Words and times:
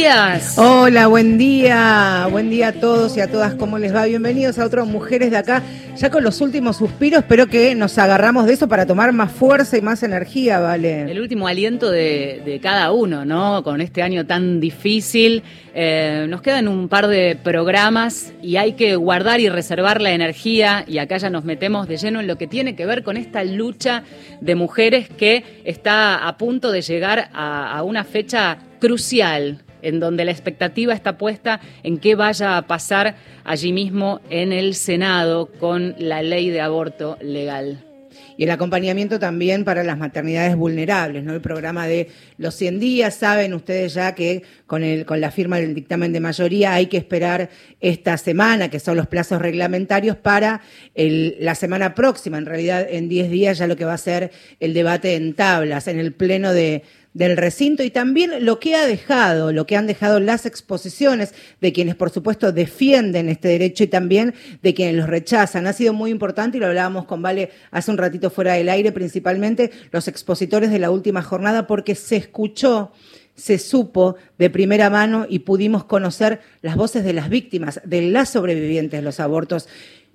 días. 0.00 0.56
Hola, 0.56 1.08
buen 1.08 1.36
día. 1.36 2.26
Buen 2.30 2.48
día 2.48 2.68
a 2.68 2.72
todos 2.72 3.18
y 3.18 3.20
a 3.20 3.30
todas. 3.30 3.52
¿Cómo 3.52 3.78
les 3.78 3.94
va? 3.94 4.06
Bienvenidos 4.06 4.58
a 4.58 4.64
otras 4.64 4.86
Mujeres 4.86 5.30
de 5.30 5.36
acá. 5.36 5.62
Ya 5.94 6.08
con 6.08 6.24
los 6.24 6.40
últimos 6.40 6.78
suspiros, 6.78 7.20
espero 7.20 7.48
que 7.48 7.74
nos 7.74 7.98
agarramos 7.98 8.46
de 8.46 8.54
eso 8.54 8.66
para 8.66 8.86
tomar 8.86 9.12
más 9.12 9.30
fuerza 9.30 9.76
y 9.76 9.82
más 9.82 10.02
energía, 10.02 10.58
¿vale? 10.58 11.02
El 11.02 11.20
último 11.20 11.46
aliento 11.46 11.90
de, 11.90 12.58
cada 12.62 12.92
uno, 12.92 13.26
¿no? 13.26 13.62
Con 13.62 13.82
este 13.82 14.00
año 14.00 14.24
tan 14.24 14.58
difícil. 14.58 15.42
Eh, 15.74 16.24
nos 16.30 16.40
quedan 16.40 16.66
un 16.66 16.88
par 16.88 17.06
de 17.06 17.36
programas 17.36 18.32
y 18.42 18.56
hay 18.56 18.72
que 18.72 18.96
guardar 18.96 19.40
y 19.40 19.50
reservar 19.50 20.00
la 20.00 20.12
energía. 20.12 20.82
Y 20.88 20.96
acá 20.96 21.18
ya 21.18 21.28
nos 21.28 21.44
metemos 21.44 21.86
de 21.88 21.98
lleno 21.98 22.20
en 22.20 22.26
lo 22.26 22.38
que 22.38 22.46
tiene 22.46 22.74
que 22.74 22.86
ver 22.86 23.02
con 23.02 23.18
esta 23.18 23.44
lucha 23.44 24.04
de 24.40 24.54
mujeres 24.54 25.10
que 25.10 25.44
está 25.64 26.26
a 26.26 26.38
punto 26.38 26.70
de 26.72 26.80
llegar 26.80 27.28
a 27.34 27.82
una 27.82 28.04
fecha 28.04 28.56
crucial 28.80 29.62
en 29.82 30.00
donde 30.00 30.24
la 30.24 30.30
expectativa 30.30 30.94
está 30.94 31.18
puesta 31.18 31.60
en 31.82 31.98
qué 31.98 32.14
vaya 32.14 32.56
a 32.56 32.62
pasar 32.66 33.16
allí 33.44 33.72
mismo 33.72 34.20
en 34.30 34.52
el 34.52 34.74
Senado 34.74 35.50
con 35.58 35.94
la 35.98 36.22
ley 36.22 36.50
de 36.50 36.60
aborto 36.60 37.16
legal. 37.20 37.84
Y 38.40 38.44
el 38.44 38.50
acompañamiento 38.52 39.18
también 39.18 39.64
para 39.64 39.84
las 39.84 39.98
maternidades 39.98 40.56
vulnerables, 40.56 41.24
¿no? 41.24 41.34
El 41.34 41.42
programa 41.42 41.86
de 41.86 42.08
los 42.38 42.54
100 42.54 42.80
días, 42.80 43.14
saben 43.14 43.52
ustedes 43.52 43.92
ya 43.92 44.14
que 44.14 44.44
con, 44.66 44.82
el, 44.82 45.04
con 45.04 45.20
la 45.20 45.30
firma 45.30 45.58
del 45.58 45.74
dictamen 45.74 46.10
de 46.10 46.20
mayoría 46.20 46.72
hay 46.72 46.86
que 46.86 46.96
esperar 46.96 47.50
esta 47.80 48.16
semana, 48.16 48.70
que 48.70 48.80
son 48.80 48.96
los 48.96 49.08
plazos 49.08 49.42
reglamentarios, 49.42 50.16
para 50.16 50.62
la 50.94 51.54
semana 51.54 51.94
próxima, 51.94 52.38
en 52.38 52.46
realidad 52.46 52.86
en 52.88 53.10
10 53.10 53.30
días 53.30 53.58
ya 53.58 53.66
lo 53.66 53.76
que 53.76 53.84
va 53.84 53.92
a 53.92 53.98
ser 53.98 54.30
el 54.58 54.72
debate 54.72 55.16
en 55.16 55.34
tablas, 55.34 55.86
en 55.86 55.98
el 55.98 56.14
pleno 56.14 56.54
de, 56.54 56.82
del 57.12 57.36
recinto 57.36 57.82
y 57.82 57.90
también 57.90 58.44
lo 58.44 58.60
que 58.60 58.76
ha 58.76 58.86
dejado, 58.86 59.52
lo 59.52 59.66
que 59.66 59.76
han 59.76 59.86
dejado 59.86 60.20
las 60.20 60.46
exposiciones 60.46 61.34
de 61.60 61.72
quienes, 61.72 61.96
por 61.96 62.10
supuesto, 62.10 62.52
defienden 62.52 63.28
este 63.28 63.48
derecho 63.48 63.84
y 63.84 63.88
también 63.88 64.34
de 64.62 64.74
quienes 64.74 64.94
los 64.94 65.08
rechazan. 65.08 65.66
Ha 65.66 65.72
sido 65.72 65.92
muy 65.92 66.10
importante 66.10 66.56
y 66.56 66.60
lo 66.60 66.66
hablábamos 66.66 67.06
con 67.06 67.22
Vale 67.22 67.50
hace 67.70 67.90
un 67.90 67.98
ratito 67.98 68.30
fuera 68.30 68.54
del 68.54 68.68
aire, 68.68 68.92
principalmente 68.92 69.70
los 69.90 70.06
expositores 70.08 70.70
de 70.70 70.78
la 70.78 70.90
última 70.90 71.22
jornada, 71.22 71.66
porque 71.66 71.94
se 71.94 72.16
escuchó 72.16 72.92
se 73.40 73.58
supo 73.58 74.16
de 74.38 74.50
primera 74.50 74.90
mano 74.90 75.24
y 75.26 75.40
pudimos 75.40 75.84
conocer 75.84 76.40
las 76.60 76.76
voces 76.76 77.04
de 77.04 77.14
las 77.14 77.30
víctimas, 77.30 77.80
de 77.84 78.02
las 78.02 78.28
sobrevivientes 78.28 79.00
de 79.00 79.02
los 79.02 79.18
abortos 79.18 79.66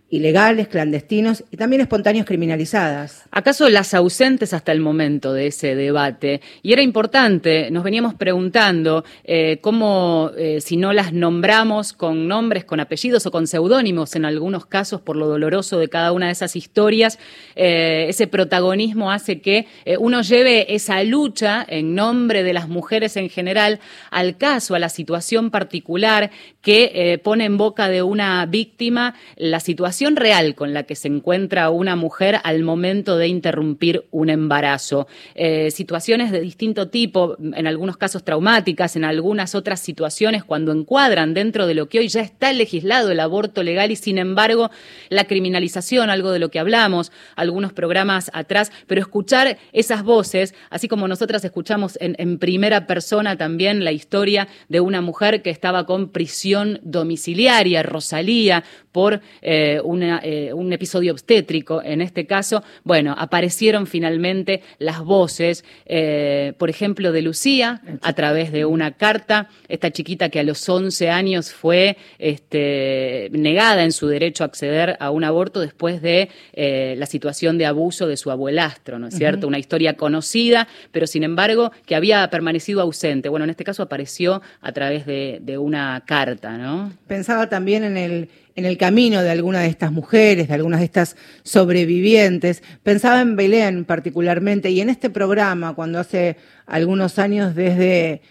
ilegales, 0.09 0.67
clandestinos 0.67 1.43
y 1.49 1.57
también 1.57 1.81
espontáneos 1.81 2.27
criminalizadas. 2.27 3.23
¿Acaso 3.31 3.67
las 3.69 3.93
ausentes 3.95 4.53
hasta 4.53 4.71
el 4.71 4.79
momento 4.79 5.33
de 5.33 5.47
ese 5.47 5.75
debate? 5.75 6.41
Y 6.61 6.73
era 6.73 6.83
importante, 6.83 7.71
nos 7.71 7.83
veníamos 7.83 8.13
preguntando 8.13 9.03
eh, 9.23 9.57
cómo, 9.61 10.29
eh, 10.37 10.61
si 10.61 10.77
no 10.77 10.93
las 10.93 11.11
nombramos 11.11 11.91
con 11.93 12.27
nombres, 12.27 12.65
con 12.65 12.79
apellidos 12.79 13.25
o 13.25 13.31
con 13.31 13.47
seudónimos 13.47 14.15
en 14.15 14.25
algunos 14.25 14.67
casos 14.67 15.01
por 15.01 15.15
lo 15.15 15.27
doloroso 15.27 15.79
de 15.79 15.89
cada 15.89 16.11
una 16.11 16.27
de 16.27 16.33
esas 16.33 16.55
historias, 16.55 17.17
eh, 17.55 18.05
ese 18.07 18.27
protagonismo 18.27 19.11
hace 19.11 19.41
que 19.41 19.67
uno 19.99 20.21
lleve 20.21 20.75
esa 20.75 21.03
lucha 21.03 21.65
en 21.67 21.95
nombre 21.95 22.43
de 22.43 22.53
las 22.53 22.69
mujeres 22.69 23.17
en 23.17 23.29
general 23.29 23.79
al 24.11 24.37
caso, 24.37 24.75
a 24.75 24.79
la 24.79 24.89
situación 24.89 25.49
particular 25.49 26.31
que 26.61 27.19
pone 27.23 27.45
en 27.45 27.57
boca 27.57 27.87
de 27.89 28.03
una 28.03 28.45
víctima 28.45 29.15
la 29.37 29.59
situación 29.59 29.94
real 30.15 30.55
con 30.55 30.73
la 30.73 30.83
que 30.83 30.95
se 30.95 31.07
encuentra 31.07 31.69
una 31.69 31.95
mujer 31.95 32.39
al 32.43 32.63
momento 32.63 33.17
de 33.17 33.27
interrumpir 33.27 34.05
un 34.11 34.29
embarazo. 34.29 35.07
Eh, 35.35 35.71
situaciones 35.71 36.31
de 36.31 36.41
distinto 36.41 36.89
tipo, 36.89 37.37
en 37.39 37.67
algunos 37.67 37.97
casos 37.97 38.23
traumáticas, 38.23 38.95
en 38.95 39.05
algunas 39.05 39.55
otras 39.55 39.79
situaciones 39.79 40.43
cuando 40.43 40.71
encuadran 40.71 41.33
dentro 41.33 41.67
de 41.67 41.73
lo 41.73 41.87
que 41.87 41.99
hoy 41.99 42.07
ya 42.07 42.21
está 42.21 42.51
legislado 42.53 43.11
el 43.11 43.19
aborto 43.19 43.63
legal 43.63 43.91
y 43.91 43.95
sin 43.95 44.17
embargo 44.17 44.69
la 45.09 45.25
criminalización, 45.25 46.09
algo 46.09 46.31
de 46.31 46.39
lo 46.39 46.49
que 46.49 46.59
hablamos 46.59 47.11
algunos 47.35 47.73
programas 47.73 48.29
atrás, 48.33 48.71
pero 48.87 49.01
escuchar 49.01 49.57
esas 49.73 50.03
voces, 50.03 50.53
así 50.69 50.87
como 50.87 51.07
nosotras 51.07 51.43
escuchamos 51.45 51.97
en, 52.01 52.15
en 52.19 52.37
primera 52.37 52.87
persona 52.87 53.37
también 53.37 53.83
la 53.83 53.91
historia 53.91 54.47
de 54.69 54.79
una 54.79 55.01
mujer 55.01 55.41
que 55.41 55.49
estaba 55.49 55.85
con 55.85 56.09
prisión 56.09 56.79
domiciliaria, 56.83 57.83
Rosalía, 57.83 58.63
por 58.91 59.21
eh, 59.41 59.81
eh, 60.23 60.53
un 60.53 60.73
episodio 60.73 61.11
obstétrico 61.11 61.81
en 61.83 62.01
este 62.01 62.25
caso, 62.25 62.63
bueno, 62.83 63.15
aparecieron 63.17 63.87
finalmente 63.87 64.61
las 64.79 65.03
voces, 65.03 65.63
eh, 65.85 66.53
por 66.57 66.69
ejemplo, 66.69 67.11
de 67.11 67.21
Lucía 67.21 67.81
a 68.01 68.13
través 68.13 68.51
de 68.51 68.65
una 68.65 68.91
carta, 68.91 69.49
esta 69.67 69.91
chiquita 69.91 70.29
que 70.29 70.39
a 70.39 70.43
los 70.43 70.67
11 70.67 71.09
años 71.09 71.53
fue 71.53 71.97
este, 72.19 73.29
negada 73.31 73.83
en 73.83 73.91
su 73.91 74.07
derecho 74.07 74.43
a 74.43 74.47
acceder 74.47 74.97
a 74.99 75.11
un 75.11 75.23
aborto 75.23 75.59
después 75.59 76.01
de 76.01 76.29
la 76.55 77.05
situación 77.05 77.57
de 77.57 77.65
abuso 77.65 78.07
de 78.07 78.17
su 78.17 78.31
abuelastro, 78.31 78.99
¿no 78.99 79.07
es 79.07 79.15
cierto? 79.15 79.47
Una 79.47 79.59
historia 79.59 79.95
conocida, 79.95 80.67
pero 80.91 81.07
sin 81.07 81.23
embargo 81.23 81.71
que 81.85 81.95
había 81.95 82.27
permanecido 82.29 82.81
ausente. 82.81 83.29
Bueno, 83.29 83.43
en 83.43 83.49
este 83.51 83.63
caso 83.63 83.83
apareció 83.83 84.41
a 84.61 84.71
través 84.71 85.05
de, 85.05 85.39
de 85.41 85.57
una 85.57 86.03
carta, 86.05 86.57
¿no? 86.57 86.91
Pensaba 87.07 87.49
también 87.49 87.83
en 87.83 87.97
el 87.97 88.29
en 88.55 88.65
el 88.65 88.77
camino 88.77 89.21
de 89.21 89.31
alguna 89.31 89.59
de 89.59 89.67
estas 89.67 89.91
mujeres, 89.91 90.47
de 90.47 90.53
algunas 90.53 90.79
de 90.79 90.85
estas 90.85 91.17
sobrevivientes. 91.43 92.63
Pensaba 92.83 93.21
en 93.21 93.35
Belén 93.35 93.85
particularmente 93.85 94.71
y 94.71 94.81
en 94.81 94.89
este 94.89 95.09
programa, 95.09 95.75
cuando 95.75 95.99
hace 95.99 96.37
algunos 96.65 97.19
años 97.19 97.53
desde, 97.53 98.21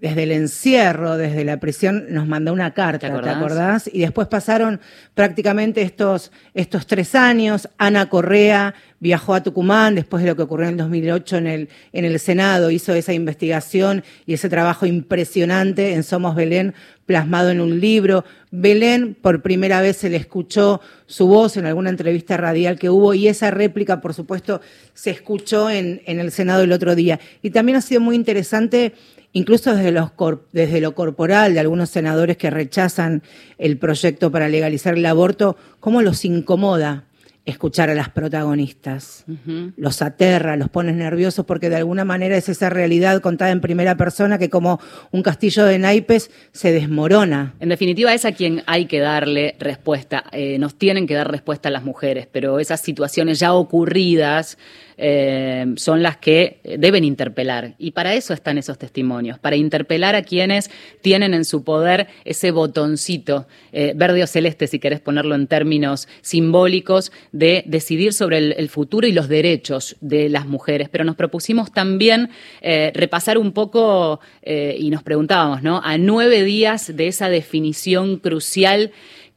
desde 0.00 0.24
el 0.24 0.32
encierro, 0.32 1.16
desde 1.16 1.44
la 1.44 1.58
prisión, 1.58 2.06
nos 2.10 2.26
mandó 2.26 2.52
una 2.52 2.74
carta, 2.74 3.22
¿te 3.22 3.30
acordás? 3.30 3.88
Y 3.92 4.00
después 4.00 4.26
pasaron 4.26 4.80
prácticamente 5.14 5.82
estos, 5.82 6.32
estos 6.52 6.86
tres 6.86 7.14
años. 7.14 7.68
Ana 7.78 8.08
Correa 8.08 8.74
viajó 9.00 9.34
a 9.34 9.42
Tucumán 9.42 9.94
después 9.94 10.22
de 10.22 10.28
lo 10.28 10.36
que 10.36 10.42
ocurrió 10.42 10.68
en 10.68 10.74
el 10.74 10.78
2008 10.78 11.36
en 11.38 11.46
el, 11.46 11.68
en 11.92 12.04
el 12.04 12.20
Senado, 12.20 12.70
hizo 12.70 12.94
esa 12.94 13.14
investigación 13.14 14.04
y 14.26 14.34
ese 14.34 14.48
trabajo 14.48 14.86
impresionante 14.86 15.94
en 15.94 16.02
Somos 16.02 16.36
Belén, 16.36 16.74
plasmado 17.06 17.50
en 17.50 17.60
un 17.60 17.80
libro. 17.80 18.24
Belén, 18.50 19.16
por 19.20 19.42
primera 19.42 19.80
vez 19.80 19.96
se 19.96 20.10
le 20.10 20.18
escuchó 20.18 20.80
su 21.06 21.26
voz 21.26 21.56
en 21.56 21.66
alguna 21.66 21.90
entrevista 21.90 22.36
radial 22.36 22.78
que 22.78 22.90
hubo 22.90 23.14
y 23.14 23.26
esa 23.26 23.50
réplica, 23.50 24.00
por 24.00 24.14
supuesto, 24.14 24.60
se 24.94 25.10
escuchó 25.10 25.70
en, 25.70 26.02
en 26.04 26.20
el 26.20 26.30
Senado 26.30 26.62
el 26.62 26.72
otro 26.72 26.94
día. 26.94 27.18
Y 27.42 27.50
también 27.50 27.76
ha 27.76 27.80
sido 27.80 28.00
muy 28.00 28.14
interesante 28.14 28.92
incluso 29.32 29.74
desde, 29.74 29.92
los 29.92 30.10
desde 30.52 30.80
lo 30.80 30.94
corporal 30.94 31.54
de 31.54 31.60
algunos 31.60 31.88
senadores 31.88 32.36
que 32.36 32.50
rechazan 32.50 33.22
el 33.58 33.78
proyecto 33.78 34.30
para 34.30 34.48
legalizar 34.48 34.96
el 34.96 35.06
aborto, 35.06 35.56
cómo 35.78 36.02
los 36.02 36.24
incomoda 36.24 37.04
escuchar 37.46 37.90
a 37.90 37.94
las 37.94 38.10
protagonistas. 38.10 39.24
Los 39.76 40.02
aterra, 40.02 40.56
los 40.56 40.68
pone 40.68 40.92
nerviosos 40.92 41.44
porque 41.46 41.70
de 41.70 41.76
alguna 41.76 42.04
manera 42.04 42.36
es 42.36 42.48
esa 42.48 42.70
realidad 42.70 43.20
contada 43.20 43.50
en 43.50 43.60
primera 43.60 43.96
persona 43.96 44.38
que 44.38 44.50
como 44.50 44.80
un 45.10 45.22
castillo 45.22 45.64
de 45.64 45.78
naipes 45.78 46.30
se 46.52 46.72
desmorona. 46.72 47.54
En 47.60 47.70
definitiva 47.70 48.12
es 48.14 48.24
a 48.24 48.32
quien 48.32 48.62
hay 48.66 48.86
que 48.86 49.00
darle 49.00 49.56
respuesta. 49.58 50.24
Eh, 50.32 50.58
nos 50.58 50.76
tienen 50.76 51.06
que 51.06 51.14
dar 51.14 51.30
respuesta 51.30 51.68
a 51.68 51.72
las 51.72 51.82
mujeres, 51.82 52.28
pero 52.30 52.60
esas 52.60 52.80
situaciones 52.80 53.38
ya 53.38 53.52
ocurridas 53.52 54.58
eh, 55.02 55.66
son 55.76 56.02
las 56.02 56.18
que 56.18 56.60
deben 56.78 57.04
interpelar. 57.04 57.74
Y 57.78 57.92
para 57.92 58.14
eso 58.14 58.34
están 58.34 58.58
esos 58.58 58.76
testimonios, 58.76 59.38
para 59.38 59.56
interpelar 59.56 60.14
a 60.14 60.22
quienes 60.22 60.70
tienen 61.00 61.32
en 61.32 61.46
su 61.46 61.64
poder 61.64 62.08
ese 62.26 62.50
botoncito 62.50 63.46
eh, 63.72 63.94
verde 63.96 64.22
o 64.22 64.26
celeste, 64.26 64.66
si 64.66 64.78
querés 64.78 65.00
ponerlo 65.00 65.34
en 65.34 65.46
términos 65.46 66.06
simbólicos, 66.20 67.12
de 67.32 67.64
decidir 67.66 68.12
sobre 68.12 68.38
el, 68.38 68.68
futuro 68.68 69.06
y 69.06 69.12
los 69.12 69.28
derechos 69.28 69.96
de 70.02 70.28
las 70.28 70.46
mujeres. 70.46 70.90
Pero 70.90 71.04
nos 71.04 71.16
propusimos 71.16 71.72
también 71.72 72.28
eh, 72.60 72.92
repasar 72.94 73.38
un 73.38 73.52
poco 73.52 74.20
y 74.42 74.90
nos 74.90 75.02
preguntábamos, 75.02 75.62
¿no? 75.62 75.80
A 75.82 75.96
nueve 75.96 76.44
días 76.44 76.94
de 76.94 77.08
esa 77.08 77.28
definición 77.28 78.18
crucial 78.18 78.92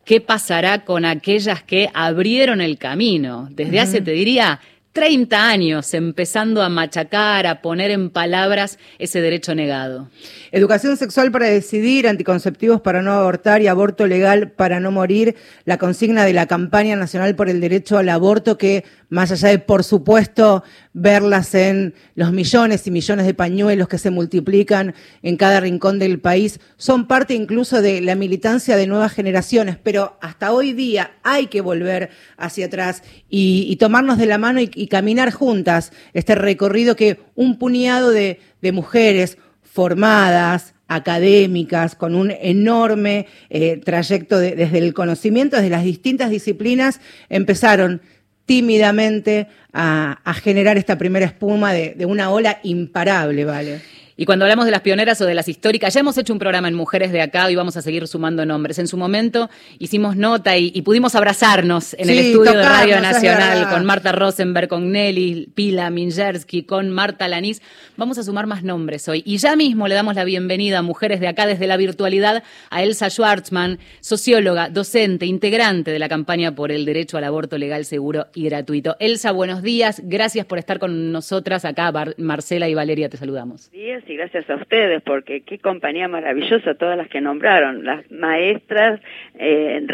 ¿Qué 0.06 0.20
pasará 0.20 0.84
con 0.84 1.06
aquellas 1.06 1.64
que 1.64 1.90
abrieron 1.94 2.60
el 2.60 2.78
camino? 2.78 3.48
Desde 3.52 3.80
hace, 3.80 4.02
te 4.02 4.12
diría, 4.12 4.60
30 4.94 5.50
años 5.50 5.92
empezando 5.96 6.62
a 6.62 6.70
machacar, 6.70 7.48
a 7.48 7.64
poner 7.64 7.90
en 7.90 8.12
palabras 8.12 8.78
ese 9.00 9.22
derecho 9.22 9.56
negado. 9.56 10.10
Educación 10.52 10.98
sexual 10.98 11.32
para 11.32 11.48
decidir, 11.48 12.08
anticonceptivos 12.08 12.80
para 12.80 13.02
no 13.02 13.12
abortar 13.12 13.64
y 13.64 13.68
aborto 13.68 14.06
legal 14.06 14.52
para 14.52 14.80
no 14.80 14.92
morir, 14.92 15.36
la 15.66 15.80
consigna 15.80 16.26
de 16.26 16.34
la 16.34 16.46
campaña 16.46 16.96
nacional 16.96 17.36
por 17.36 17.50
el 17.50 17.60
derecho 17.60 17.98
al 17.98 18.10
aborto 18.10 18.56
que 18.60 18.84
más 19.14 19.32
allá 19.32 19.50
de, 19.50 19.60
por 19.60 19.84
supuesto, 19.84 20.64
verlas 20.92 21.54
en 21.54 21.94
los 22.16 22.32
millones 22.32 22.88
y 22.88 22.92
millones 22.92 23.28
de 23.28 23.36
pañuelos 23.36 23.88
que 23.88 24.00
se 24.00 24.10
multiplican 24.10 24.96
en 25.22 25.38
cada 25.38 25.60
rincón 25.60 26.00
del 26.00 26.20
país, 26.20 26.60
son 26.78 27.08
parte 27.08 27.36
incluso 27.36 27.84
de 27.84 28.02
la 28.02 28.16
militancia 28.16 28.76
de 28.76 28.88
nuevas 28.88 29.12
generaciones, 29.12 29.78
pero 29.82 30.18
hasta 30.20 30.52
hoy 30.52 30.74
día 30.74 31.12
hay 31.22 31.46
que 31.46 31.62
volver 31.62 32.10
hacia 32.38 32.66
atrás 32.66 33.04
y, 33.30 33.76
tomarnos 33.76 34.18
de 34.18 34.26
la 34.26 34.40
mano 34.40 34.60
y, 34.62 34.83
caminar 34.88 35.32
juntas 35.32 35.92
este 36.14 36.36
recorrido 36.36 36.96
que 36.96 37.20
un 37.36 37.58
puñado 37.58 38.12
de 38.12 38.40
mujeres 38.72 39.38
formadas, 39.64 40.74
académicas, 40.88 41.96
con 41.96 42.16
un 42.16 42.32
enorme 42.32 43.28
eh, 43.50 43.78
trayecto 43.78 44.40
desde 44.40 44.78
el 44.78 44.94
conocimiento, 44.94 45.58
desde 45.58 45.70
las 45.70 45.84
distintas 45.84 46.30
disciplinas, 46.30 47.00
empezaron 47.30 48.02
tímidamente 48.46 49.48
a, 49.72 50.20
generar 50.44 50.78
esta 50.78 50.98
primera 50.98 51.26
espuma 51.26 51.74
de, 51.74 51.96
de 51.96 52.06
una 52.06 52.30
ola 52.30 52.60
imparable, 52.64 53.46
¿vale? 53.46 53.82
Y 54.16 54.26
cuando 54.26 54.46
hablamos 54.46 54.66
de 54.66 54.72
las 54.72 54.82
pioneras 54.82 55.20
o 55.22 55.26
de 55.26 55.34
las 55.34 55.48
históricas, 55.48 55.94
ya 55.94 56.02
hemos 56.02 56.18
hecho 56.20 56.34
un 56.34 56.40
programa 56.40 56.68
en 56.68 56.76
Mujeres 56.76 57.12
de 57.12 57.22
Acá 57.22 57.50
y 57.50 57.56
vamos 57.56 57.78
a 57.78 57.82
seguir 57.82 58.08
sumando 58.08 58.46
nombres. 58.46 58.78
En 58.78 58.88
su 58.88 58.96
momento 58.96 59.50
hicimos 59.80 60.16
nota 60.16 60.56
y, 60.58 60.82
pudimos 60.84 61.16
abrazarnos 61.16 61.96
en 61.96 62.10
el 62.10 62.20
estudio 62.20 62.54
de 62.54 62.64
Radio 62.64 63.00
Nacional 63.02 63.70
con 63.70 63.86
Marta 63.86 64.12
Rosenberg, 64.12 64.68
con 64.68 64.92
Nelly 64.92 65.50
Pila 65.56 65.90
Minjersky, 65.90 66.64
con 66.64 66.90
Marta 66.92 67.28
Lanís. 67.28 67.62
Vamos 67.98 68.18
a 68.20 68.24
sumar 68.24 68.46
más 68.46 68.64
nombres 68.64 69.08
hoy. 69.08 69.24
Y 69.26 69.38
ya 69.38 69.56
mismo 69.56 69.88
le 69.88 69.96
damos 69.96 70.16
la 70.16 70.26
bienvenida 70.26 70.80
a 70.80 70.82
Mujeres 70.84 71.20
de 71.20 71.28
Acá 71.28 71.48
desde 71.48 71.66
la 71.66 71.78
virtualidad 71.78 72.44
a 72.70 72.84
Elsa 72.84 73.10
Schwartzman, 73.10 73.80
socióloga, 74.00 74.70
docente, 74.70 75.26
integrante 75.26 75.90
de 75.90 76.00
la 76.00 76.10
campaña 76.10 76.54
por 76.54 76.72
el 76.72 76.86
derecho 76.86 77.18
al 77.18 77.24
aborto 77.24 77.58
legal, 77.58 77.86
seguro 77.86 78.28
y 78.36 78.44
gratuito. 78.44 78.96
Elsa, 79.00 79.32
buenos 79.32 79.64
días. 79.64 80.02
Gracias 80.04 80.46
por 80.46 80.60
estar 80.60 80.78
con 80.78 81.12
nosotras 81.12 81.66
acá. 81.66 81.92
Marcela 82.18 82.70
y 82.70 82.76
Valeria, 82.76 83.10
te 83.10 83.18
saludamos 83.18 83.72
y 84.08 84.16
gracias 84.16 84.50
a 84.50 84.56
ustedes, 84.56 85.02
porque 85.04 85.42
qué 85.42 85.58
compañía 85.60 86.08
maravillosa 86.08 86.76
todas 86.76 86.98
las 86.98 87.08
que 87.08 87.22
nombraron, 87.22 87.84
las 87.84 88.10
maestras 88.12 89.00
eh, 89.40 89.86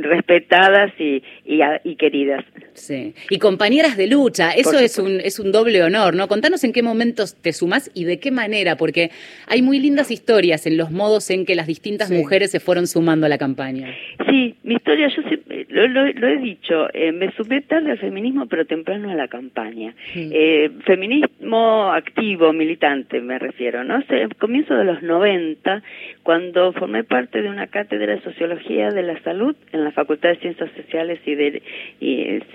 respetadas 0.00 0.92
y, 0.98 1.22
y, 1.44 1.96
queridas. 1.96 2.44
Sí, 2.74 3.14
y 3.30 3.38
compañeras 3.38 3.96
de 3.96 4.06
lucha, 4.06 4.52
eso 4.52 4.78
es 4.78 4.98
un, 4.98 5.20
es 5.20 5.38
un 5.38 5.52
doble 5.52 5.82
honor, 5.82 6.14
¿no? 6.14 6.28
Contanos 6.28 6.64
en 6.64 6.72
qué 6.72 6.82
momentos 6.82 7.36
te 7.36 7.52
sumas 7.52 7.90
y 7.94 8.04
de 8.04 8.18
qué 8.18 8.30
manera, 8.30 8.76
porque 8.76 9.10
hay 9.46 9.62
muy 9.62 9.78
lindas 9.78 10.10
historias 10.10 10.66
en 10.66 10.76
los 10.76 10.90
modos 10.90 11.30
en 11.30 11.44
que 11.44 11.54
las 11.54 11.66
distintas 11.66 12.10
mujeres 12.10 12.50
se 12.50 12.60
fueron 12.60 12.86
sumando 12.86 13.26
a 13.26 13.28
la 13.28 13.38
campaña. 13.38 13.94
Sí, 14.28 14.54
mi 14.62 14.74
historia, 14.74 15.08
yo 15.08 15.22
lo, 15.68 16.28
he 16.28 16.36
dicho, 16.38 16.88
eh, 16.92 17.12
me 17.12 17.30
sumé 17.32 17.60
tarde 17.62 17.92
al 17.92 17.98
feminismo, 17.98 18.46
pero 18.46 18.64
temprano 18.64 19.10
a 19.10 19.14
la 19.14 19.28
campaña. 19.28 19.94
Eh, 20.14 20.70
feminismo 20.84 21.92
activo, 21.92 22.52
militante, 22.52 23.20
me 23.20 23.38
refiero, 23.38 23.84
¿no? 23.84 24.02
Comienzo 24.38 24.74
de 24.74 24.84
los 24.84 25.02
90, 25.02 25.82
cuando 26.22 26.72
formé 26.72 27.04
parte 27.04 27.42
de 27.42 27.48
una 27.48 27.66
cátedra 27.66 28.14
de 28.14 28.22
Sociología 28.22 28.90
de 28.90 29.02
la 29.02 29.20
Salud 29.22 29.56
en 29.72 29.84
la 29.84 29.92
Facultad 29.92 30.30
de 30.30 30.36
Ciencias 30.36 30.70
Sociales 30.76 31.20
y 31.26 31.34
de 31.34 31.62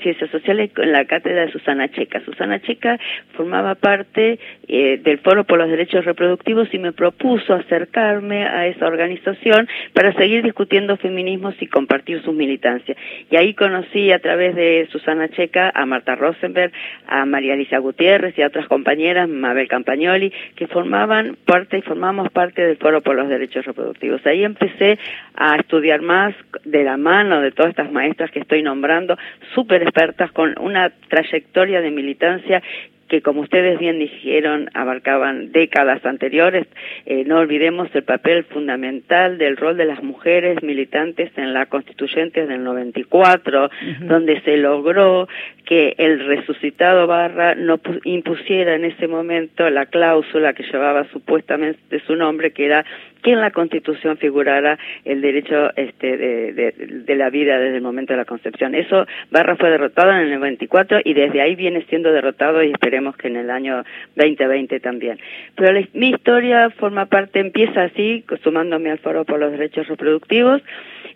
Ciencias 0.02 0.30
Sociales 0.32 0.72
en 0.78 0.92
la 0.92 1.06
cátedra 1.06 1.46
de 1.46 1.52
Susana 1.52 1.90
Checa. 1.90 2.22
Susana 2.22 2.62
Checa 2.62 3.00
formaba 3.34 3.76
parte 3.76 4.40
eh, 4.68 5.00
del 5.04 5.20
Foro 5.20 5.44
por 5.44 5.58
los 5.58 5.70
Derechos 5.70 6.06
Reproductivos 6.06 6.74
y 6.74 6.80
me 6.80 6.94
propuso 6.94 7.54
acercarme 7.54 8.46
a 8.46 8.68
esa 8.68 8.88
organización 8.88 9.68
para 9.94 10.14
seguir 10.14 10.44
discutiendo 10.44 10.98
feminismos 10.98 11.56
y 11.60 11.68
compartir 11.68 12.22
sus 12.22 12.34
militancias. 12.34 12.87
Y 13.30 13.36
ahí 13.36 13.54
conocí 13.54 14.12
a 14.12 14.20
través 14.20 14.56
de 14.56 14.88
Susana 14.92 15.30
Checa 15.30 15.72
a 15.74 15.86
Marta 15.86 16.16
Rosenberg, 16.16 16.72
a 17.08 17.26
María 17.26 17.54
Alicia 17.54 17.80
Gutiérrez 17.80 18.38
y 18.38 18.42
a 18.42 18.48
otras 18.48 18.68
compañeras, 18.68 19.28
Mabel 19.28 19.68
Campagnoli, 19.68 20.32
que 20.56 20.68
formaban 20.68 21.38
parte 21.46 21.80
y 21.80 21.82
formamos 21.82 22.30
parte 22.32 22.66
del 22.66 22.78
Foro 22.78 23.02
por 23.02 23.16
los 23.16 23.30
Derechos 23.30 23.66
Reproductivos. 23.66 24.26
Ahí 24.26 24.44
empecé 24.44 24.98
a 25.36 25.56
estudiar 25.58 26.02
más 26.02 26.36
de 26.64 26.84
la 26.84 26.98
mano 26.98 27.42
de 27.42 27.52
todas 27.52 27.72
estas 27.72 27.92
maestras 27.92 28.32
que 28.32 28.40
estoy 28.40 28.64
nombrando, 28.64 29.18
súper 29.54 29.84
expertas 29.84 30.32
con 30.32 30.56
una 30.60 30.92
trayectoria 31.10 31.82
de 31.82 31.92
militancia 31.92 32.62
que 33.08 33.22
como 33.22 33.42
ustedes 33.42 33.80
bien 33.80 34.00
dijeron 34.00 34.70
abarcaban 34.74 35.52
décadas 35.52 36.06
anteriores, 36.06 36.68
eh, 37.06 37.24
no 37.26 37.40
olvidemos 37.40 37.90
el 37.94 38.04
papel 38.04 38.44
fundamental 38.46 39.38
del 39.38 39.58
rol 39.58 39.78
de 39.78 39.86
las 39.86 40.04
mujeres 40.04 40.62
militantes 40.64 41.32
en 41.38 41.54
la 41.54 41.66
constituyente 41.68 42.46
del 42.46 42.64
94, 42.64 43.70
donde 44.02 44.42
se 44.42 44.58
logró 44.58 45.28
que 45.66 45.96
el 45.98 46.26
resucitado 46.26 47.08
Barra 47.08 47.56
no 47.56 47.80
impusiera 48.04 48.76
en 48.76 48.86
ese 48.86 49.08
momento 49.08 49.70
la 49.70 49.86
cláusula 49.86 50.54
que 50.54 50.64
llevaba 50.64 51.06
supuestamente 51.12 52.00
su 52.06 52.16
nombre, 52.16 52.52
que 52.52 52.66
era 52.66 52.86
que 53.28 53.34
en 53.34 53.42
la 53.42 53.52
Constitución 53.52 54.16
figurara 54.16 54.80
el 55.04 55.20
derecho 55.20 55.70
este, 55.76 56.16
de, 56.16 56.54
de, 56.54 57.16
la 57.18 57.30
vida 57.30 57.60
desde 57.60 57.76
el 57.76 57.82
momento 57.82 58.14
de 58.14 58.18
la 58.18 58.24
concepción. 58.24 58.74
Eso, 58.74 59.06
Barra 59.32 59.58
fue 59.58 59.70
derrotado 59.70 60.12
en 60.12 60.20
el 60.20 60.40
94 60.40 61.02
y 61.04 61.14
desde 61.14 61.42
ahí 61.42 61.56
viene 61.56 61.84
siendo 61.90 62.14
derrotado 62.14 62.64
y 62.64 62.72
esperemos 62.72 63.18
que 63.18 63.28
en 63.28 63.36
el 63.36 63.50
año 63.50 63.84
2020 64.16 64.80
también. 64.80 65.20
Pero 65.56 65.78
mi 65.94 66.12
historia 66.12 66.70
forma 66.70 67.08
parte, 67.08 67.42
empieza 67.42 67.84
así, 67.84 68.24
sumándome 68.46 68.92
al 68.92 69.00
Foro 69.00 69.26
por 69.26 69.40
los 69.40 69.52
Derechos 69.52 69.90
Reproductivos 69.90 70.62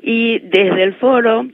y 0.01 0.39
desde 0.39 0.83
el 0.83 0.95
foro 0.95 1.45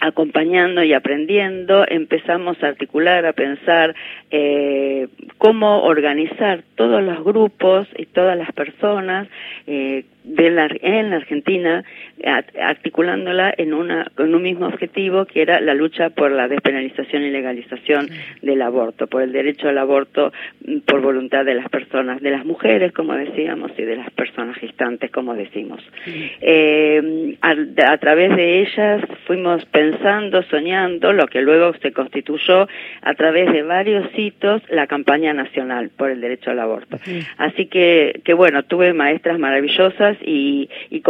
acompañando 0.00 0.82
y 0.82 0.92
aprendiendo, 0.92 1.84
empezamos 1.88 2.62
a 2.62 2.68
articular, 2.68 3.24
a 3.26 3.32
pensar 3.32 3.94
eh, 4.30 5.08
cómo 5.38 5.82
organizar 5.82 6.62
todos 6.74 7.02
los 7.02 7.24
grupos 7.24 7.88
y 7.96 8.06
todas 8.06 8.36
las 8.36 8.52
personas 8.52 9.28
eh, 9.66 10.04
de 10.26 10.50
la, 10.50 10.68
en 10.80 11.10
la 11.10 11.16
Argentina, 11.16 11.84
articulándola 12.60 13.54
en, 13.56 13.72
una, 13.72 14.06
en 14.18 14.34
un 14.34 14.42
mismo 14.42 14.66
objetivo 14.66 15.24
que 15.24 15.42
era 15.42 15.60
la 15.60 15.72
lucha 15.72 16.10
por 16.10 16.32
la 16.32 16.48
despenalización 16.48 17.22
y 17.22 17.30
legalización 17.30 18.08
del 18.42 18.60
aborto, 18.62 19.06
por 19.06 19.22
el 19.22 19.32
derecho 19.32 19.68
al 19.68 19.78
aborto 19.78 20.32
mm, 20.64 20.80
por 20.80 21.00
voluntad 21.00 21.44
de 21.44 21.54
las 21.54 21.68
personas, 21.68 22.20
de 22.20 22.30
las 22.30 22.44
mujeres, 22.44 22.92
como 22.92 23.14
decíamos, 23.14 23.70
y 23.78 23.82
de 23.82 23.96
las 23.96 24.10
personas 24.10 24.56
gestantes, 24.56 25.10
como 25.12 25.34
decimos. 25.34 25.80
Eh, 26.40 27.36
a, 27.40 27.54
a 27.92 27.98
través 27.98 28.34
de 28.34 28.60
ellas 28.62 29.02
fuimos 29.26 29.64
pensando, 29.66 30.42
soñando, 30.44 31.12
lo 31.12 31.28
que 31.28 31.40
luego 31.40 31.72
se 31.80 31.92
constituyó 31.92 32.68
a 33.02 33.14
través 33.14 33.52
de 33.52 33.62
varios 33.62 34.06
hitos, 34.16 34.62
la 34.70 34.88
campaña 34.88 35.32
nacional 35.32 35.90
por 35.96 36.10
el 36.10 36.20
derecho 36.20 36.50
al 36.50 36.58
aborto. 36.58 36.98
Así 37.38 37.66
que, 37.66 38.20
que 38.24 38.34
bueno, 38.34 38.64
tuve 38.64 38.92
maestras 38.92 39.38
maravillosas 39.38 40.15
y, 40.22 40.68
y, 40.90 41.02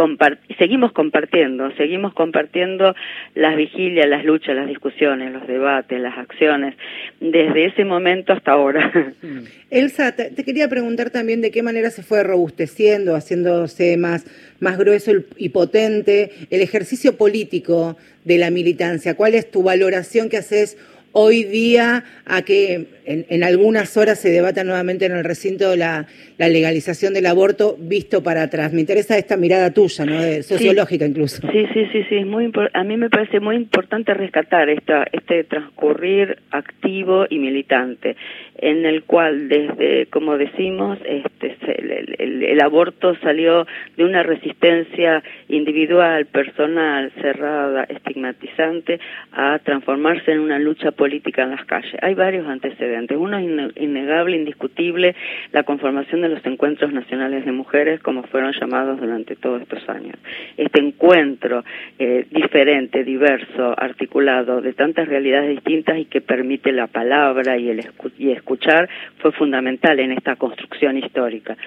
seguimos 0.57 0.91
compartiendo, 0.91 1.71
seguimos 1.75 2.13
compartiendo 2.13 2.95
las 3.35 3.55
vigilias, 3.55 4.07
las 4.07 4.25
luchas, 4.25 4.55
las 4.55 4.67
discusiones, 4.67 5.31
los 5.31 5.47
debates, 5.47 5.99
las 5.99 6.17
acciones, 6.17 6.75
desde 7.19 7.65
ese 7.65 7.85
momento 7.85 8.33
hasta 8.33 8.51
ahora. 8.51 8.91
Elsa, 9.69 10.15
te, 10.15 10.43
quería 10.43 10.69
preguntar 10.69 11.09
también 11.09 11.41
de 11.41 11.51
qué 11.51 11.63
manera 11.63 11.89
se 11.89 12.03
fue 12.03 12.23
robusteciendo, 12.23 13.15
haciéndose 13.15 13.97
más, 13.97 14.25
más 14.59 14.77
grueso 14.77 15.11
y 15.37 15.49
potente 15.49 16.31
el 16.49 16.61
ejercicio 16.61 17.17
político 17.17 17.97
de 18.23 18.37
la 18.37 18.49
militancia. 18.49 19.15
¿Cuál 19.15 19.35
es 19.35 19.49
tu 19.49 19.63
valoración 19.63 20.29
que 20.29 20.37
haces 20.37 20.77
hoy 21.19 21.43
día 21.43 22.03
a 22.27 22.43
que 22.43 22.85
en, 23.05 23.43
algunas 23.43 23.97
horas 23.97 24.19
se 24.19 24.29
debata 24.29 24.63
nuevamente 24.63 25.05
en 25.05 25.13
el 25.13 25.23
recinto 25.23 25.75
la, 25.75 26.05
la, 26.37 26.49
legalización 26.49 27.13
del 27.13 27.25
aborto 27.25 27.75
visto 27.79 28.21
para 28.21 28.43
atrás. 28.43 28.71
Me 28.71 28.81
interesa 28.81 29.17
esta 29.17 29.35
mirada 29.35 29.73
tuya, 29.73 30.05
¿no? 30.05 30.21
sociológica 30.43 31.05
incluso. 31.05 31.41
Sí, 31.51 31.65
sí, 31.73 31.87
sí, 31.91 32.03
sí. 32.07 32.17
Es 32.17 32.25
muy 32.27 32.51
a 32.73 32.83
mí 32.83 32.97
me 32.97 33.09
parece 33.09 33.39
muy 33.39 33.55
importante 33.55 34.13
rescatar 34.13 34.69
esta, 34.69 35.07
este 35.11 35.43
transcurrir 35.45 36.37
activo 36.51 37.25
y 37.29 37.39
militante, 37.39 38.15
en 38.59 38.85
el 38.85 39.03
cual 39.03 39.49
desde, 39.49 40.07
como 40.07 40.37
decimos, 40.37 40.99
este, 41.03 41.55
el, 42.19 42.43
el 42.43 42.61
aborto 42.61 43.15
salió 43.21 43.65
de 43.95 44.03
una 44.03 44.21
resistencia 44.21 45.23
individual, 45.47 46.25
personal, 46.25 47.11
cerrada, 47.21 47.85
estigmatizante, 47.85 48.99
a 49.31 49.59
transformarse 49.59 50.31
en 50.31 50.39
una 50.39 50.59
lucha 50.59 50.91
política 50.91 51.06
en 51.07 51.51
las 51.51 51.65
calles. 51.65 51.95
Hay 52.01 52.13
varios 52.13 52.47
antecedentes 52.47 53.17
uno 53.17 53.37
es 53.37 53.77
innegable, 53.77 54.37
indiscutible, 54.37 55.15
la 55.51 55.63
conformación 55.63 56.21
de 56.21 56.29
los 56.29 56.45
encuentros 56.45 56.91
nacionales 56.93 57.45
de 57.45 57.51
mujeres, 57.51 58.01
como 58.01 58.23
fueron 58.23 58.53
llamados 58.53 58.99
durante 58.99 59.35
todos 59.35 59.61
estos 59.61 59.87
años. 59.89 60.15
Este 60.57 60.79
encuentro 60.79 61.63
eh, 61.99 62.25
diferente, 62.29 63.03
diverso, 63.03 63.73
articulado, 63.77 64.61
de 64.61 64.73
tantas 64.73 65.07
realidades 65.07 65.49
distintas 65.49 65.97
y 65.97 66.05
que 66.05 66.21
permite 66.21 66.71
la 66.71 66.87
palabra 66.87 67.57
y 67.57 67.69
el 67.69 67.85
y 68.17 68.31
escuchar, 68.31 68.89
fue 69.19 69.31
fundamental 69.31 69.99
en 69.99 70.11
esta 70.11 70.35
construcción 70.35 70.97
histórica. 70.97 71.57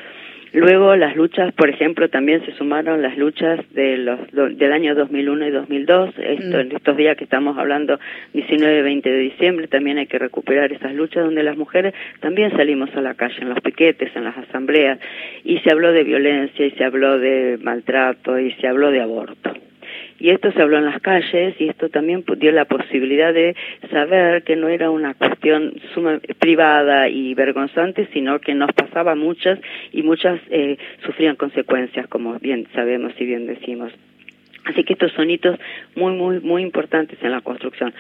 Luego 0.53 0.97
las 0.97 1.15
luchas, 1.15 1.53
por 1.55 1.69
ejemplo, 1.69 2.09
también 2.09 2.45
se 2.45 2.53
sumaron 2.53 3.03
las 3.03 3.17
luchas 3.17 3.61
de 3.73 3.97
los, 3.99 4.19
del 4.33 4.73
año 4.73 4.95
2001 4.95 5.47
y 5.47 5.51
2002. 5.51 6.15
Esto, 6.19 6.57
mm. 6.57 6.61
En 6.61 6.73
estos 6.73 6.97
días 6.97 7.17
que 7.17 7.25
estamos 7.25 7.57
hablando, 7.57 8.01
19 8.33 8.79
y 8.79 8.83
20 8.83 9.11
de 9.11 9.19
diciembre, 9.19 9.69
también 9.69 9.99
hay 9.99 10.07
que 10.07 10.19
recuperar 10.19 10.73
esas 10.73 10.93
luchas 10.95 11.25
donde 11.25 11.45
las 11.45 11.57
mujeres 11.57 11.95
también 12.21 12.51
salimos 12.57 12.91
a 12.97 13.01
la 13.01 13.15
calle, 13.15 13.37
en 13.41 13.49
los 13.49 13.61
piquetes, 13.61 14.15
en 14.17 14.25
las 14.25 14.37
asambleas, 14.37 14.99
y 15.45 15.59
se 15.59 15.71
habló 15.71 15.93
de 15.93 16.03
violencia, 16.03 16.67
y 16.67 16.73
se 16.73 16.85
habló 16.85 17.19
de 17.19 17.59
maltrato, 17.63 18.39
y 18.39 18.53
se 18.55 18.67
habló 18.67 18.91
de 18.91 19.01
aborto. 19.01 19.55
Y 20.21 20.29
esto 20.31 20.53
se 20.53 20.61
habló 20.61 20.77
en 20.77 20.85
las 20.85 21.01
calles 21.01 21.55
y 21.59 21.69
esto 21.69 21.89
también 21.89 22.25
dio 22.37 22.53
la 22.53 22.67
posibilidad 22.67 23.33
de 23.33 23.57
saber 23.91 24.43
que 24.43 24.55
no 24.55 24.69
era 24.69 24.91
una 24.91 25.15
cuestión 25.15 25.81
suma, 25.95 26.21
privada 26.39 27.09
y 27.09 27.33
vergonzante, 27.33 28.07
sino 28.13 28.39
que 28.39 28.55
nos 28.55 28.71
pasaba 28.73 29.15
muchas 29.15 29.59
y 29.93 30.03
muchas 30.03 30.39
eh, 30.51 30.77
sufrían 31.07 31.37
consecuencias, 31.37 32.07
como 32.07 32.39
bien 32.39 32.69
sabemos 32.75 33.15
y 33.19 33.25
bien 33.25 33.47
decimos. 33.47 33.93
Así 34.67 34.85
que 34.85 34.93
estos 34.93 35.11
son 35.13 35.31
hitos 35.31 35.59
muy, 35.97 36.13
muy, 36.13 36.41
muy 36.41 36.63
importantes 36.63 37.19
en 37.23 37.31
la 37.31 37.41
construcción. 37.41 37.95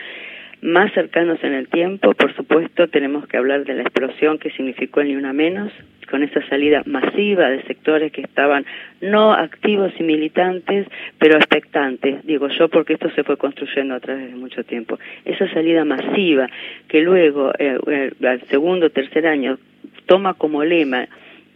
Más 0.63 0.93
cercanos 0.93 1.43
en 1.43 1.55
el 1.55 1.69
tiempo, 1.69 2.13
por 2.13 2.35
supuesto, 2.37 2.89
tenemos 2.89 3.27
que 3.27 3.39
hablar 3.39 3.65
de 3.65 3.75
la 3.75 3.83
explosión 3.83 4.39
que 4.39 4.51
significó 4.51 5.01
el 5.01 5.09
Ni 5.09 5.17
Una 5.17 5.33
Menos, 5.33 5.73
con 6.11 6.23
esa 6.23 6.47
salida 6.49 6.83
masiva 6.85 7.49
de 7.49 7.63
sectores 7.63 8.13
que 8.13 8.21
estaban 8.21 8.67
no 9.01 9.33
activos 9.33 9.93
y 9.99 10.03
militantes, 10.03 10.87
pero 11.19 11.39
expectantes, 11.39 12.27
digo 12.27 12.49
yo, 12.49 12.69
porque 12.69 12.95
esto 12.95 13.09
se 13.11 13.25
fue 13.25 13.39
construyendo 13.39 13.95
a 13.95 14.01
través 14.01 14.31
de 14.31 14.37
mucho 14.37 14.65
tiempo. 14.65 14.99
Esa 15.25 15.49
salida 15.53 15.85
masiva 15.85 16.49
que 16.89 17.01
luego, 17.01 17.53
eh, 17.59 17.79
eh, 17.87 18.11
al 18.27 18.43
segundo 18.49 18.87
o 18.87 18.91
tercer 18.91 19.27
año, 19.27 19.59
toma 20.07 20.35
como 20.35 20.65
lema 20.65 21.09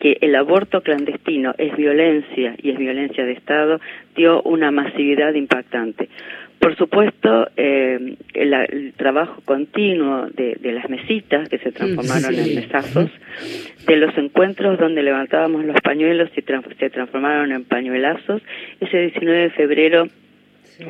que 0.05 0.19
el 0.21 0.35
aborto 0.35 0.83
clandestino 0.83 1.55
es 1.57 1.75
violencia 1.79 2.55
y 2.63 2.69
es 2.69 2.77
violencia 2.77 3.25
de 3.25 3.33
Estado, 3.33 3.81
dio 4.15 4.43
una 4.43 4.71
masividad 4.71 5.33
impactante. 5.33 6.11
Por 6.59 6.77
supuesto, 6.77 7.49
eh, 7.57 8.15
el, 8.35 8.93
trabajo 8.99 9.41
continuo 9.47 10.27
de, 10.27 10.59
las 10.61 10.91
mesitas 10.91 11.49
que 11.49 11.57
se 11.57 11.73
transformaron 11.73 12.35
en 12.35 12.55
mesazos, 12.55 13.11
de 13.87 13.97
los 13.97 14.15
encuentros 14.19 14.79
donde 14.79 15.03
levantábamos 15.03 15.65
los 15.65 15.81
pañuelos 15.81 16.29
y 16.37 16.43
se 16.43 16.91
transformaron 16.91 17.53
en 17.53 17.65
pañuelazos, 17.65 18.43
ese 18.81 18.99
19 18.99 19.41
de 19.41 19.51
febrero 19.53 20.09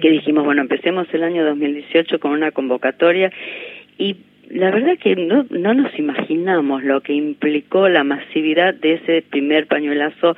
que 0.00 0.11
dijimos, 0.11 0.44
bueno, 0.44 0.61
empecemos 0.61 1.06
el 1.12 1.23
año 1.23 1.44
2018 1.44 2.18
con 2.18 2.33
una 2.33 2.50
convocatoria 2.50 3.30
y 3.97 4.16
la 4.51 4.71
verdad 4.71 4.99
que 4.99 5.17
no, 5.17 5.47
no 5.51 5.75
nos 5.75 5.99
imaginamos 5.99 6.83
lo 6.85 7.01
que 7.01 7.13
implicó 7.13 7.89
la 7.89 8.05
masividad 8.05 8.75
de 8.75 8.95
ese 8.95 9.23
primer 9.23 9.67
pañuelazo 9.67 10.37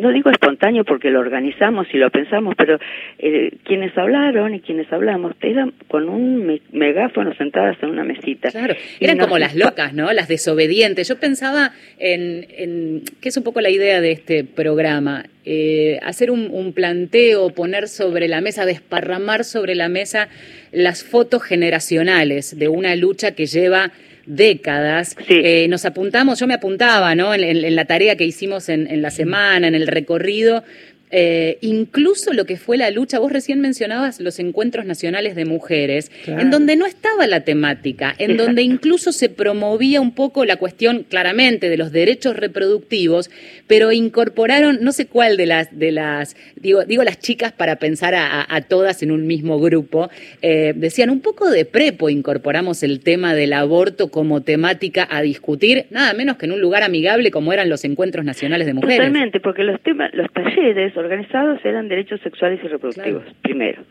no 0.00 0.12
digo 0.12 0.30
espontáneo 0.30 0.84
porque 0.84 1.10
lo 1.10 1.20
organizamos 1.20 1.86
y 1.92 1.96
lo 1.96 2.10
pensamos, 2.10 2.54
pero 2.56 2.78
eh, 3.18 3.52
quienes 3.64 3.96
hablaron 3.96 4.54
y 4.54 4.60
quienes 4.60 4.92
hablamos 4.92 5.34
eran 5.40 5.72
con 5.88 6.08
un 6.08 6.60
megáfono 6.72 7.34
sentadas 7.34 7.76
en 7.82 7.90
una 7.90 8.04
mesita. 8.04 8.50
Claro, 8.50 8.74
eran 9.00 9.18
como 9.18 9.38
las 9.38 9.54
locas, 9.54 9.94
¿no? 9.94 10.12
Las 10.12 10.28
desobedientes. 10.28 11.08
Yo 11.08 11.18
pensaba 11.18 11.72
en, 11.98 12.46
en 12.50 13.02
qué 13.20 13.28
es 13.28 13.36
un 13.36 13.44
poco 13.44 13.60
la 13.60 13.70
idea 13.70 14.00
de 14.00 14.12
este 14.12 14.44
programa, 14.44 15.24
eh, 15.46 16.00
hacer 16.02 16.32
un, 16.32 16.50
un, 16.50 16.72
planteo, 16.72 17.50
poner 17.50 17.88
sobre 17.88 18.26
la 18.26 18.40
mesa, 18.40 18.66
desparramar 18.66 19.44
sobre 19.44 19.76
la 19.76 19.88
mesa 19.88 20.28
las 20.72 21.04
fotos 21.04 21.42
generacionales 21.44 22.58
de 22.58 22.66
una 22.66 22.96
lucha 22.96 23.30
que 23.30 23.46
lleva 23.46 23.92
décadas. 24.26 25.16
Eh, 25.28 25.68
nos 25.68 25.84
apuntamos, 25.84 26.40
yo 26.40 26.48
me 26.48 26.54
apuntaba, 26.54 27.14
¿no? 27.14 27.32
En, 27.32 27.76
la 27.76 27.84
tarea 27.84 28.16
que 28.16 28.24
hicimos 28.24 28.68
en, 28.68 28.88
en 28.88 29.02
la 29.02 29.10
semana, 29.10 29.68
en 29.68 29.76
el 29.76 29.86
recorrido, 29.86 30.64
eh, 31.10 31.58
incluso 31.60 32.32
lo 32.32 32.46
que 32.46 32.56
fue 32.56 32.76
la 32.76 32.90
lucha, 32.90 33.18
vos 33.18 33.32
recién 33.32 33.60
mencionabas 33.60 34.20
los 34.20 34.38
encuentros 34.38 34.86
nacionales 34.86 35.36
de 35.36 35.44
mujeres, 35.44 36.10
en 36.26 36.50
donde 36.50 36.76
no 36.76 36.84
estaba 36.86 37.26
la 37.26 37.40
temática, 37.40 38.14
en 38.18 38.36
donde 38.36 38.62
incluso 38.62 39.12
se 39.12 39.28
promovía 39.28 40.00
un 40.00 40.12
poco 40.14 40.44
la 40.44 40.56
cuestión 40.56 41.04
claramente 41.08 41.68
de 41.68 41.76
los 41.76 41.92
derechos 41.92 42.36
reproductivos, 42.36 43.30
pero 43.66 43.92
incorporaron, 43.92 44.78
no 44.80 44.92
sé 44.92 45.06
cuál 45.06 45.36
de 45.36 45.46
las, 45.46 45.78
de 45.78 45.92
las 45.92 46.36
digo, 46.56 46.84
digo 46.84 47.04
las 47.04 47.20
chicas 47.20 47.52
para 47.52 47.76
pensar 47.76 48.14
a, 48.16 48.46
todas 48.68 49.02
en 49.02 49.12
un 49.12 49.26
mismo 49.26 49.60
grupo, 49.60 50.10
eh, 50.42 50.72
decían 50.74 51.10
un 51.10 51.20
poco 51.20 51.50
de 51.50 51.64
prepo 51.64 52.10
incorporamos 52.10 52.82
el 52.82 53.00
tema 53.00 53.34
del 53.34 53.52
aborto 53.52 54.08
como 54.08 54.42
temática 54.42 55.06
a 55.08 55.22
discutir, 55.22 55.86
nada 55.90 56.14
menos 56.14 56.36
que 56.36 56.46
en 56.46 56.52
un 56.52 56.60
lugar 56.60 56.82
amigable 56.82 57.30
como 57.30 57.52
eran 57.52 57.68
los 57.68 57.84
encuentros 57.84 58.24
nacionales 58.24 58.66
de 58.66 58.74
mujeres. 58.74 58.96
Totalmente, 58.96 59.40
porque 59.40 59.62
los 59.62 59.80
temas, 59.82 60.10
los 60.14 60.32
talleres 60.32 60.95
organizados 60.96 61.64
eran 61.64 61.88
derechos 61.88 62.20
sexuales 62.20 62.60
y 62.62 62.68
reproductivos, 62.68 63.24
primero. 63.42 63.82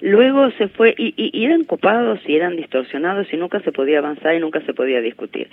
Luego 0.00 0.50
se 0.52 0.68
fue, 0.68 0.94
y, 0.96 1.14
y, 1.16 1.44
eran 1.44 1.64
copados 1.64 2.20
y 2.26 2.36
eran 2.36 2.56
distorsionados 2.56 3.32
y 3.32 3.36
nunca 3.36 3.60
se 3.60 3.72
podía 3.72 3.98
avanzar 3.98 4.34
y 4.34 4.40
nunca 4.40 4.60
se 4.62 4.74
podía 4.74 5.00
discutir. 5.00 5.48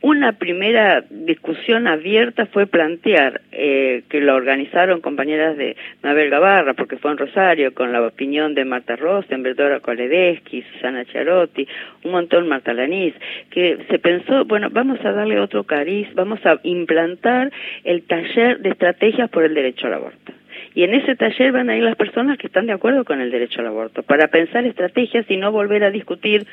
Una 0.00 0.32
primera 0.32 1.04
discusión 1.10 1.88
abierta 1.88 2.46
fue 2.46 2.66
plantear, 2.66 3.40
eh, 3.50 4.04
que 4.08 4.20
lo 4.20 4.36
organizaron 4.36 5.00
compañeras 5.00 5.56
de 5.56 5.76
Mabel 6.04 6.30
Gavarra, 6.30 6.74
porque 6.74 6.98
fue 6.98 7.10
en 7.10 7.18
Rosario, 7.18 7.74
con 7.74 7.92
la 7.92 8.06
opinión 8.06 8.54
de 8.54 8.64
Marta 8.64 8.94
Rosen, 8.94 9.42
Verdora 9.42 9.80
Koledeschi, 9.80 10.62
Susana 10.62 11.04
Charotti, 11.04 11.66
un 12.04 12.12
montón 12.12 12.46
Marta 12.46 12.72
Lanís, 12.72 13.12
que 13.50 13.78
se 13.90 13.98
pensó, 13.98 14.44
bueno, 14.44 14.68
vamos 14.70 15.04
a 15.04 15.10
darle 15.10 15.40
otro 15.40 15.64
cariz, 15.64 16.06
vamos 16.14 16.38
a 16.46 16.60
implantar 16.62 17.50
el 17.82 18.02
taller 18.02 18.60
de 18.60 18.70
estrategias 18.70 19.28
por 19.30 19.42
el 19.42 19.54
derecho 19.54 19.88
al 19.88 19.94
aborto. 19.94 20.32
Y 20.78 20.84
en 20.84 20.94
ese 20.94 21.16
taller 21.16 21.50
van 21.50 21.70
a 21.70 21.76
ir 21.76 21.82
las 21.82 21.96
personas 21.96 22.38
que 22.38 22.46
están 22.46 22.66
de 22.66 22.72
acuerdo 22.72 23.04
con 23.04 23.20
el 23.20 23.32
derecho 23.32 23.62
al 23.62 23.66
aborto, 23.66 24.04
para 24.04 24.28
pensar 24.28 24.64
estrategias 24.64 25.28
y 25.28 25.36
no 25.36 25.50
volver 25.50 25.82
a 25.82 25.90
discutir 25.90 26.46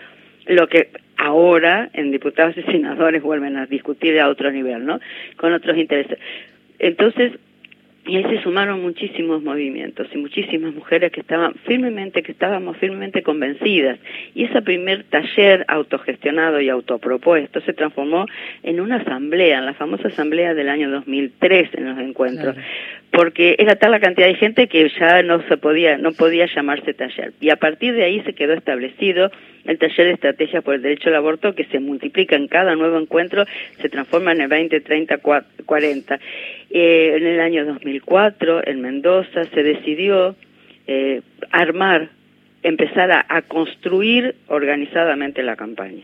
lo 0.47 0.67
que 0.67 0.89
ahora 1.15 1.91
en 1.93 2.09
diputados 2.09 2.57
y 2.57 2.63
senadores 2.63 3.21
vuelven 3.21 3.55
a 3.55 3.67
discutir 3.67 4.19
a 4.19 4.27
otro 4.27 4.49
nivel, 4.51 4.83
¿no? 4.83 4.99
Con 5.37 5.53
otros 5.53 5.77
intereses. 5.77 6.17
Entonces, 6.79 7.33
y 8.07 8.17
ahí 8.17 8.23
se 8.23 8.41
sumaron 8.41 8.81
muchísimos 8.81 9.43
movimientos 9.43 10.07
y 10.13 10.17
muchísimas 10.17 10.73
mujeres 10.73 11.11
que 11.11 11.21
estaban 11.21 11.53
firmemente, 11.65 12.21
que 12.21 12.31
estábamos 12.31 12.77
firmemente 12.77 13.23
convencidas. 13.23 13.99
Y 14.33 14.43
ese 14.45 14.61
primer 14.61 15.05
taller 15.05 15.65
autogestionado 15.67 16.61
y 16.61 16.69
autopropuesto 16.69 17.61
se 17.61 17.73
transformó 17.73 18.25
en 18.63 18.79
una 18.79 18.97
asamblea, 18.97 19.59
en 19.59 19.65
la 19.65 19.73
famosa 19.73 20.07
asamblea 20.07 20.53
del 20.53 20.69
año 20.69 20.89
2003 20.89 21.69
en 21.73 21.89
los 21.89 21.99
encuentros 21.99 22.55
porque 23.15 23.55
era 23.59 23.77
tal 23.77 23.91
la 23.91 23.99
cantidad 24.01 24.27
de 24.27 24.35
gente 24.35 24.67
que 24.67 24.89
ya 24.99 25.23
no 25.23 25.41
se 25.47 25.55
podía, 25.57 25.97
no 25.97 26.11
podía 26.11 26.47
llamarse 26.53 26.93
taller. 26.93 27.31
Y 27.39 27.49
a 27.49 27.55
partir 27.55 27.95
de 27.95 28.03
ahí 28.03 28.21
se 28.21 28.33
quedó 28.33 28.53
establecido 28.53 29.31
el 29.63 29.79
taller 29.79 30.07
de 30.07 30.13
estrategia 30.13 30.61
por 30.61 30.75
el 30.75 30.81
derecho 30.81 31.09
al 31.09 31.15
aborto 31.15 31.55
que 31.55 31.63
se 31.65 31.79
multiplica 31.79 32.35
en 32.35 32.47
cada 32.47 32.75
nuevo 32.75 32.99
encuentro, 32.99 33.45
se 33.81 33.89
transforma 33.89 34.33
en 34.33 34.41
el 34.41 34.47
20, 34.49 34.81
30, 34.81 35.17
40. 35.65 36.19
en 36.69 37.25
el 37.25 37.39
año 37.39 37.65
2004, 37.65 38.67
en 38.67 38.81
Mendoza, 38.81 39.45
se 39.45 39.63
decidió 39.63 40.35
eh, 40.85 41.21
armar, 41.51 42.09
empezar 42.63 43.11
a 43.11 43.41
construir 43.43 44.35
organizadamente 44.47 45.41
la 45.41 45.55
campaña 45.55 46.03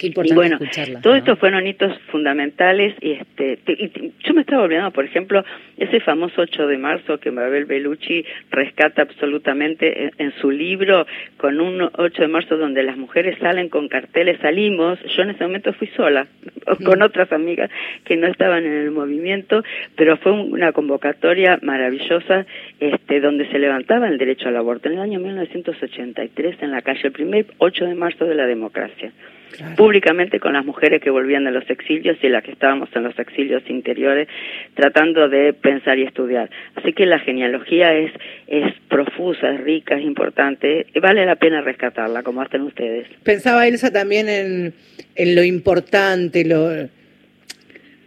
y 0.00 0.34
bueno, 0.34 0.58
todo 1.02 1.14
esto 1.14 1.36
fueron 1.36 1.66
hitos 1.66 1.98
fundamentales 2.10 2.94
y 3.00 3.12
este 3.12 3.58
yo 4.24 4.34
me 4.34 4.42
estaba 4.42 4.62
olvidando, 4.62 4.92
por 4.92 5.04
ejemplo, 5.04 5.44
ese 5.76 6.00
famoso 6.00 6.42
8 6.42 6.66
de 6.66 6.78
marzo 6.78 7.18
que 7.18 7.30
Mabel 7.30 7.64
Bellucci 7.64 8.24
rescata 8.50 9.02
absolutamente 9.02 10.10
en, 10.16 10.32
su 10.40 10.50
libro 10.50 11.06
con 11.36 11.60
un 11.60 11.90
8 11.92 12.22
de 12.22 12.28
marzo 12.28 12.56
donde 12.56 12.82
las 12.82 12.96
mujeres 12.96 13.38
salen 13.40 13.68
con 13.68 13.88
carteles 13.88 14.38
salimos, 14.40 14.98
yo 15.16 15.22
en 15.22 15.30
ese 15.30 15.44
momento 15.44 15.72
fui 15.72 15.88
sola 15.88 16.26
con 16.84 17.02
otras 17.02 17.32
amigas 17.32 17.70
que 18.04 18.16
no 18.16 18.26
estaban 18.28 18.64
en 18.64 18.72
el 18.72 18.90
movimiento, 18.90 19.62
pero 19.96 20.16
fue 20.18 20.32
una 20.32 20.72
convocatoria 20.72 21.58
maravillosa 21.62 22.46
este 22.78 23.20
donde 23.20 23.48
se 23.50 23.58
levantaba 23.58 24.08
el 24.08 24.18
derecho 24.18 24.48
al 24.48 24.56
aborto 24.56 24.88
en 24.88 24.94
el 24.94 25.00
año 25.00 25.18
1983 25.20 26.62
en 26.62 26.70
la 26.70 26.82
calle, 26.82 27.00
el 27.04 27.12
primer 27.12 27.46
8 27.58 27.86
de 27.86 27.94
marzo 27.94 28.24
de 28.24 28.34
la 28.34 28.46
democracia 28.46 29.12
públicamente 29.76 30.40
con 30.40 30.52
las 30.52 30.64
mujeres 30.64 31.00
que 31.00 31.10
volvían 31.10 31.44
de 31.44 31.50
los 31.50 31.68
exilios 31.68 32.16
y 32.22 32.28
las 32.28 32.42
que 32.42 32.52
estábamos 32.52 32.88
en 32.94 33.02
los 33.04 33.18
exilios 33.18 33.62
interiores 33.68 34.28
tratando 34.74 35.28
de 35.28 35.52
pensar 35.52 35.98
y 35.98 36.04
estudiar. 36.04 36.50
Así 36.74 36.92
que 36.92 37.06
la 37.06 37.18
genealogía 37.18 37.94
es, 37.94 38.12
es 38.46 38.72
profusa, 38.88 39.50
es 39.50 39.60
rica, 39.60 39.96
es 39.96 40.04
importante, 40.04 40.86
y 40.94 41.00
vale 41.00 41.24
la 41.26 41.36
pena 41.36 41.60
rescatarla 41.60 42.22
como 42.22 42.42
hacen 42.42 42.62
ustedes. 42.62 43.08
Pensaba 43.22 43.66
Elsa 43.66 43.92
también 43.92 44.28
en, 44.28 44.74
en 45.14 45.34
lo 45.34 45.42
importante, 45.42 46.44
lo, 46.44 46.88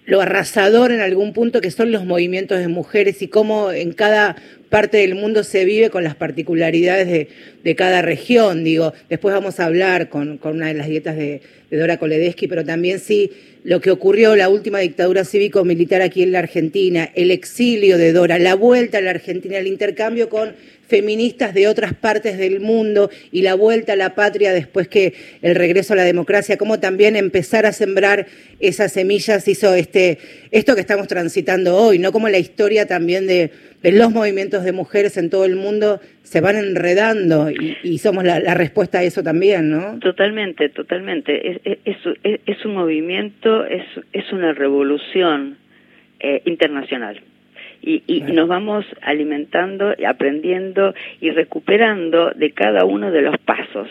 lo 0.06 0.22
arrasador 0.22 0.92
en 0.92 1.00
algún 1.00 1.34
punto 1.34 1.62
que 1.62 1.72
son 1.72 1.92
los 1.92 2.06
movimientos 2.06 2.60
de 2.60 2.68
mujeres 2.68 3.22
y 3.22 3.28
cómo 3.28 3.72
en 3.72 3.94
cada 3.94 4.36
parte 4.70 4.98
del 4.98 5.16
mundo 5.16 5.44
se 5.44 5.66
vive 5.66 5.90
con 5.90 6.04
las 6.04 6.16
particularidades 6.16 7.08
de, 7.08 7.28
de 7.64 7.76
cada 7.76 8.02
región. 8.02 8.64
Digo, 8.64 8.94
después 9.10 9.34
vamos 9.34 9.60
a 9.60 9.66
hablar 9.66 10.10
con, 10.10 10.38
con 10.38 10.56
una 10.56 10.68
de 10.68 10.74
las 10.74 10.88
dietas 10.88 11.18
de, 11.18 11.42
de 11.70 11.78
Dora 11.78 11.98
Koledeschi, 11.98 12.48
pero 12.48 12.64
también 12.64 13.00
sí 13.00 13.32
lo 13.64 13.80
que 13.80 13.92
ocurrió 13.92 14.36
la 14.36 14.50
última 14.50 14.80
dictadura 14.80 15.24
cívico-militar 15.24 16.02
aquí 16.02 16.24
en 16.24 16.32
la 16.32 16.40
Argentina, 16.40 17.12
el 17.14 17.30
exilio 17.30 17.98
de 17.98 18.12
Dora, 18.12 18.40
la 18.40 18.56
vuelta 18.56 18.98
a 18.98 19.02
la 19.02 19.12
Argentina, 19.12 19.58
el 19.58 19.68
intercambio 19.68 20.30
con 20.30 20.54
feministas 20.92 21.54
de 21.54 21.70
otras 21.70 21.94
partes 21.94 22.38
del 22.38 22.60
mundo 22.60 23.10
y 23.32 23.44
la 23.44 23.56
vuelta 23.56 23.94
a 23.94 23.96
la 23.96 24.14
patria 24.14 24.52
después 24.52 24.90
que 24.90 25.14
el 25.42 25.56
regreso 25.56 25.94
a 25.94 25.96
la 25.96 26.04
democracia, 26.04 26.58
cómo 26.58 26.82
también 26.82 27.16
empezar 27.16 27.66
a 27.66 27.72
sembrar 27.72 28.28
esas 28.60 28.92
semillas 28.92 29.48
hizo 29.48 29.74
este, 29.74 30.18
esto 30.52 30.76
que 30.76 30.82
estamos 30.82 31.08
transitando 31.08 31.78
hoy, 31.78 31.98
¿no? 31.98 32.12
Como 32.12 32.28
la 32.28 32.40
historia 32.40 32.88
también 32.88 33.26
de, 33.26 33.52
los 33.84 34.12
movimientos 34.12 34.66
de 34.66 34.74
mujeres 34.74 35.16
en 35.16 35.30
todo 35.30 35.46
el 35.46 35.56
mundo 35.56 36.02
se 36.24 36.42
van 36.42 36.58
enredando 36.58 37.50
y, 37.50 37.98
somos 37.98 38.26
la, 38.26 38.54
respuesta 38.54 39.00
a 39.00 39.04
eso 39.04 39.24
también, 39.24 39.72
¿no? 39.72 39.98
Totalmente, 40.00 40.68
totalmente. 40.68 41.52
Es, 41.52 41.80
es, 41.86 41.98
es 42.46 42.66
un 42.66 42.74
movimiento, 42.76 43.66
es, 43.66 43.86
es 44.12 44.30
una 44.34 44.52
revolución 44.54 45.58
eh, 46.20 46.42
internacional 46.46 47.22
y, 47.82 48.22
nos 48.22 48.48
vamos 48.48 48.86
alimentando, 49.02 49.94
aprendiendo 50.08 50.94
y 51.20 51.32
recuperando 51.32 52.32
de 52.32 52.52
cada 52.52 52.86
uno 52.86 53.12
de 53.12 53.22
los 53.22 53.38
pasos. 53.40 53.90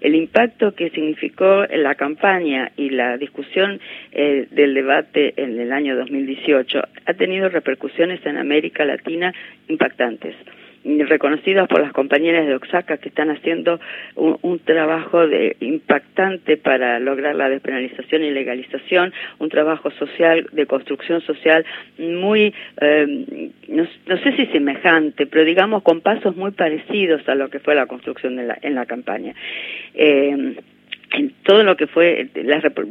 El 0.00 0.14
impacto 0.14 0.74
que 0.74 0.90
significó 0.90 1.64
la 1.66 1.94
campaña 1.94 2.72
y 2.76 2.90
la 2.90 3.16
discusión 3.16 3.80
eh, 4.12 4.46
del 4.50 4.74
debate 4.74 5.34
en 5.36 5.58
el 5.58 5.72
año 5.72 5.96
2018 5.96 6.82
ha 7.06 7.14
tenido 7.14 7.48
repercusiones 7.48 8.24
en 8.26 8.36
América 8.36 8.84
Latina 8.84 9.32
impactantes 9.68 10.34
reconocidas 10.84 11.68
por 11.68 11.80
las 11.80 11.92
compañeras 11.92 12.46
de 12.46 12.54
Oaxaca 12.54 12.96
que 12.96 13.08
están 13.08 13.30
haciendo 13.30 13.80
un, 14.16 14.58
trabajo 14.60 15.26
de, 15.26 15.56
impactante 15.60 16.56
para 16.56 16.98
lograr 17.00 17.34
la 17.34 17.48
despenalización 17.48 18.24
y 18.24 18.30
legalización, 18.30 19.12
un 19.38 19.48
trabajo 19.48 19.90
social, 19.92 20.46
de 20.52 20.66
construcción 20.66 21.20
social 21.22 21.64
muy, 21.98 22.54
eh, 22.80 23.50
no, 23.68 23.86
sé 24.18 24.36
si 24.36 24.46
semejante, 24.46 25.26
pero 25.26 25.44
digamos 25.44 25.82
con 25.82 26.00
pasos 26.00 26.36
muy 26.36 26.50
parecidos 26.52 27.28
a 27.28 27.34
lo 27.34 27.48
que 27.48 27.60
fue 27.60 27.74
la 27.74 27.86
construcción 27.86 28.36
de 28.36 28.44
la, 28.44 28.58
en 28.62 28.74
la 28.74 28.86
campaña. 28.86 29.34
Eh, 29.94 30.56
en 31.14 31.32
todo 31.44 31.62
lo 31.62 31.76
que 31.76 31.86
fue 31.86 32.28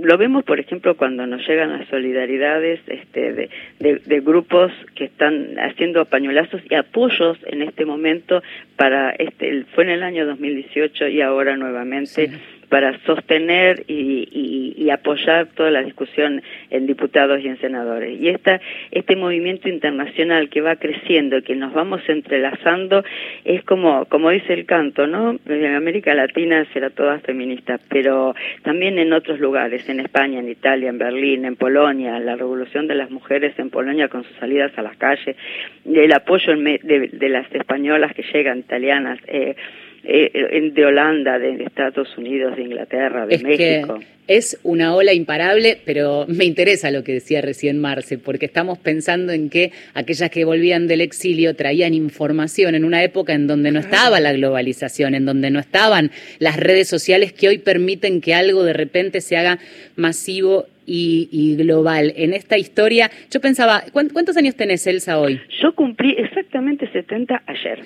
lo 0.02 0.18
vemos 0.18 0.44
por 0.44 0.60
ejemplo 0.60 0.96
cuando 0.96 1.26
nos 1.26 1.48
llegan 1.48 1.72
las 1.78 1.88
solidaridades 1.88 2.80
este, 2.88 3.34
de, 3.34 3.50
de, 3.80 4.20
grupos 4.22 4.72
que 4.96 5.06
están 5.06 5.58
haciendo 5.60 6.06
pañuelazos 6.06 6.62
y 6.70 6.76
apoyos 6.76 7.38
en 7.46 7.62
este 7.62 7.86
momento 7.86 8.42
para 8.76 9.12
este 9.12 9.66
fue 9.76 9.86
en 9.86 9.90
el 9.92 10.04
año 10.04 10.26
2018 10.26 11.08
y 11.08 11.22
ahora 11.22 11.58
nuevamente 11.58 12.32
para 12.70 12.98
sostener 13.06 13.84
y, 13.88 14.30
y, 14.32 14.51
apoyar 14.90 15.48
toda 15.48 15.72
la 15.72 15.84
discusión 15.84 16.42
en 16.70 16.88
diputados 16.88 17.42
y 17.42 17.48
en 17.48 17.58
senadores. 17.60 18.20
Y 18.20 18.30
esta, 18.30 18.60
este 18.92 19.16
movimiento 19.16 19.70
internacional 19.70 20.50
que 20.50 20.62
va 20.62 20.76
creciendo, 20.76 21.42
que 21.44 21.56
nos 21.56 21.74
vamos 21.74 22.02
entrelazando, 22.08 23.04
es 23.46 23.64
como, 23.64 24.06
como 24.06 24.30
dice 24.32 24.54
el 24.54 24.66
canto, 24.66 25.08
¿no? 25.08 25.38
En 25.48 25.66
América 25.76 26.14
Latina 26.14 26.66
será 26.74 26.90
toda 26.90 27.20
feminista, 27.20 27.80
pero 27.90 28.36
también 28.64 28.98
en 29.00 29.14
otros 29.14 29.40
lugares, 29.40 29.88
en 29.90 30.00
España, 30.00 30.40
en 30.40 30.50
Italia, 30.50 30.90
en 30.90 30.98
Berlín, 30.98 31.46
en 31.46 31.56
Polonia, 31.56 32.20
la 32.20 32.36
revolución 32.36 32.88
de 32.88 32.96
las 32.96 33.12
mujeres 33.12 33.58
en 33.58 33.70
Polonia 33.70 34.08
con 34.08 34.24
sus 34.24 34.36
salidas 34.38 34.72
a 34.78 34.82
las 34.82 34.98
calles, 34.98 35.36
el 35.86 36.14
apoyo 36.14 36.56
de, 36.56 37.10
de 37.12 37.30
las 37.30 37.54
españolas 37.54 38.14
que 38.14 38.24
llegan, 38.24 38.60
italianas, 38.60 39.20
eh, 39.28 39.56
eh, 40.04 40.72
de 40.74 40.86
Holanda, 40.86 41.38
de 41.38 41.64
Estados 41.64 42.18
Unidos, 42.18 42.56
de 42.56 42.64
Inglaterra, 42.64 43.26
de 43.28 43.38
México. 43.38 44.00
es 44.28 44.58
una 44.64 44.96
ola 44.96 45.14
imparable, 45.14 45.80
pero 45.86 46.26
me 46.28 46.46
interesa 46.46 46.90
lo 46.90 47.04
que 47.04 47.14
decía 47.14 47.42
recién 47.42 47.80
Marce, 47.80 48.18
porque 48.18 48.46
estamos 48.46 48.80
pensando 48.80 49.32
en 49.32 49.50
que 49.50 49.72
aquellas 49.94 50.32
que 50.32 50.44
volvían 50.44 50.88
del 50.88 51.02
exilio 51.02 51.56
traían 51.56 51.94
información 51.94 52.74
en 52.76 52.86
una 52.86 53.04
época 53.04 53.34
en 53.34 53.46
donde 53.46 53.72
no 53.72 53.80
estaba 53.80 54.20
la 54.20 54.34
globalización, 54.34 55.14
en 55.14 55.26
donde 55.26 55.52
no 55.52 55.60
estaban 55.60 56.12
las 56.40 56.58
redes 56.58 56.88
sociales 56.88 57.32
que 57.34 57.48
hoy 57.48 57.60
permiten 57.60 58.22
que 58.22 58.34
algo 58.34 58.64
de 58.64 58.74
repente 58.74 59.22
se 59.22 59.38
haga 59.38 59.60
masivo 59.96 60.66
y, 60.92 61.56
global 61.56 62.14
en 62.16 62.34
esta 62.34 62.58
historia. 62.58 63.12
Yo 63.30 63.40
pensaba, 63.40 63.84
¿cuántos 63.92 64.38
años 64.38 64.56
tenés, 64.56 64.86
Elsa, 64.88 65.20
hoy? 65.20 65.40
Yo 65.62 65.74
cumplí 65.76 66.16
exactamente 66.18 66.90
70 66.92 67.44
ayer. 67.46 67.80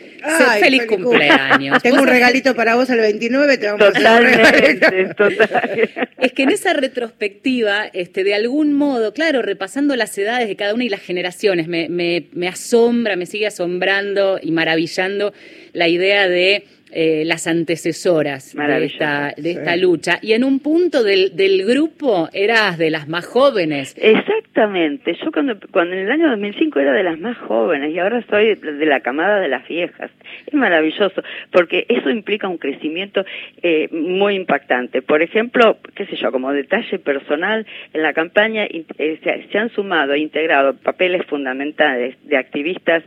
feliz, 0.59 0.85
cumpleaños. 0.85 1.81
Tengo 1.83 2.01
un 2.01 2.07
regalito 2.07 2.55
para 2.55 2.75
vos 2.75 2.89
el 2.89 2.99
29, 2.99 3.57
te 3.57 3.67
vamos 3.67 3.81
a 3.81 3.89
hacer 3.89 5.15
total. 5.15 5.89
Es 6.17 6.33
que 6.33 6.43
en 6.43 6.51
esa 6.51 6.73
retrospectiva, 6.73 7.85
este, 7.93 8.23
de 8.23 8.33
algún 8.33 8.73
modo, 8.73 9.13
claro, 9.13 9.41
repasando 9.41 9.95
las 9.95 10.17
edades 10.17 10.47
de 10.47 10.55
cada 10.55 10.73
una 10.73 10.83
y 10.83 10.89
las 10.89 11.01
generaciones, 11.01 11.67
me, 11.67 11.89
me, 11.89 12.27
me 12.33 12.47
asombra, 12.47 13.15
me 13.15 13.25
sigue 13.25 13.47
asombrando 13.47 14.39
y 14.41 14.51
maravillando 14.51 15.33
la 15.73 15.87
idea 15.87 16.27
de 16.27 16.65
eh, 16.97 17.23
las 17.25 17.45
antecesoras 17.45 18.55
de 18.55 18.85
esta, 18.85 19.33
de 19.35 19.51
esta 19.51 19.75
lucha. 19.75 20.17
Y 20.21 20.31
en 20.31 20.45
un 20.45 20.61
punto 20.61 21.03
del, 21.03 21.35
del 21.35 21.65
grupo 21.65 22.29
eras 22.31 22.77
de 22.77 22.89
las 22.89 23.09
más 23.09 23.25
jóvenes. 23.25 23.93
Exactamente. 23.99 25.13
Yo 25.21 25.29
cuando, 25.33 25.59
cuando 25.73 25.93
en 25.93 26.05
el 26.05 26.11
año 26.11 26.29
2005 26.29 26.79
era 26.79 26.93
de 26.93 27.03
las 27.03 27.19
más 27.19 27.37
jóvenes 27.39 27.93
y 27.93 27.99
ahora 27.99 28.23
soy 28.29 28.55
de 28.55 28.85
la 28.85 29.01
camada 29.01 29.41
de 29.41 29.49
las 29.49 29.67
viejas. 29.67 30.09
Es 30.47 30.53
maravilloso 30.53 31.21
porque 31.51 31.85
eso 31.89 32.09
implica 32.09 32.47
un 32.47 32.59
crecimiento 32.59 33.25
eh, 33.61 33.89
muy 33.91 34.35
impactante. 34.35 35.01
Por 35.01 35.21
ejemplo, 35.21 35.77
qué 35.95 36.05
sé 36.05 36.15
yo, 36.15 36.31
como 36.31 36.53
detalle 36.53 36.97
personal, 36.99 37.67
en 37.93 38.03
la 38.03 38.13
campaña 38.13 38.63
eh, 38.63 38.85
se, 39.21 39.47
se, 39.51 39.57
han 39.57 39.69
sumado 39.71 40.13
e 40.13 40.19
integrado 40.19 40.77
papeles 40.77 41.25
fundamentales 41.25 42.15
de 42.23 42.37
activistas 42.37 43.03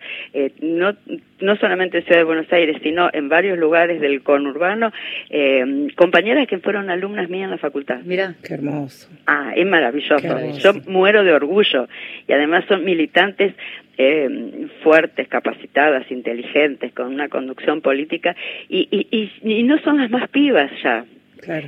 no, 0.60 0.94
no 1.40 1.56
solamente 1.56 1.98
en 1.98 2.04
Ciudad 2.04 2.18
de 2.18 2.24
Buenos 2.24 2.52
Aires, 2.52 2.76
sino 2.82 3.08
en 3.14 3.30
varios 3.30 3.56
lugares 3.56 3.77
del 3.86 4.22
conurbano, 4.22 4.92
eh, 5.30 5.88
compañeras 5.96 6.46
que 6.48 6.58
fueron 6.58 6.90
alumnas 6.90 7.28
mías 7.28 7.44
en 7.44 7.50
la 7.50 7.58
facultad. 7.58 8.00
Mira, 8.04 8.34
qué 8.42 8.54
hermoso. 8.54 9.08
Ah, 9.26 9.52
es 9.54 9.66
maravilloso. 9.66 10.18
Yo 10.58 10.72
muero 10.86 11.24
de 11.24 11.32
orgullo 11.32 11.88
y 12.26 12.32
además 12.32 12.64
son 12.68 12.84
militantes 12.84 13.54
eh, 13.96 14.68
fuertes, 14.82 15.28
capacitadas, 15.28 16.10
inteligentes, 16.10 16.92
con 16.92 17.08
una 17.08 17.28
conducción 17.28 17.80
política 17.80 18.36
y, 18.68 18.88
y, 18.90 19.30
y, 19.42 19.62
no 19.64 19.78
son 19.78 19.98
las 19.98 20.10
más 20.10 20.28
pibas 20.28 20.70
ya. 20.82 21.04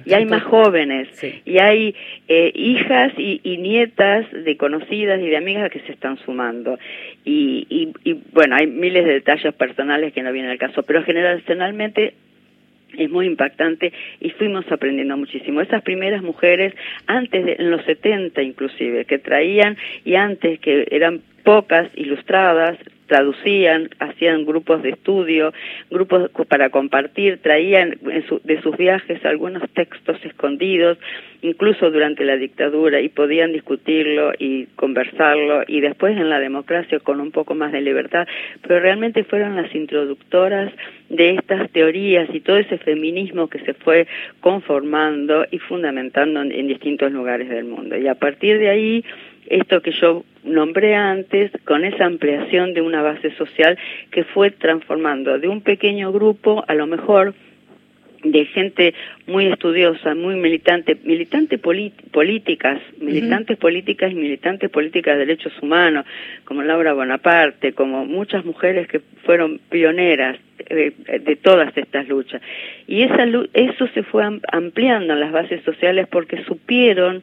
Y 0.04 0.12
hay 0.12 0.26
más 0.26 0.42
jóvenes, 0.42 1.08
y 1.44 1.58
hay 1.58 1.94
eh, 2.28 2.52
hijas 2.54 3.12
y, 3.16 3.40
y, 3.42 3.58
nietas 3.58 4.26
de 4.32 4.56
conocidas 4.56 5.20
y 5.20 5.28
de 5.28 5.36
amigas 5.36 5.70
que 5.70 5.80
se 5.80 5.92
están 5.92 6.18
sumando. 6.18 6.78
Y, 7.24 7.92
y, 8.04 8.12
bueno, 8.32 8.56
hay 8.56 8.66
miles 8.66 9.04
de 9.04 9.12
detalles 9.12 9.54
personales 9.54 10.12
que 10.12 10.22
no 10.22 10.32
vienen 10.32 10.50
al 10.50 10.58
caso, 10.58 10.82
pero 10.82 11.02
generalmente 11.02 12.14
es 12.96 13.10
muy 13.10 13.26
impactante 13.26 13.92
y 14.20 14.30
fuimos 14.30 14.70
aprendiendo 14.70 15.16
muchísimo. 15.16 15.60
Esas 15.60 15.82
primeras 15.82 16.22
mujeres, 16.22 16.74
antes 17.06 17.44
de, 17.44 17.56
en 17.58 17.70
los 17.70 17.84
70 17.84 18.42
inclusive, 18.42 19.04
que 19.04 19.18
traían 19.18 19.76
y 20.04 20.16
antes 20.16 20.58
que 20.60 20.88
eran 20.90 21.20
pocas 21.44 21.88
ilustradas, 21.94 22.76
traducían, 23.10 23.90
hacían 23.98 24.46
grupos 24.46 24.84
de 24.84 24.90
estudio, 24.90 25.52
grupos 25.90 26.30
para 26.48 26.70
compartir, 26.70 27.38
traían 27.42 27.98
de 28.44 28.62
sus 28.62 28.76
viajes 28.76 29.24
algunos 29.24 29.68
textos 29.70 30.24
escondidos, 30.24 30.96
incluso 31.42 31.90
durante 31.90 32.24
la 32.24 32.36
dictadura, 32.36 33.00
y 33.00 33.08
podían 33.08 33.52
discutirlo 33.52 34.30
y 34.38 34.66
conversarlo, 34.76 35.64
y 35.66 35.80
después 35.80 36.16
en 36.16 36.30
la 36.30 36.38
democracia 36.38 37.00
con 37.00 37.20
un 37.20 37.32
poco 37.32 37.56
más 37.56 37.72
de 37.72 37.80
libertad, 37.80 38.28
pero 38.62 38.78
realmente 38.78 39.24
fueron 39.24 39.56
las 39.56 39.74
introductoras 39.74 40.72
de 41.08 41.30
estas 41.30 41.68
teorías 41.72 42.32
y 42.32 42.38
todo 42.38 42.58
ese 42.58 42.78
feminismo 42.78 43.48
que 43.48 43.58
se 43.58 43.74
fue 43.74 44.06
conformando 44.38 45.46
y 45.50 45.58
fundamentando 45.58 46.42
en 46.42 46.68
distintos 46.68 47.10
lugares 47.10 47.48
del 47.48 47.64
mundo. 47.64 47.96
Y 47.98 48.06
a 48.06 48.14
partir 48.14 48.60
de 48.60 48.68
ahí, 48.68 49.04
esto 49.50 49.82
que 49.82 49.90
yo 49.92 50.24
nombré 50.44 50.94
antes, 50.94 51.50
con 51.64 51.84
esa 51.84 52.06
ampliación 52.06 52.72
de 52.72 52.80
una 52.80 53.02
base 53.02 53.34
social 53.36 53.78
que 54.10 54.24
fue 54.24 54.50
transformando 54.50 55.38
de 55.38 55.48
un 55.48 55.60
pequeño 55.60 56.12
grupo, 56.12 56.64
a 56.66 56.74
lo 56.74 56.86
mejor, 56.86 57.34
de 58.22 58.44
gente 58.46 58.94
muy 59.26 59.46
estudiosa, 59.46 60.14
muy 60.14 60.36
militante, 60.36 60.96
militante 61.04 61.58
políticas, 61.58 62.80
militantes 62.98 63.56
políticas 63.56 64.12
y 64.12 64.14
militantes 64.14 64.70
políticas 64.70 65.14
de 65.14 65.26
derechos 65.26 65.52
humanos, 65.62 66.04
como 66.44 66.62
Laura 66.62 66.92
Bonaparte, 66.92 67.72
como 67.72 68.04
muchas 68.04 68.44
mujeres 68.44 68.88
que 68.88 69.00
fueron 69.24 69.58
pioneras 69.70 70.38
de, 70.68 70.92
de 71.18 71.36
todas 71.36 71.74
estas 71.76 72.08
luchas. 72.08 72.42
Y 72.86 73.02
esa, 73.02 73.24
eso 73.54 73.88
se 73.94 74.02
fue 74.02 74.22
ampliando 74.52 75.14
en 75.14 75.20
las 75.20 75.32
bases 75.32 75.62
sociales 75.64 76.06
porque 76.10 76.44
supieron 76.44 77.22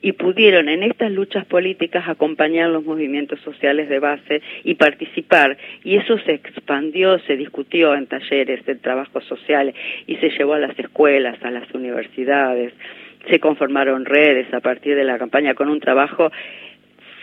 y 0.00 0.12
pudieron 0.12 0.68
en 0.68 0.82
estas 0.82 1.10
luchas 1.10 1.44
políticas 1.46 2.08
acompañar 2.08 2.70
los 2.70 2.84
movimientos 2.84 3.40
sociales 3.40 3.88
de 3.88 3.98
base 3.98 4.42
y 4.64 4.74
participar. 4.74 5.56
Y 5.82 5.96
eso 5.96 6.18
se 6.18 6.34
expandió, 6.34 7.18
se 7.20 7.36
discutió 7.36 7.94
en 7.94 8.06
talleres 8.06 8.64
de 8.64 8.76
trabajo 8.76 9.20
social 9.22 9.74
y 10.06 10.16
se 10.16 10.30
llevó 10.30 10.54
a 10.54 10.60
las 10.60 10.78
escuelas, 10.78 11.42
a 11.42 11.50
las 11.50 11.72
universidades. 11.74 12.72
Se 13.28 13.40
conformaron 13.40 14.04
redes 14.04 14.52
a 14.54 14.60
partir 14.60 14.94
de 14.94 15.04
la 15.04 15.18
campaña 15.18 15.54
con 15.54 15.68
un 15.68 15.80
trabajo 15.80 16.30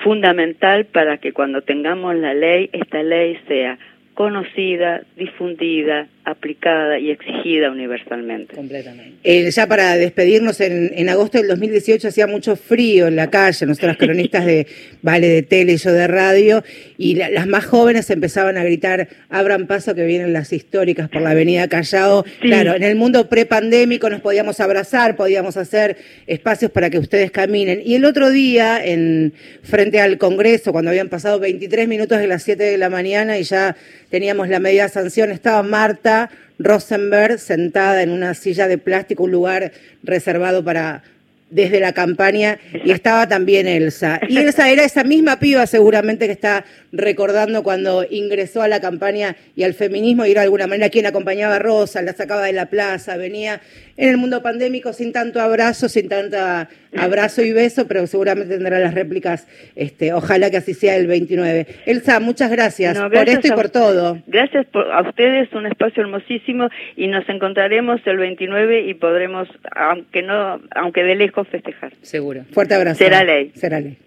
fundamental 0.04 0.86
para 0.86 1.18
que 1.18 1.32
cuando 1.32 1.62
tengamos 1.62 2.16
la 2.16 2.34
ley, 2.34 2.70
esta 2.74 3.02
ley 3.02 3.40
sea 3.48 3.78
conocida, 4.14 5.02
difundida, 5.16 6.08
aplicada 6.26 6.98
y 7.00 7.12
exigida 7.12 7.70
universalmente. 7.70 8.56
Completamente. 8.56 9.14
Eh, 9.24 9.50
ya 9.52 9.68
para 9.68 9.96
despedirnos, 9.96 10.60
en, 10.60 10.92
en, 10.96 11.08
agosto 11.10 11.38
del 11.38 11.48
2018 11.48 12.08
hacía 12.08 12.26
mucho 12.26 12.56
frío 12.56 13.08
en 13.08 13.16
la 13.16 13.30
calle, 13.30 13.66
nosotras 13.68 13.96
cronistas 13.98 14.46
de 14.46 14.66
Vale 15.04 15.28
de 15.28 15.44
Tele 15.44 15.74
y 15.74 15.78
yo 15.78 15.94
de 15.94 16.08
radio, 16.08 16.64
y 16.98 17.16
las 17.16 17.46
más 17.46 17.66
jóvenes 17.66 18.10
empezaban 18.10 18.58
a 18.58 18.64
gritar, 18.64 19.08
abran 19.30 19.68
paso 19.68 19.94
que 19.94 20.04
vienen 20.06 20.34
las 20.34 20.52
históricas 20.52 21.10
por 21.10 21.22
la 21.22 21.30
avenida 21.30 21.68
Callao. 21.68 22.26
Claro, 22.42 22.74
en 22.74 22.84
el 22.84 22.96
mundo 22.96 23.30
prepandémico 23.30 24.10
nos 24.10 24.22
podíamos 24.22 24.60
abrazar, 24.60 25.16
podíamos 25.16 25.58
hacer 25.58 25.98
espacios 26.26 26.72
para 26.72 26.90
que 26.90 26.98
ustedes 26.98 27.30
caminen. 27.30 27.82
Y 27.86 27.96
el 27.96 28.06
otro 28.06 28.32
día, 28.32 28.84
en 28.84 29.34
frente 29.62 30.02
al 30.02 30.18
Congreso, 30.18 30.72
cuando 30.72 30.90
habían 30.90 31.10
pasado 31.10 31.40
23 31.40 31.88
minutos 31.88 32.18
de 32.18 32.28
las 32.28 32.42
7 32.42 32.64
de 32.64 32.78
la 32.80 32.90
mañana 32.90 33.38
y 33.38 33.44
ya 33.44 33.76
teníamos 34.10 34.50
la 34.50 34.60
media 34.60 34.90
sanción, 34.90 35.30
estaba 35.30 35.62
Marta 35.62 36.15
Rosenberg 36.60 37.40
sentada 37.40 38.02
en 38.04 38.12
una 38.12 38.34
silla 38.34 38.68
de 38.68 38.78
plástico, 38.78 39.24
un 39.24 39.32
lugar 39.32 39.72
reservado 40.04 40.64
para 40.64 41.04
desde 41.50 41.80
la 41.80 41.94
campaña 41.94 42.60
y 42.84 42.92
estaba 42.92 43.28
también 43.28 43.68
Elsa. 43.68 44.20
Y 44.28 44.38
Elsa 44.40 44.70
era 44.70 44.84
esa 44.84 45.04
misma 45.04 45.40
piba 45.40 45.66
seguramente 45.68 46.26
que 46.26 46.32
está 46.32 46.66
recordando 46.92 47.64
cuando 47.64 48.06
ingresó 48.10 48.62
a 48.62 48.68
la 48.68 48.82
campaña 48.82 49.36
y 49.56 49.64
al 49.64 49.74
feminismo 49.74 50.26
y 50.26 50.32
era 50.32 50.42
de 50.42 50.46
alguna 50.46 50.68
manera 50.68 50.90
quien 50.90 51.06
acompañaba 51.06 51.56
a 51.56 51.60
Rosa, 51.60 52.02
la 52.02 52.14
sacaba 52.14 52.44
de 52.44 52.54
la 52.54 52.66
plaza, 52.68 53.16
venía 53.18 53.62
en 53.98 54.10
el 54.10 54.18
mundo 54.18 54.42
pandémico 54.42 54.94
sin 54.94 55.12
tanto 55.12 55.40
abrazo, 55.40 55.88
sin 55.90 56.10
tanta 56.10 56.70
abrazo 56.98 57.42
y 57.42 57.54
beso, 57.54 57.88
pero 57.88 58.08
seguramente 58.08 58.54
tendrá 58.56 58.80
las 58.80 58.94
réplicas, 58.94 59.48
este, 59.76 60.14
ojalá 60.14 60.50
que 60.50 60.58
así 60.58 60.74
sea 60.74 60.96
el 60.96 61.08
29. 61.08 61.68
Elsa, 61.86 62.20
muchas 62.20 62.52
gracias, 62.52 62.98
por 62.98 63.30
esto 63.30 63.48
y 63.48 63.52
por 63.52 63.70
todo. 63.70 64.22
Gracias 64.28 64.68
a 64.74 65.02
ustedes, 65.02 65.52
un 65.54 65.66
espacio 65.66 66.04
hermosísimo 66.04 66.70
y 66.96 67.08
nos 67.08 67.28
encontraremos 67.30 68.02
el 68.06 68.18
29 68.18 68.82
y 68.82 68.94
podremos, 68.96 69.48
aunque 69.76 70.22
no, 70.22 70.62
aunque 70.76 71.04
de 71.04 71.16
lejos 71.16 71.48
festejar. 71.48 71.94
Seguro. 72.02 72.46
Fuerte 72.52 72.76
abrazo. 72.76 72.98
Será 72.98 73.24
ley. 73.24 73.52
Será 73.56 73.80
ley. 73.80 73.98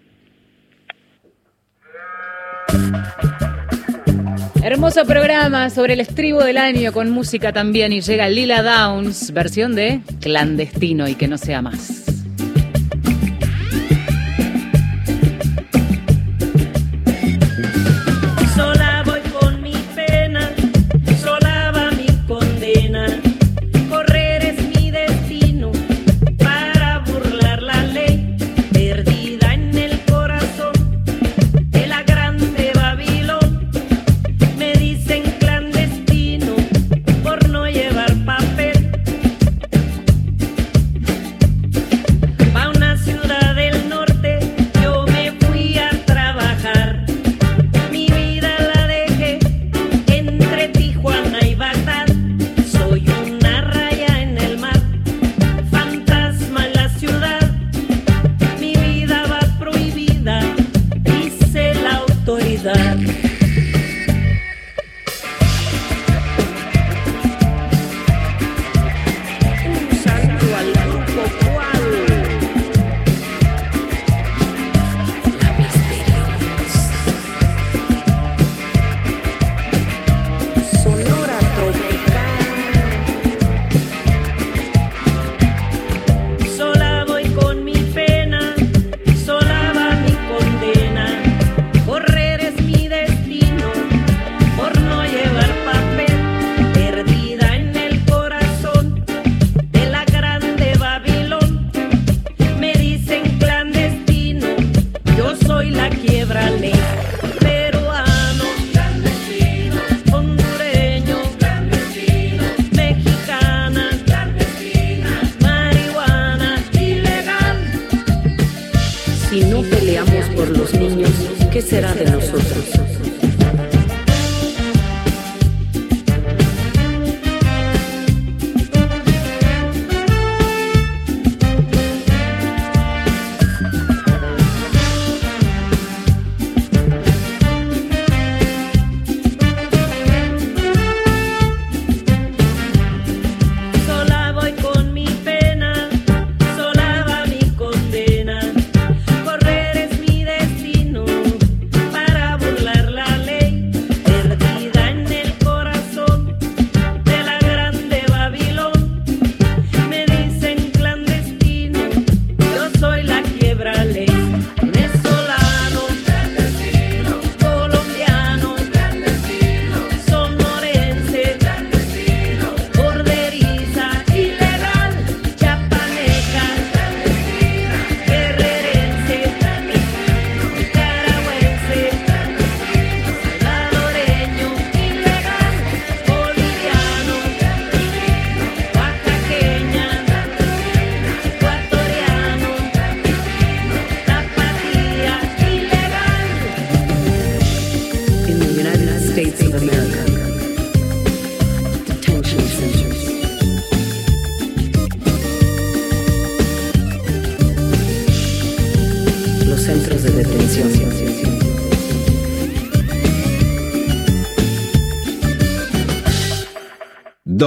Hermoso 4.69 5.03
programa 5.03 5.71
sobre 5.71 5.93
el 5.93 5.99
estribo 5.99 6.43
del 6.43 6.59
año 6.59 6.93
con 6.93 7.09
música 7.09 7.51
también 7.51 7.91
y 7.91 8.01
llega 8.01 8.29
Lila 8.29 8.61
Downs, 8.61 9.31
versión 9.31 9.73
de 9.73 10.01
Clandestino 10.21 11.07
y 11.07 11.15
que 11.15 11.27
no 11.27 11.39
sea 11.39 11.63
más. 11.63 12.18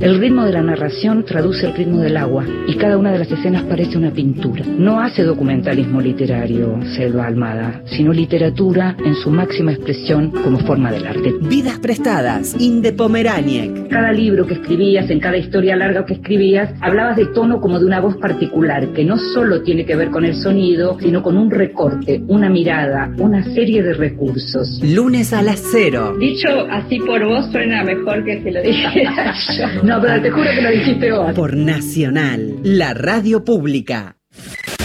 El 0.00 0.18
ritmo 0.18 0.46
de 0.46 0.52
la 0.52 0.62
narración 0.62 1.26
traduce 1.26 1.66
el 1.66 1.74
ritmo 1.74 1.98
del 1.98 2.16
agua 2.16 2.46
y 2.66 2.74
cada 2.76 2.96
una 2.96 3.12
de 3.12 3.18
las 3.18 3.30
escenas 3.30 3.64
parece 3.64 3.98
una 3.98 4.10
pintura. 4.10 4.64
No 4.64 4.98
hace 4.98 5.24
documentalismo 5.24 6.00
literario, 6.00 6.80
Selva 6.96 7.26
Almada, 7.26 7.82
sino 7.84 8.10
literatura 8.10 8.96
en 9.04 9.14
su 9.14 9.30
máxima 9.30 9.72
expresión 9.72 10.30
como 10.30 10.58
forma 10.60 10.90
del 10.90 11.06
arte. 11.06 11.34
Vidas 11.42 11.78
prestadas, 11.80 12.56
Inde 12.58 12.94
Pomeraniec. 12.94 13.88
Cada 13.90 14.10
libro 14.10 14.46
que 14.46 14.54
escribías, 14.54 15.10
en 15.10 15.20
cada 15.20 15.36
historia 15.36 15.76
larga 15.76 16.06
que 16.06 16.14
escribías, 16.14 16.72
hablabas 16.80 17.16
de 17.16 17.26
tono 17.26 17.60
como 17.60 17.78
de 17.78 17.84
una 17.84 18.00
voz 18.00 18.16
particular, 18.16 18.88
que 18.94 19.04
no 19.04 19.18
solo 19.18 19.60
tiene 19.60 19.84
que 19.84 19.96
ver 19.96 20.08
con 20.08 20.24
el 20.24 20.34
sonido, 20.34 20.96
sino 20.98 21.22
con 21.22 21.36
un 21.36 21.50
recorte, 21.50 22.22
una 22.26 22.48
mirada, 22.48 23.12
una 23.18 23.44
serie 23.44 23.82
de 23.82 23.92
recursos. 23.92 24.80
Lunes 24.82 25.34
a 25.34 25.42
las 25.42 25.62
cero. 25.70 26.16
Dicho 26.18 26.48
así 26.70 26.98
por 27.00 27.22
vos 27.22 27.50
suena 27.52 27.84
mejor 27.84 28.24
que 28.24 28.42
si 28.42 28.50
lo 28.50 28.62
dijera 28.62 29.34
yo. 29.58 29.89
No, 29.90 30.00
pero 30.00 30.22
te 30.22 30.30
juro 30.30 30.48
que 30.54 30.62
lo 30.62 30.70
dijiste 30.70 31.10
vos. 31.10 31.34
Por 31.34 31.56
Nacional, 31.56 32.60
la 32.62 32.94
radio 32.94 33.44
pública. 33.44 34.18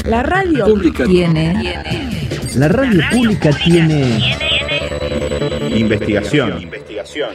La 0.03 0.23
radio 0.23 0.65
pública 0.65 1.05
tiene. 1.05 1.75
La 2.55 2.67
radio 2.69 3.03
pública 3.11 3.51
tiene. 3.51 4.35
Investigación. 5.75 6.59
Investigación. 6.59 7.29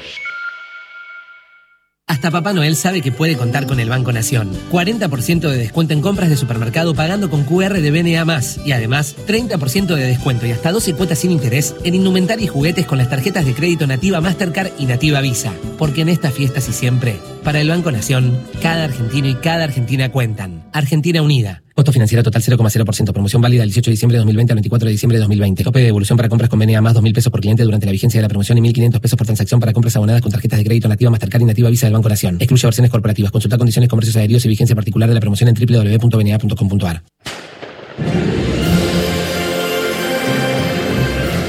Hasta 2.11 2.33
Papá 2.33 2.53
Noel 2.53 2.75
sabe 2.75 3.03
que 3.03 3.13
puede 3.13 3.37
contar 3.37 3.69
con 3.69 3.79
el 3.79 3.89
Banco 3.89 4.11
Nación. 4.11 4.51
40% 4.73 5.49
de 5.49 5.57
descuento 5.57 5.95
en 5.95 6.01
compras 6.01 6.29
de 6.29 6.37
supermercado 6.37 6.93
pagando 6.93 7.31
con 7.31 7.45
QR 7.45 7.81
de 7.81 7.91
BNA+. 7.93 8.41
Y 8.65 8.73
además, 8.73 9.15
30% 9.29 9.95
de 9.95 10.07
descuento 10.09 10.45
y 10.45 10.51
hasta 10.51 10.73
12 10.73 10.95
cuotas 10.95 11.21
sin 11.21 11.31
interés 11.31 11.77
en 11.85 11.95
indumentaria 11.95 12.47
y 12.47 12.49
juguetes 12.49 12.85
con 12.85 12.99
las 12.99 13.11
tarjetas 13.11 13.47
de 13.47 13.55
crédito 13.55 13.87
Nativa 13.87 14.21
Mastercard 14.21 14.73
y 14.77 14.87
Nativa 14.87 15.21
Visa. 15.21 15.53
Porque 15.79 16.01
en 16.01 16.09
estas 16.09 16.35
fiestas 16.35 16.69
y 16.69 16.73
siempre, 16.73 17.21
para 17.45 17.61
el 17.61 17.69
Banco 17.69 17.93
Nación, 17.93 18.41
cada 18.61 18.83
argentino 18.83 19.29
y 19.29 19.37
cada 19.37 19.63
argentina 19.63 20.11
cuentan. 20.11 20.65
Argentina 20.73 21.23
Unida. 21.23 21.63
Costo 21.81 21.93
financiero 21.93 22.23
total 22.23 22.43
0,0%. 22.43 23.11
Promoción 23.15 23.41
válida 23.41 23.63
del 23.63 23.71
18 23.71 23.91
de 23.91 23.93
diciembre 23.93 24.17
de 24.17 24.19
2020 24.19 24.53
al 24.53 24.57
24 24.57 24.85
de 24.85 24.93
diciembre 24.93 25.17
de 25.17 25.21
2020. 25.21 25.65
Tope 25.65 25.79
de 25.79 25.87
devolución 25.87 26.15
para 26.19 26.29
compras 26.29 26.51
con 26.51 26.59
BNA 26.59 26.79
más 26.83 26.95
2.000 26.95 27.15
pesos 27.15 27.33
por 27.33 27.41
cliente 27.41 27.63
durante 27.63 27.87
la 27.87 27.93
vigencia 27.93 28.19
de 28.19 28.23
la 28.23 28.29
promoción 28.29 28.59
y 28.59 28.61
1.500 28.71 29.01
pesos 29.01 29.17
por 29.17 29.27
transacción 29.27 29.61
para 29.61 29.73
compras 29.73 29.97
abonadas 29.97 30.21
con 30.21 30.31
tarjetas 30.31 30.59
de 30.59 30.65
crédito 30.67 30.89
nativa 30.89 31.11
Mastercard 31.11 31.41
y 31.41 31.47
nativa 31.47 31.71
Visa 31.71 31.87
del 31.87 31.95
Banco 31.95 32.11
Nación. 32.11 32.37
Excluye 32.39 32.67
versiones 32.67 32.91
corporativas. 32.91 33.33
Consulta 33.33 33.57
condiciones, 33.57 33.89
comercios 33.89 34.15
aéreos 34.17 34.45
y 34.45 34.49
vigencia 34.49 34.77
particular 34.77 35.09
de 35.09 35.15
la 35.15 35.21
promoción 35.23 35.49
en 35.49 35.55
www.bna.com.ar. 35.55 37.03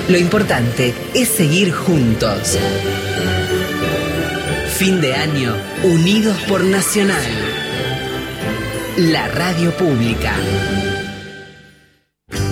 Lo 0.07 0.17
importante 0.17 0.93
es 1.13 1.27
seguir 1.27 1.73
juntos. 1.73 2.57
Fin 4.77 5.01
de 5.01 5.13
año, 5.13 5.53
unidos 5.83 6.37
por 6.47 6.63
Nacional. 6.63 7.21
La 9.09 9.27
radio 9.29 9.75
pública. 9.77 10.31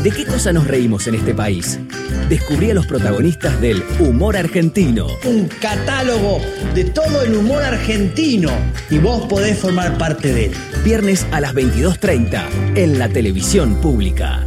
¿De 0.02 0.10
qué 0.10 0.26
cosa 0.26 0.52
nos 0.52 0.66
reímos 0.68 1.06
en 1.06 1.14
este 1.14 1.36
país? 1.36 1.80
Descubrí 2.28 2.72
a 2.72 2.74
los 2.74 2.88
protagonistas 2.88 3.62
del 3.62 3.84
humor 4.00 4.36
argentino. 4.36 5.06
Un 5.26 5.48
catálogo 5.48 6.42
de 6.74 6.86
todo 6.86 7.22
el 7.22 7.36
humor 7.36 7.62
argentino 7.62 8.50
y 8.90 8.98
vos 8.98 9.28
podés 9.28 9.60
formar 9.60 10.00
parte 10.00 10.34
de 10.34 10.46
él. 10.46 10.52
Viernes 10.84 11.28
a 11.30 11.40
las 11.40 11.54
22.30 11.54 12.76
en 12.76 12.98
la 12.98 13.10
televisión 13.10 13.76
pública. 13.76 14.44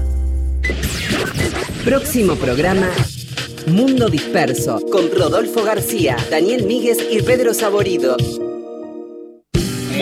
Próximo 1.85 2.35
programa. 2.35 2.89
Mundo 3.69 4.09
Disperso, 4.09 4.81
con 4.91 5.09
Rodolfo 5.13 5.63
García, 5.63 6.17
Daniel 6.33 6.65
Míguez 6.67 6.99
y 7.13 7.23
Pedro 7.23 7.55
Saborido. 7.55 8.17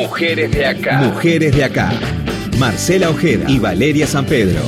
Mujeres 0.01 0.51
de 0.51 0.65
acá. 0.65 0.99
Mujeres 1.03 1.55
de 1.55 1.63
acá. 1.63 1.93
Marcela 2.59 3.11
Ojeda 3.11 3.45
y 3.51 3.59
Valeria 3.59 4.07
San 4.07 4.25
Pedro. 4.25 4.63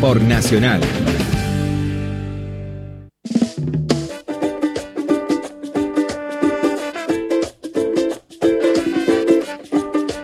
Por 0.00 0.22
Nacional. 0.22 0.80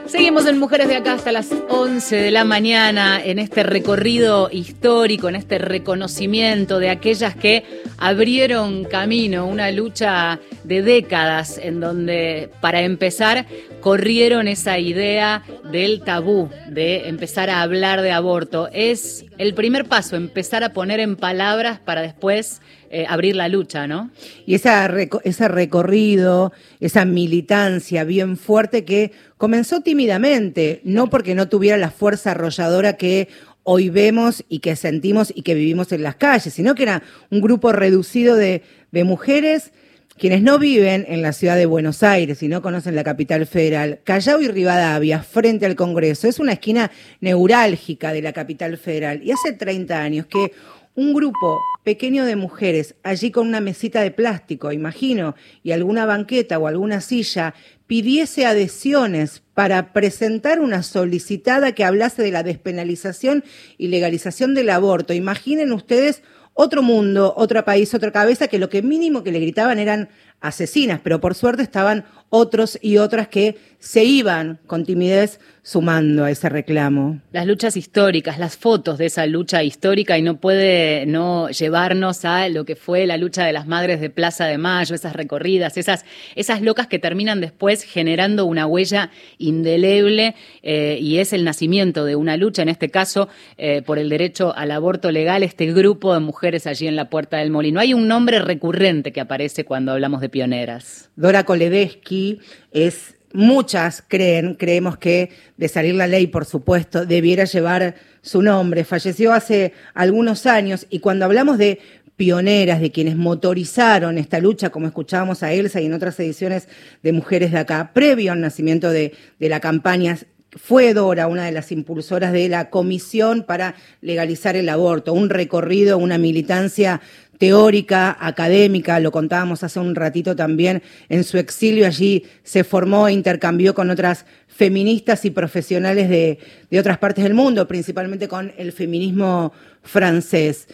Seguimos 0.06 0.46
en 0.46 0.58
Mujeres 0.58 0.88
de 0.88 0.96
Acá 0.96 1.12
hasta 1.12 1.32
las 1.32 1.52
11 1.68 2.16
de 2.16 2.30
la 2.30 2.44
mañana 2.44 3.22
en 3.22 3.38
este 3.38 3.62
recorrido 3.62 4.48
histórico, 4.50 5.28
en 5.28 5.36
este 5.36 5.58
reconocimiento 5.58 6.78
de 6.78 6.88
aquellas 6.88 7.36
que 7.36 7.64
abrieron 7.98 8.84
camino, 8.84 9.46
una 9.46 9.70
lucha 9.70 10.40
de 10.64 10.82
décadas 10.82 11.58
en 11.58 11.80
donde, 11.80 12.50
para 12.60 12.80
empezar, 12.80 13.46
corrieron 13.86 14.48
esa 14.48 14.80
idea 14.80 15.44
del 15.70 16.02
tabú, 16.02 16.50
de 16.68 17.08
empezar 17.08 17.50
a 17.50 17.62
hablar 17.62 18.02
de 18.02 18.10
aborto. 18.10 18.68
Es 18.72 19.26
el 19.38 19.54
primer 19.54 19.84
paso, 19.84 20.16
empezar 20.16 20.64
a 20.64 20.72
poner 20.72 20.98
en 20.98 21.14
palabras 21.14 21.78
para 21.78 22.02
después 22.02 22.62
eh, 22.90 23.06
abrir 23.08 23.36
la 23.36 23.46
lucha, 23.46 23.86
¿no? 23.86 24.10
Y 24.44 24.56
esa 24.56 24.90
ese 25.22 25.46
recorrido, 25.46 26.52
esa 26.80 27.04
militancia 27.04 28.02
bien 28.02 28.36
fuerte 28.36 28.84
que 28.84 29.12
comenzó 29.38 29.82
tímidamente, 29.82 30.80
no 30.82 31.08
porque 31.08 31.36
no 31.36 31.48
tuviera 31.48 31.76
la 31.76 31.92
fuerza 31.92 32.32
arrolladora 32.32 32.96
que 32.96 33.28
hoy 33.62 33.88
vemos 33.88 34.44
y 34.48 34.58
que 34.58 34.74
sentimos 34.74 35.32
y 35.32 35.42
que 35.42 35.54
vivimos 35.54 35.92
en 35.92 36.02
las 36.02 36.16
calles, 36.16 36.52
sino 36.52 36.74
que 36.74 36.82
era 36.82 37.04
un 37.30 37.40
grupo 37.40 37.70
reducido 37.70 38.34
de, 38.34 38.64
de 38.90 39.04
mujeres 39.04 39.70
quienes 40.18 40.42
no 40.42 40.58
viven 40.58 41.04
en 41.08 41.20
la 41.20 41.32
ciudad 41.32 41.56
de 41.56 41.66
Buenos 41.66 42.02
Aires 42.02 42.42
y 42.42 42.48
no 42.48 42.62
conocen 42.62 42.94
la 42.94 43.04
capital 43.04 43.46
federal, 43.46 44.00
Callao 44.02 44.40
y 44.40 44.48
Rivadavia, 44.48 45.22
frente 45.22 45.66
al 45.66 45.76
Congreso, 45.76 46.26
es 46.26 46.38
una 46.38 46.54
esquina 46.54 46.90
neurálgica 47.20 48.12
de 48.12 48.22
la 48.22 48.32
capital 48.32 48.78
federal. 48.78 49.22
Y 49.22 49.32
hace 49.32 49.52
30 49.52 50.00
años 50.00 50.26
que 50.26 50.52
un 50.94 51.12
grupo 51.12 51.60
pequeño 51.84 52.24
de 52.24 52.34
mujeres 52.34 52.94
allí 53.02 53.30
con 53.30 53.46
una 53.46 53.60
mesita 53.60 54.00
de 54.00 54.10
plástico, 54.10 54.72
imagino, 54.72 55.34
y 55.62 55.72
alguna 55.72 56.06
banqueta 56.06 56.58
o 56.58 56.66
alguna 56.66 57.02
silla, 57.02 57.54
pidiese 57.86 58.46
adhesiones 58.46 59.42
para 59.52 59.92
presentar 59.92 60.60
una 60.60 60.82
solicitada 60.82 61.72
que 61.72 61.84
hablase 61.84 62.22
de 62.22 62.30
la 62.30 62.42
despenalización 62.42 63.44
y 63.76 63.88
legalización 63.88 64.54
del 64.54 64.70
aborto. 64.70 65.12
Imaginen 65.12 65.72
ustedes 65.72 66.22
otro 66.58 66.82
mundo, 66.82 67.34
otro 67.36 67.62
país, 67.64 67.94
otra 67.94 68.10
cabeza, 68.10 68.48
que 68.48 68.58
lo 68.58 68.70
que 68.70 68.80
mínimo 68.82 69.22
que 69.22 69.30
le 69.30 69.40
gritaban 69.40 69.78
eran 69.78 70.08
asesinas, 70.40 71.00
pero 71.02 71.20
por 71.20 71.34
suerte 71.34 71.62
estaban 71.62 72.04
otros 72.28 72.78
y 72.82 72.98
otras 72.98 73.28
que 73.28 73.56
se 73.78 74.04
iban 74.04 74.58
con 74.66 74.84
timidez 74.84 75.38
sumando 75.62 76.24
a 76.24 76.30
ese 76.30 76.48
reclamo. 76.48 77.20
Las 77.32 77.46
luchas 77.46 77.76
históricas, 77.76 78.38
las 78.38 78.56
fotos 78.56 78.98
de 78.98 79.06
esa 79.06 79.26
lucha 79.26 79.64
histórica 79.64 80.16
y 80.16 80.22
no 80.22 80.36
puede 80.40 81.06
no 81.06 81.50
llevarnos 81.50 82.24
a 82.24 82.48
lo 82.48 82.64
que 82.64 82.76
fue 82.76 83.04
la 83.06 83.16
lucha 83.16 83.44
de 83.44 83.52
las 83.52 83.66
madres 83.66 84.00
de 84.00 84.08
Plaza 84.08 84.46
de 84.46 84.58
Mayo, 84.58 84.94
esas 84.94 85.14
recorridas, 85.14 85.76
esas, 85.76 86.04
esas 86.36 86.62
locas 86.62 86.86
que 86.86 87.00
terminan 87.00 87.40
después 87.40 87.82
generando 87.82 88.44
una 88.46 88.66
huella 88.66 89.10
indeleble 89.38 90.36
eh, 90.62 90.98
y 91.00 91.18
es 91.18 91.32
el 91.32 91.44
nacimiento 91.44 92.04
de 92.04 92.14
una 92.14 92.36
lucha, 92.36 92.62
en 92.62 92.68
este 92.68 92.88
caso 92.88 93.28
eh, 93.58 93.82
por 93.82 93.98
el 93.98 94.08
derecho 94.08 94.54
al 94.56 94.70
aborto 94.70 95.10
legal, 95.10 95.42
este 95.42 95.72
grupo 95.72 96.14
de 96.14 96.20
mujeres 96.20 96.68
allí 96.68 96.86
en 96.86 96.94
la 96.94 97.10
Puerta 97.10 97.38
del 97.38 97.50
Molino. 97.50 97.80
Hay 97.80 97.92
un 97.92 98.06
nombre 98.06 98.38
recurrente 98.38 99.12
que 99.12 99.20
aparece 99.20 99.64
cuando 99.64 99.90
hablamos 99.92 100.20
de 100.20 100.25
pioneras. 100.28 101.10
Dora 101.16 101.44
Koledesky 101.44 102.40
es 102.72 103.14
muchas 103.32 104.02
creen, 104.06 104.54
creemos 104.54 104.96
que 104.96 105.30
de 105.56 105.68
salir 105.68 105.94
la 105.94 106.06
ley, 106.06 106.26
por 106.26 106.44
supuesto, 106.44 107.04
debiera 107.04 107.44
llevar 107.44 107.94
su 108.22 108.42
nombre. 108.42 108.84
Falleció 108.84 109.32
hace 109.32 109.72
algunos 109.94 110.46
años 110.46 110.86
y 110.90 111.00
cuando 111.00 111.24
hablamos 111.24 111.58
de 111.58 111.78
pioneras, 112.16 112.80
de 112.80 112.90
quienes 112.90 113.16
motorizaron 113.16 114.16
esta 114.16 114.40
lucha, 114.40 114.70
como 114.70 114.86
escuchábamos 114.86 115.42
a 115.42 115.52
Elsa 115.52 115.80
y 115.80 115.86
en 115.86 115.92
otras 115.92 116.18
ediciones 116.18 116.66
de 117.02 117.12
Mujeres 117.12 117.52
de 117.52 117.58
Acá, 117.58 117.90
previo 117.92 118.32
al 118.32 118.40
nacimiento 118.40 118.90
de, 118.90 119.12
de 119.38 119.48
la 119.48 119.60
campaña, 119.60 120.16
fue 120.56 120.94
Dora 120.94 121.26
una 121.26 121.44
de 121.44 121.52
las 121.52 121.70
impulsoras 121.70 122.32
de 122.32 122.48
la 122.48 122.70
Comisión 122.70 123.44
para 123.44 123.74
legalizar 124.00 124.56
el 124.56 124.68
aborto, 124.70 125.12
un 125.12 125.28
recorrido, 125.28 125.98
una 125.98 126.16
militancia 126.16 127.02
teórica, 127.38 128.16
académica, 128.18 129.00
lo 129.00 129.12
contábamos 129.12 129.62
hace 129.62 129.80
un 129.80 129.94
ratito 129.94 130.36
también, 130.36 130.82
en 131.08 131.24
su 131.24 131.38
exilio 131.38 131.86
allí 131.86 132.24
se 132.42 132.64
formó 132.64 133.08
e 133.08 133.12
intercambió 133.12 133.74
con 133.74 133.90
otras 133.90 134.26
feministas 134.46 135.24
y 135.24 135.30
profesionales 135.30 136.08
de, 136.08 136.38
de 136.70 136.80
otras 136.80 136.98
partes 136.98 137.24
del 137.24 137.34
mundo, 137.34 137.68
principalmente 137.68 138.28
con 138.28 138.52
el 138.56 138.72
feminismo 138.72 139.52
francés 139.82 140.66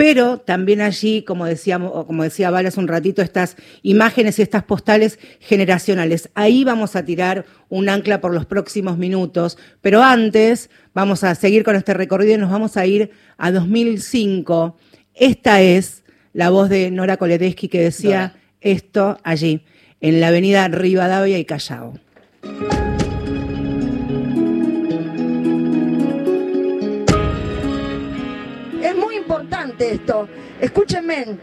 pero 0.00 0.38
también 0.38 0.80
allí, 0.80 1.24
como, 1.24 1.44
decíamos, 1.44 2.06
como 2.06 2.22
decía 2.22 2.50
Val 2.50 2.64
hace 2.64 2.80
un 2.80 2.88
ratito, 2.88 3.20
estas 3.20 3.56
imágenes 3.82 4.38
y 4.38 4.42
estas 4.42 4.62
postales 4.62 5.18
generacionales. 5.40 6.30
Ahí 6.32 6.64
vamos 6.64 6.96
a 6.96 7.04
tirar 7.04 7.44
un 7.68 7.90
ancla 7.90 8.18
por 8.22 8.32
los 8.32 8.46
próximos 8.46 8.96
minutos, 8.96 9.58
pero 9.82 10.02
antes 10.02 10.70
vamos 10.94 11.22
a 11.22 11.34
seguir 11.34 11.64
con 11.64 11.76
este 11.76 11.92
recorrido 11.92 12.32
y 12.32 12.38
nos 12.38 12.50
vamos 12.50 12.78
a 12.78 12.86
ir 12.86 13.10
a 13.36 13.52
2005. 13.52 14.78
Esta 15.20 15.60
es 15.60 16.02
la 16.32 16.48
voz 16.48 16.70
de 16.70 16.90
Nora 16.90 17.18
Koledesky 17.18 17.68
que 17.68 17.82
decía 17.82 18.36
esto 18.62 19.18
allí, 19.22 19.66
en 20.00 20.18
la 20.18 20.28
avenida 20.28 20.66
Rivadavia 20.68 21.38
y 21.38 21.44
Callao. 21.44 21.92
Es 28.82 28.96
muy 28.96 29.16
importante 29.16 29.92
esto. 29.92 30.26
Escúchenme, 30.58 31.36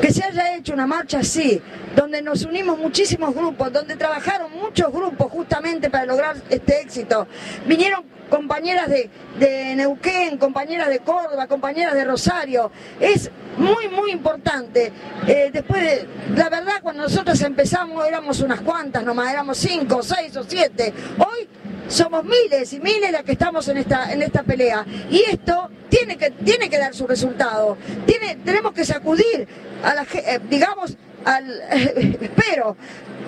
que 0.00 0.12
se 0.12 0.24
haya 0.24 0.56
hecho 0.56 0.72
una 0.74 0.86
marcha 0.86 1.20
así, 1.20 1.60
donde 1.94 2.22
nos 2.22 2.44
unimos 2.44 2.78
muchísimos 2.78 3.34
grupos, 3.34 3.72
donde 3.72 3.96
trabajaron 3.96 4.52
muchos 4.52 4.92
grupos 4.92 5.30
justamente 5.30 5.90
para 5.90 6.06
lograr 6.06 6.36
este 6.50 6.80
éxito. 6.80 7.26
Vinieron 7.66 8.04
compañeras 8.28 8.88
de, 8.88 9.74
Neuquén, 9.76 10.38
compañeras 10.38 10.88
de 10.88 10.98
Córdoba, 11.00 11.46
compañeras 11.46 11.94
de 11.94 12.04
Rosario. 12.04 12.70
Es 13.00 13.30
muy, 13.56 13.88
muy 13.88 14.10
importante. 14.10 14.92
Eh, 15.26 15.50
después, 15.52 15.82
de, 15.82 16.08
la 16.34 16.48
verdad, 16.48 16.74
cuando 16.82 17.04
nosotros 17.04 17.40
empezamos 17.42 18.06
éramos 18.06 18.40
unas 18.40 18.60
cuantas 18.60 19.04
nomás, 19.04 19.32
éramos 19.32 19.58
cinco, 19.58 20.02
seis 20.02 20.36
o 20.36 20.44
siete. 20.44 20.92
Hoy 21.18 21.48
somos 21.88 22.24
miles 22.24 22.72
y 22.72 22.80
miles 22.80 23.12
las 23.12 23.22
que 23.22 23.32
estamos 23.32 23.68
en 23.68 23.78
esta, 23.78 24.12
en 24.12 24.22
esta 24.22 24.42
pelea. 24.42 24.84
Y 25.10 25.22
esto 25.22 25.70
tiene 25.88 26.16
que, 26.16 26.30
tiene 26.30 26.68
que 26.68 26.78
dar 26.78 26.94
su 26.94 27.06
resultado. 27.06 27.76
Tiene, 28.06 28.36
tenemos 28.44 28.72
que 28.72 28.84
sacudir 28.84 29.46
a 29.82 29.94
la 29.94 30.06
eh, 30.14 30.40
digamos, 30.48 30.96
al, 31.24 31.60
espero, 31.70 32.76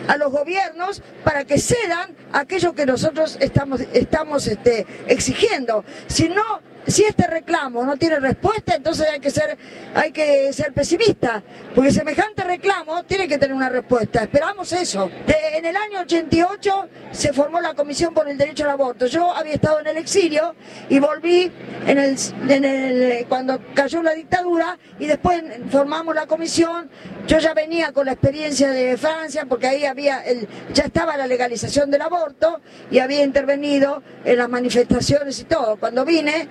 a 0.07 0.17
los 0.17 0.33
gobiernos 0.33 1.03
para 1.25 1.45
que 1.45 1.59
cedan 1.59 2.17
aquello 2.33 2.75
que 2.75 2.87
nosotros 2.87 3.37
estamos, 3.41 3.81
estamos 3.93 4.47
este, 4.47 4.87
exigiendo. 5.07 5.85
Si 6.07 6.29
no, 6.29 6.61
si 6.87 7.05
este 7.05 7.27
reclamo 7.27 7.85
no 7.85 7.97
tiene 7.97 8.19
respuesta, 8.19 8.75
entonces 8.75 9.07
hay 9.13 9.21
que 9.21 9.31
ser, 9.31 9.59
hay 9.95 10.13
que 10.13 10.53
ser 10.53 10.73
pesimista, 10.73 11.43
porque 11.75 11.91
semejante 11.91 12.45
reclamo 12.45 13.05
tiene 13.05 13.29
que 13.29 13.39
tener 13.39 13.55
una 13.55 13.69
respuesta. 13.69 14.23
Esperamos 14.23 14.73
eso. 14.73 15.11
en 15.27 15.65
el 15.65 15.77
año 15.77 16.01
88 16.01 16.89
se 17.11 17.33
formó 17.33 17.61
la 17.61 17.75
Comisión 17.75 18.15
por 18.15 18.29
el 18.29 18.39
Derecho 18.39 18.65
al 18.65 18.71
Aborto. 18.71 19.07
Yo 19.07 19.33
había 19.33 19.55
estado 19.55 19.81
en 19.81 19.89
el 19.89 19.97
exilio 19.97 20.55
y 20.89 20.99
volví 20.99 21.51
en 21.87 21.99
el, 21.99 22.17
el, 22.49 23.27
cuando 23.29 23.61
cayó 23.75 24.03
la 24.03 24.13
dictadura 24.13 24.79
y 24.99 25.07
después 25.07 25.43
formamos 25.71 26.15
la 26.15 26.27
comisión. 26.27 26.91
Yo 27.27 27.39
ya 27.39 27.55
venía 27.55 27.93
con 27.93 28.07
la 28.07 28.13
experiencia 28.13 28.71
de 28.71 28.97
Francia, 28.97 29.45
porque 29.49 29.67
ahí 29.67 29.85
había 29.85 30.21
el, 30.21 30.49
ya 30.73 30.85
estaba 30.85 31.17
la 31.17 31.27
legalización 31.27 31.91
del 31.91 32.03
aborto 32.03 32.61
y 32.91 32.99
había 32.99 33.23
intervenido 33.23 34.03
en 34.25 34.39
las 34.39 34.49
manifestaciones 34.49 35.39
y 35.41 35.45
todo. 35.45 35.77
Cuando 35.77 36.05
vine, 36.05 36.49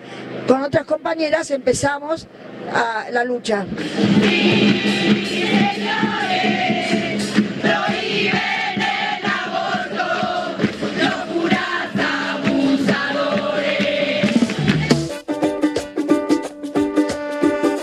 con 0.48 0.62
otras 0.62 0.86
compañeras 0.86 1.52
empezamos 1.52 2.28
a 2.74 3.10
la 3.12 3.24
lucha. 3.24 3.66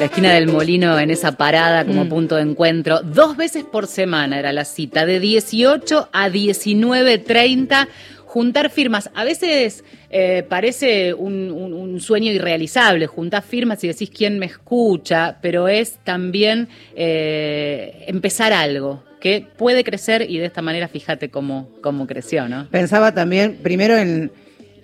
La 0.04 0.08
esquina 0.08 0.34
del 0.34 0.48
molino 0.48 0.98
en 0.98 1.10
esa 1.10 1.32
parada 1.32 1.86
como 1.86 2.04
mm. 2.04 2.08
punto 2.10 2.36
de 2.36 2.42
encuentro. 2.42 3.00
Dos 3.00 3.38
veces 3.38 3.64
por 3.64 3.86
semana 3.86 4.38
era 4.38 4.52
la 4.52 4.66
cita, 4.66 5.06
de 5.06 5.18
18 5.18 6.10
a 6.12 6.28
19.30 6.28 7.88
juntar 8.34 8.68
firmas. 8.68 9.10
A 9.14 9.22
veces 9.22 9.84
eh, 10.10 10.44
parece 10.48 11.14
un, 11.14 12.00
sueño 12.00 12.32
irrealizable, 12.32 13.06
juntar 13.06 13.44
firmas 13.44 13.84
y 13.84 13.86
decís 13.86 14.10
quién 14.10 14.40
me 14.40 14.46
escucha, 14.46 15.38
pero 15.40 15.68
es 15.68 15.98
también 16.02 16.66
eh, 16.96 18.04
empezar 18.08 18.52
algo 18.52 19.04
que 19.20 19.46
puede 19.56 19.84
crecer 19.84 20.28
y 20.28 20.38
de 20.38 20.46
esta 20.46 20.62
manera 20.62 20.88
fíjate 20.88 21.28
cómo, 21.28 21.70
cómo 21.80 22.08
creció, 22.08 22.48
¿no? 22.48 22.68
Pensaba 22.70 23.14
también 23.14 23.60
primero 23.62 23.96
en 23.96 24.32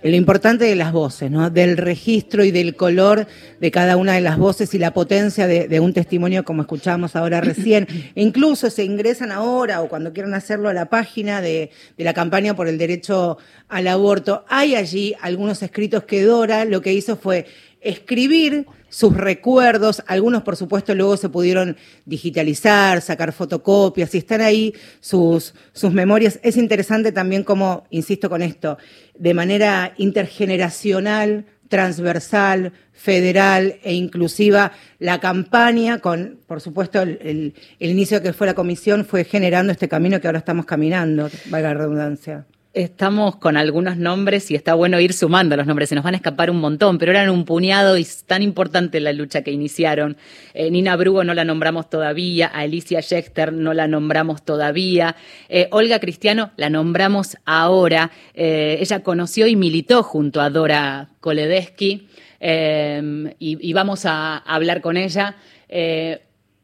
lo 0.03 0.17
importante 0.17 0.65
de 0.65 0.77
las 0.77 0.93
voces, 0.93 1.31
¿no? 1.31 1.51
Del 1.51 1.77
registro 1.77 2.45
y 2.45 2.51
del 2.51 2.75
color 2.75 3.27
de 3.61 3.71
cada 3.71 3.97
una 3.97 4.15
de 4.15 4.21
las 4.21 4.39
voces 4.39 4.73
y 4.75 4.79
la 4.79 4.95
potencia 4.95 5.47
de, 5.47 5.81
un 5.81 5.93
testimonio 5.93 6.45
como 6.45 6.63
escuchábamos 6.63 7.17
ahora 7.17 7.41
recién. 7.43 7.87
E 8.15 8.23
incluso 8.23 8.71
se 8.71 8.85
ingresan 8.85 9.33
ahora 9.33 9.83
o 9.83 9.89
cuando 9.89 10.13
quieran 10.13 10.35
hacerlo 10.35 10.69
a 10.69 10.75
la 10.75 10.87
página 10.87 11.41
de, 11.41 11.71
de 11.97 12.05
la 12.05 12.15
campaña 12.15 12.55
por 12.55 12.69
el 12.69 12.79
derecho 12.79 13.39
al 13.69 13.89
aborto. 13.89 14.45
Hay 14.49 14.75
allí 14.75 15.15
algunos 15.21 15.63
escritos 15.63 16.05
que 16.05 16.23
Dora 16.23 16.65
lo 16.65 16.81
que 16.81 16.93
hizo 16.93 17.17
fue 17.17 17.47
escribir 17.81 18.67
sus 18.90 19.16
recuerdos, 19.16 20.03
algunos 20.07 20.42
por 20.42 20.57
supuesto 20.57 20.94
luego 20.94 21.16
se 21.16 21.31
pudieron 21.31 21.76
digitalizar, 22.05 23.00
sacar 23.00 23.33
fotocopias 23.33 24.14
y 24.14 24.18
están 24.18 24.42
ahí 24.42 24.74
sus, 25.00 25.55
sus 25.72 25.92
memorias. 25.92 26.38
Es 26.42 26.57
interesante 26.59 27.12
también 27.12 27.44
como, 27.44 27.85
insisto 27.88 28.29
con 28.29 28.42
esto, 28.42 28.76
de 29.18 29.33
manera 29.33 29.94
intergeneracional, 29.96 31.46
transversal, 31.68 32.72
federal 32.92 33.76
e 33.83 33.94
inclusiva, 33.94 34.72
la 34.98 35.20
campaña 35.20 36.00
con, 36.00 36.40
por 36.46 36.61
supuesto, 36.61 37.00
el, 37.00 37.18
el, 37.22 37.55
el 37.79 37.90
inicio 37.90 38.20
que 38.20 38.33
fue 38.33 38.48
la 38.48 38.55
comisión 38.55 39.07
fue 39.07 39.24
generando 39.24 39.72
este 39.72 39.88
camino 39.88 40.20
que 40.20 40.26
ahora 40.26 40.40
estamos 40.40 40.66
caminando, 40.66 41.31
valga 41.46 41.68
la 41.72 41.74
redundancia. 41.74 42.44
Estamos 42.72 43.35
con 43.35 43.56
algunos 43.56 43.96
nombres 43.96 44.48
y 44.52 44.54
está 44.54 44.74
bueno 44.74 45.00
ir 45.00 45.12
sumando 45.12 45.56
los 45.56 45.66
nombres, 45.66 45.88
se 45.88 45.96
nos 45.96 46.04
van 46.04 46.14
a 46.14 46.18
escapar 46.18 46.52
un 46.52 46.61
montón, 46.61 46.98
pero 46.98 47.11
eran 47.11 47.28
un 47.28 47.44
puñado 47.44 47.98
y 47.98 48.02
es 48.02 48.22
tan 48.22 48.42
importante 48.42 49.00
la 49.00 49.12
lucha 49.12 49.42
que 49.42 49.50
iniciaron. 49.50 50.16
Eh, 50.54 50.70
Nina 50.70 50.94
Brugo 50.94 51.24
no 51.24 51.35
la 51.35 51.44
nombramos 51.44 51.90
todavía, 51.90 52.46
Alicia 52.46 53.02
Schechter 53.02 53.52
no 53.52 53.74
la 53.74 53.88
nombramos 53.88 54.44
todavía, 54.44 55.16
eh, 55.48 55.66
Olga 55.72 55.98
Cristiano 55.98 56.52
la 56.56 56.70
nombramos 56.70 57.38
ahora. 57.44 58.12
Eh, 58.35 58.78
ella 58.78 59.02
conoció 59.02 59.48
y 59.48 59.56
militó 59.56 60.04
junto 60.04 60.40
a 60.40 60.48
Dora 60.48 61.09
Koledesky 61.18 62.06
y, 62.40 63.68
y, 63.68 63.72
vamos 63.72 64.06
a 64.06 64.37
hablar 64.37 64.80
con 64.80 64.96
ella. 64.96 65.35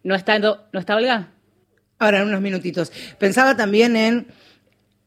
¿No 0.05 0.15
está, 0.15 0.39
¿No 0.39 0.61
está 0.73 0.95
Olga? 0.95 1.31
Ahora, 1.99 2.21
en 2.21 2.29
unos 2.29 2.41
minutitos. 2.41 2.93
Pensaba 3.19 3.57
también 3.57 3.97
en 3.97 4.29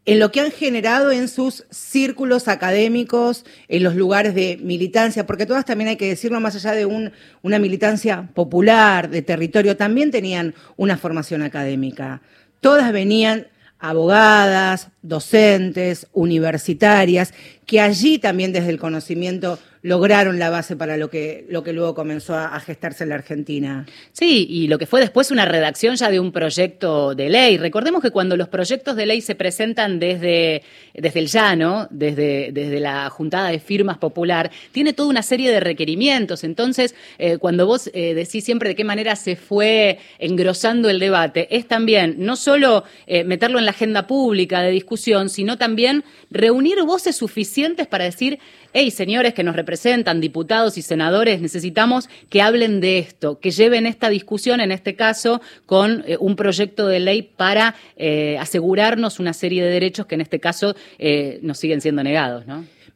en 0.05 0.19
lo 0.19 0.31
que 0.31 0.41
han 0.41 0.51
generado 0.51 1.12
en 1.12 1.27
sus 1.27 1.65
círculos 1.69 2.47
académicos, 2.47 3.45
en 3.67 3.83
los 3.83 3.95
lugares 3.95 4.33
de 4.33 4.57
militancia, 4.62 5.27
porque 5.27 5.45
todas 5.45 5.65
también 5.65 5.89
hay 5.89 5.97
que 5.97 6.07
decirlo, 6.07 6.39
más 6.39 6.55
allá 6.55 6.71
de 6.71 6.85
una 6.85 7.59
militancia 7.59 8.29
popular, 8.33 9.09
de 9.09 9.21
territorio, 9.21 9.77
también 9.77 10.09
tenían 10.09 10.55
una 10.77 10.97
formación 10.97 11.43
académica. 11.43 12.21
Todas 12.59 12.91
venían 12.91 13.47
abogadas, 13.77 14.89
docentes, 15.01 16.07
universitarias, 16.12 17.33
que 17.69 17.79
allí 17.79 18.17
también 18.17 18.51
desde 18.51 18.71
el 18.71 18.79
conocimiento 18.79 19.60
lograron 19.82 20.39
la 20.39 20.49
base 20.49 20.75
para 20.75 20.97
lo 20.97 21.10
que, 21.10 21.45
lo 21.49 21.63
que 21.63 21.71
luego 21.71 21.93
comenzó 21.95 22.36
a, 22.36 22.60
gestarse 22.60 23.03
en 23.03 23.10
la 23.10 23.15
Argentina. 23.15 23.86
Sí, 24.12 24.45
y 24.49 24.67
lo 24.67 24.77
que 24.77 24.86
fue 24.86 24.99
después 24.99 25.32
una 25.32 25.45
redacción 25.45 25.95
ya 25.95 26.10
de 26.10 26.19
un 26.19 26.34
proyecto 26.34 27.15
de 27.15 27.29
ley. 27.29 27.58
Recordemos 27.58 28.01
que 28.01 28.12
cuando 28.12 28.36
los 28.36 28.49
proyectos 28.49 28.95
de 28.95 29.05
ley 29.05 29.21
se 29.21 29.36
presentan 29.36 29.99
desde, 29.99 30.63
desde 30.93 31.19
el 31.19 31.27
llano, 31.27 31.88
desde, 31.91 32.49
desde 32.51 32.79
la 32.82 33.10
juntada 33.10 33.49
de 33.49 33.60
firmas 33.60 33.97
popular, 33.97 34.51
tiene 34.73 34.91
toda 34.91 35.08
una 35.08 35.23
serie 35.23 35.51
de 35.51 35.62
requerimientos. 35.62 36.43
Entonces, 36.43 36.95
eh, 37.17 37.38
cuando 37.38 37.65
vos 37.65 37.89
eh, 37.93 38.13
decís 38.13 38.43
siempre 38.43 38.69
de 38.69 38.75
qué 38.75 38.84
manera 38.84 39.15
se 39.15 39.38
fue 39.38 39.99
engrosando 40.17 40.89
el 40.89 40.99
debate, 40.99 41.47
es 41.55 41.67
también 41.67 42.15
no 42.17 42.36
solo 42.36 42.84
eh, 43.08 43.23
meterlo 43.23 43.60
en 43.60 43.65
la 43.65 43.71
agenda 43.71 44.08
pública 44.08 44.62
de 44.62 44.71
discusión, 44.71 45.29
sino 45.29 45.58
también 45.58 46.03
reunir 46.29 46.84
voces 46.84 47.15
suficientes 47.15 47.59
para 47.89 48.06
decir 48.06 48.39
hey, 48.74 48.91
señores 48.91 49.34
que 49.34 49.43
nos 49.43 49.56
representan, 49.56 50.22
diputados 50.22 50.78
y 50.78 50.82
senadores, 50.82 51.41
necesitamos 51.41 52.10
que 52.30 52.41
hablen 52.41 52.80
de 52.82 53.00
esto, 53.00 53.39
que 53.39 53.52
lleven 53.52 53.86
esta 53.86 54.10
discusión, 54.10 54.62
en 54.62 54.72
este 54.72 54.95
caso, 54.95 55.41
con 55.65 56.04
eh, 56.08 56.17
un 56.19 56.36
proyecto 56.36 56.88
de 56.88 57.00
ley 57.00 57.22
para 57.24 57.76
eh, 57.98 58.38
asegurarnos 58.39 59.19
una 59.19 59.34
serie 59.34 59.63
de 59.63 59.72
derechos 59.72 60.06
que 60.06 60.15
en 60.15 60.22
este 60.22 60.39
caso 60.39 60.76
eh, 60.98 61.39
nos 61.41 61.58
siguen 61.58 61.82
siendo 61.82 62.04
negados. 62.04 62.45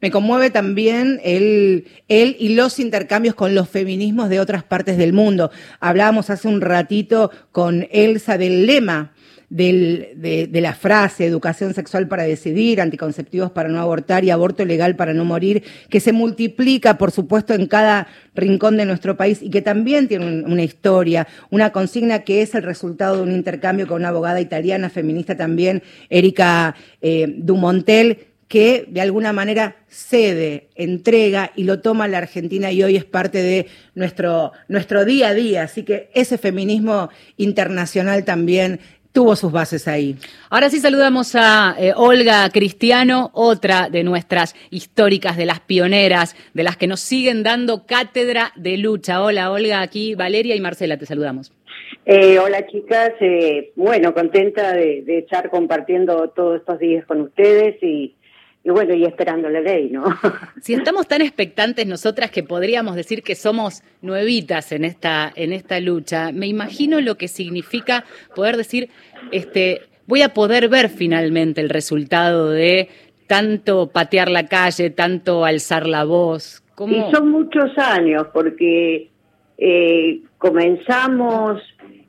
Me 0.00 0.10
conmueve 0.10 0.50
también 0.50 1.20
él, 1.24 1.86
él 2.08 2.36
y 2.38 2.50
los 2.50 2.78
intercambios 2.78 3.34
con 3.34 3.54
los 3.54 3.68
feminismos 3.68 4.28
de 4.28 4.40
otras 4.40 4.62
partes 4.62 4.98
del 4.98 5.12
mundo. 5.12 5.50
Hablábamos 5.80 6.30
hace 6.30 6.46
un 6.46 6.60
ratito 6.60 7.30
con 7.52 7.88
Elsa 7.90 8.36
del 8.36 8.66
lema 8.66 9.13
de, 9.54 10.48
la 10.60 10.74
frase 10.74 11.26
educación 11.26 11.74
sexual 11.74 12.08
para 12.08 12.24
decidir, 12.24 12.80
anticonceptivos 12.80 13.52
para 13.52 13.68
no 13.68 13.80
abortar 13.80 14.24
y 14.24 14.30
aborto 14.30 14.64
legal 14.64 14.96
para 14.96 15.14
no 15.14 15.24
morir, 15.24 15.62
que 15.88 16.00
se 16.00 16.12
multiplica, 16.12 16.98
por 16.98 17.12
supuesto, 17.12 17.54
en 17.54 17.66
cada 17.66 18.08
rincón 18.34 18.76
de 18.76 18.84
nuestro 18.84 19.16
país 19.16 19.40
y 19.40 19.50
que 19.50 19.62
también 19.62 20.08
tiene 20.08 20.42
una 20.42 20.62
historia, 20.62 21.28
una 21.50 21.70
consigna 21.70 22.20
que 22.20 22.42
es 22.42 22.54
el 22.56 22.64
resultado 22.64 23.16
de 23.16 23.22
un 23.22 23.32
intercambio 23.32 23.86
con 23.86 24.00
una 24.00 24.08
abogada 24.08 24.40
italiana, 24.40 24.90
feminista 24.90 25.36
también, 25.36 25.82
Erika 26.10 26.74
eh, 27.00 27.32
Dumontel, 27.38 28.26
que 28.48 28.86
de 28.88 29.00
alguna 29.00 29.32
manera 29.32 29.76
cede, 29.88 30.68
entrega 30.74 31.52
y 31.56 31.64
lo 31.64 31.80
toma 31.80 32.08
la 32.08 32.18
Argentina 32.18 32.70
y 32.72 32.82
hoy 32.82 32.96
es 32.96 33.04
parte 33.04 33.42
de 33.42 33.66
nuestro, 33.94 34.52
nuestro 34.68 35.04
día 35.04 35.28
a 35.28 35.34
día. 35.34 35.62
Así 35.62 35.82
que 35.82 36.10
ese 36.14 36.38
feminismo 36.38 37.08
internacional 37.36 38.24
también 38.24 38.80
tuvo 39.14 39.36
sus 39.36 39.52
bases 39.52 39.86
ahí. 39.86 40.16
Ahora 40.50 40.68
sí 40.68 40.80
saludamos 40.80 41.36
a 41.36 41.76
eh, 41.78 41.92
Olga 41.96 42.50
Cristiano, 42.50 43.30
otra 43.32 43.88
de 43.88 44.02
nuestras 44.02 44.56
históricas, 44.70 45.36
de 45.36 45.46
las 45.46 45.60
pioneras, 45.60 46.36
de 46.52 46.64
las 46.64 46.76
que 46.76 46.88
nos 46.88 47.00
siguen 47.00 47.44
dando 47.44 47.86
cátedra 47.86 48.52
de 48.56 48.76
lucha. 48.76 49.22
Hola 49.22 49.52
Olga, 49.52 49.80
aquí 49.80 50.16
Valeria 50.16 50.56
y 50.56 50.60
Marcela, 50.60 50.98
te 50.98 51.06
saludamos. 51.06 51.52
Eh, 52.04 52.40
hola 52.40 52.66
chicas, 52.66 53.12
eh, 53.20 53.70
bueno, 53.76 54.12
contenta 54.12 54.72
de, 54.72 55.02
de, 55.02 55.18
estar 55.18 55.48
compartiendo 55.48 56.28
todos 56.30 56.60
estos 56.60 56.80
días 56.80 57.06
con 57.06 57.20
ustedes 57.20 57.80
y, 57.82 58.16
y 58.64 58.70
bueno, 58.70 58.94
y 58.94 59.04
esperando 59.04 59.50
la 59.50 59.60
ley, 59.60 59.90
¿no? 59.90 60.04
Si 60.62 60.72
estamos 60.72 61.06
tan 61.06 61.20
expectantes 61.20 61.86
nosotras 61.86 62.30
que 62.30 62.42
podríamos 62.42 62.96
decir 62.96 63.22
que 63.22 63.34
somos 63.34 63.82
nuevitas 64.00 64.72
en 64.72 64.84
esta, 64.84 65.30
en 65.36 65.52
esta 65.52 65.78
lucha, 65.80 66.32
me 66.32 66.46
imagino 66.46 67.00
lo 67.02 67.16
que 67.16 67.28
significa 67.28 68.04
poder 68.34 68.56
decir, 68.56 68.88
este, 69.30 69.82
voy 70.06 70.22
a 70.22 70.30
poder 70.30 70.70
ver 70.70 70.88
finalmente 70.88 71.60
el 71.60 71.68
resultado 71.68 72.50
de 72.50 72.88
tanto 73.26 73.90
patear 73.90 74.30
la 74.30 74.46
calle, 74.46 74.88
tanto 74.88 75.44
alzar 75.44 75.86
la 75.86 76.04
voz. 76.04 76.62
¿Cómo? 76.74 76.96
Y 76.96 77.14
son 77.14 77.30
muchos 77.30 77.76
años, 77.76 78.28
porque 78.32 79.10
eh, 79.58 80.22
comenzamos 80.38 81.60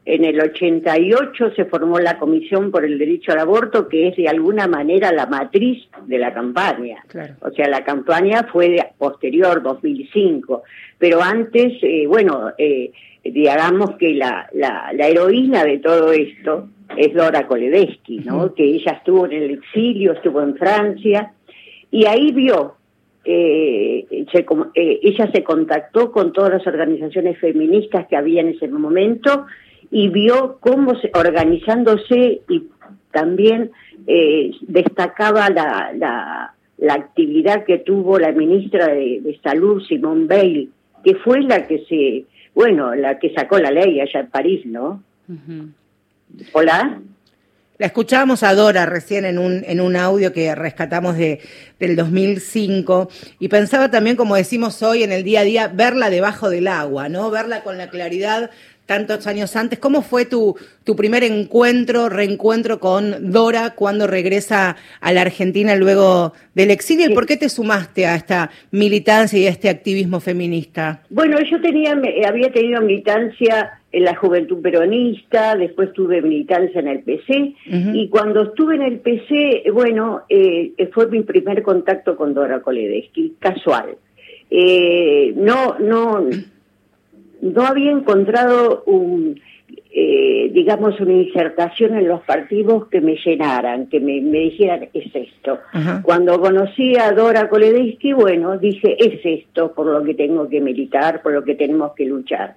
en 0.06 0.24
el 0.24 0.40
88 0.40 1.52
se 1.56 1.66
formó 1.66 2.00
la 2.00 2.18
Comisión 2.20 2.72
por 2.72 2.86
el 2.86 2.98
Derecho 2.98 3.32
al 3.32 3.40
Aborto, 3.40 3.88
que 3.88 4.10
es 4.10 4.16
de 4.16 4.28
alguna 4.28 4.68
manera 4.68 5.12
la 5.12 5.26
matriz 5.26 5.88
de 6.06 6.20
la 6.20 6.34
campaña. 6.34 7.04
O 7.42 7.50
sea, 7.52 7.68
la 7.68 7.84
campaña 7.84 8.48
fue 8.52 8.70
de 8.70 8.86
posterior, 8.98 9.64
2005. 9.64 10.64
Pero 11.00 11.22
antes, 11.22 11.74
eh, 11.82 12.06
bueno, 12.08 12.52
eh, 12.58 12.92
digamos 13.24 13.96
que 13.98 14.14
la, 14.14 14.48
la, 14.54 14.92
la, 14.94 15.08
heroína 15.08 15.64
de 15.64 15.80
todo 15.80 16.12
esto 16.12 16.70
es 16.96 17.14
Dora 17.14 17.48
Koledeschi, 17.48 18.20
¿no? 18.20 18.54
Que 18.54 18.64
ella 18.64 18.94
estuvo 18.94 19.26
en 19.26 19.34
el 19.34 19.52
exilio, 19.52 20.14
estuvo 20.14 20.42
en 20.42 20.56
Francia, 20.56 21.34
y 21.90 22.06
ahí 22.06 22.32
vio 22.32 22.76
eh, 23.28 24.06
eh, 24.12 25.00
ella 25.02 25.32
se 25.32 25.44
contactó 25.44 26.12
con 26.12 26.32
todas 26.32 26.52
las 26.52 26.68
organizaciones 26.68 27.40
feministas 27.40 28.06
que 28.08 28.16
había 28.16 28.42
en 28.42 28.50
ese 28.50 28.68
momento 28.68 29.48
y 29.98 30.10
vio 30.10 30.58
cómo 30.60 31.00
se, 31.00 31.10
organizándose 31.14 32.42
y 32.50 32.64
también 33.14 33.72
eh, 34.08 34.52
destacaba 34.68 35.50
la, 35.50 35.94
la, 35.96 36.54
la, 36.80 36.94
actividad 36.94 37.64
que 37.64 37.78
tuvo 37.78 38.20
la 38.20 38.34
ministra 38.34 38.88
de, 38.88 39.40
Salud, 39.42 39.82
Simone 39.88 40.26
Bale, 40.26 40.68
que 41.02 41.16
fue 41.16 41.44
la 41.44 41.66
que 41.66 41.86
se, 41.88 42.26
bueno, 42.54 42.94
la 42.94 43.20
que 43.20 43.34
sacó 43.34 43.58
la 43.58 43.72
ley 43.72 44.02
allá 44.02 44.20
en 44.20 44.28
París, 44.28 44.66
¿no? 44.66 45.02
Hola. 46.52 47.00
La 47.78 47.88
escuchábamos 47.88 48.44
a 48.44 48.54
Dora 48.54 48.86
recién 48.86 49.24
en 49.24 49.38
un, 49.38 49.64
en 49.66 49.80
un 49.80 49.96
audio 49.96 50.34
que 50.34 50.56
rescatamos 50.56 51.18
de, 51.18 51.40
del 51.80 51.96
2005 51.96 53.10
y 53.40 53.48
pensaba 53.48 53.92
también, 53.92 54.18
como 54.18 54.36
decimos 54.36 54.82
hoy 54.84 55.04
en 55.04 55.14
el 55.14 55.24
día 55.24 55.42
a 55.42 55.44
día, 55.44 55.68
verla 55.70 56.10
debajo 56.10 56.50
del 56.50 56.68
agua, 56.68 57.08
¿no? 57.08 57.32
Verla 57.32 57.64
con 57.64 57.78
la 57.78 57.90
claridad 57.90 58.50
tantos 58.86 59.28
años 59.28 59.56
antes. 59.56 59.80
¿Cómo 59.80 60.02
fue 60.02 60.26
tu, 60.26 60.56
tu 60.84 60.96
primer 60.96 61.24
encuentro, 61.24 62.10
reencuentro 62.10 62.80
con 62.80 63.32
Dora 63.32 63.74
cuando 63.76 64.08
regresa 64.08 64.76
a 65.02 65.14
la 65.14 65.22
Argentina 65.22 65.76
luego 65.76 66.34
del 66.54 66.72
exilio? 66.72 67.10
¿Y 67.10 67.14
por 67.14 67.26
qué 67.26 67.38
te 67.38 67.50
sumaste 67.50 68.06
a 68.06 68.16
esta 68.16 68.52
militancia 68.72 69.40
y 69.40 69.48
a 69.48 69.50
este 69.50 69.70
activismo 69.70 70.20
feminista? 70.20 71.02
Bueno, 71.10 71.38
yo 71.42 71.60
tenía, 71.62 72.00
había 72.28 72.52
tenido 72.52 72.82
militancia 72.82 73.80
en 73.92 74.04
la 74.04 74.16
juventud 74.16 74.62
peronista, 74.62 75.56
después 75.56 75.94
tuve 75.94 76.22
militancia 76.22 76.82
en 76.82 76.90
el 76.90 77.00
PC, 77.00 77.54
y 77.94 78.10
cuando 78.10 78.44
estuve 78.44 78.76
en 78.76 78.82
el 78.82 79.00
PC, 79.00 79.72
bueno, 79.72 80.24
eh, 80.28 80.74
fue 80.92 81.08
mi 81.08 81.22
primer 81.22 81.64
contacto 81.64 82.18
con 82.18 82.34
Dora 82.34 82.60
Koledeschi, 82.60 83.36
casual. 83.40 83.96
Eh, 84.50 85.34
no, 85.38 85.80
no, 85.80 86.28
no 87.54 87.64
había 87.64 87.92
encontrado 87.92 88.84
un, 88.88 89.40
eh, 89.92 90.50
digamos, 90.52 91.00
una 91.00 91.14
insertación 91.14 91.96
en 91.96 92.08
los 92.08 92.22
partidos 92.22 92.88
que 92.88 93.02
me 93.02 93.16
llenaran, 93.16 93.88
que 93.88 94.00
me, 94.00 94.20
dijeran, 94.20 94.90
es 94.94 95.16
esto. 95.16 95.60
Cuando 96.02 96.40
conocí 96.40 96.98
a 96.98 97.12
Dora 97.12 97.48
Koledeschi, 97.48 98.14
bueno, 98.14 98.58
dije, 98.58 98.98
es 99.00 99.20
esto 99.24 99.74
por 99.74 99.86
lo 99.86 100.04
que 100.04 100.16
tengo 100.16 100.50
que 100.50 100.60
militar, 100.60 101.22
por 101.22 101.34
lo 101.34 101.44
que 101.44 101.56
tenemos 101.56 101.94
que 101.94 102.06
luchar. 102.06 102.56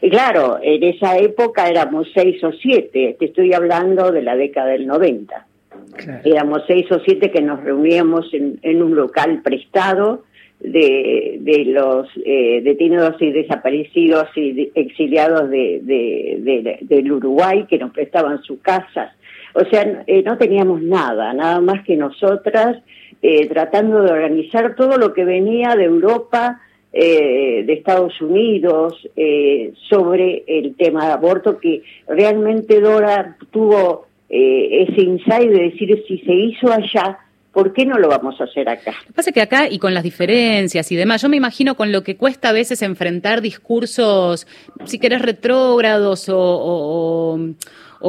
Y 0.00 0.08
claro, 0.10 0.58
en 0.62 0.82
esa 0.82 1.18
época 1.18 1.68
éramos 1.68 2.08
seis 2.14 2.42
o 2.42 2.52
siete, 2.52 3.16
te 3.18 3.26
estoy 3.26 3.52
hablando 3.52 4.10
de 4.10 4.22
la 4.22 4.34
década 4.34 4.68
del 4.68 4.86
90. 4.86 5.46
Éramos 6.24 6.62
seis 6.66 6.90
o 6.90 6.98
siete 7.00 7.30
que 7.30 7.42
nos 7.42 7.62
reuníamos 7.62 8.32
en, 8.32 8.58
en 8.62 8.82
un 8.82 8.96
local 8.96 9.42
prestado, 9.42 10.24
de, 10.60 11.36
de 11.40 11.64
los 11.66 12.08
eh, 12.24 12.60
detenidos 12.62 13.20
y 13.20 13.30
desaparecidos 13.30 14.28
y 14.36 14.70
exiliados 14.74 15.50
de, 15.50 15.80
de, 15.82 16.78
del 16.80 17.12
Uruguay 17.12 17.66
que 17.68 17.78
nos 17.78 17.92
prestaban 17.92 18.42
sus 18.42 18.60
casas. 18.60 19.12
O 19.54 19.64
sea, 19.64 20.04
eh, 20.06 20.22
no 20.22 20.36
teníamos 20.38 20.82
nada, 20.82 21.32
nada 21.34 21.60
más 21.60 21.84
que 21.84 21.96
nosotras 21.96 22.78
eh, 23.22 23.46
tratando 23.48 24.02
de 24.02 24.12
organizar 24.12 24.74
todo 24.76 24.98
lo 24.98 25.12
que 25.12 25.24
venía 25.24 25.74
de 25.76 25.84
Europa, 25.84 26.60
de 26.92 27.70
Estados 27.74 28.18
Unidos, 28.22 29.06
sobre 29.90 30.44
el 30.46 30.76
tema 30.76 31.04
de 31.04 31.12
aborto, 31.12 31.58
que 31.58 31.82
realmente 32.08 32.80
Dora 32.80 33.36
tuvo 33.50 34.06
ese 34.30 35.02
insight 35.02 35.50
de 35.50 35.62
decir 35.64 36.02
si 36.08 36.18
se 36.20 36.32
hizo 36.32 36.72
allá, 36.72 37.18
¿por 37.56 37.72
qué 37.72 37.86
no 37.86 37.98
lo 37.98 38.08
vamos 38.08 38.38
a 38.38 38.44
hacer 38.44 38.68
acá? 38.68 38.90
Lo 38.90 39.06
que 39.06 39.12
pasa 39.14 39.30
es 39.30 39.34
que 39.34 39.40
acá, 39.40 39.66
y 39.66 39.78
con 39.78 39.94
las 39.94 40.02
diferencias 40.02 40.92
y 40.92 40.96
demás, 40.96 41.22
yo 41.22 41.30
me 41.30 41.38
imagino 41.38 41.74
con 41.74 41.90
lo 41.90 42.02
que 42.02 42.14
cuesta 42.18 42.50
a 42.50 42.52
veces 42.52 42.82
enfrentar 42.82 43.40
discursos, 43.40 44.46
si 44.84 44.98
querés, 44.98 45.22
retrógrados 45.22 46.28
o 46.28 46.36
o 46.38 47.38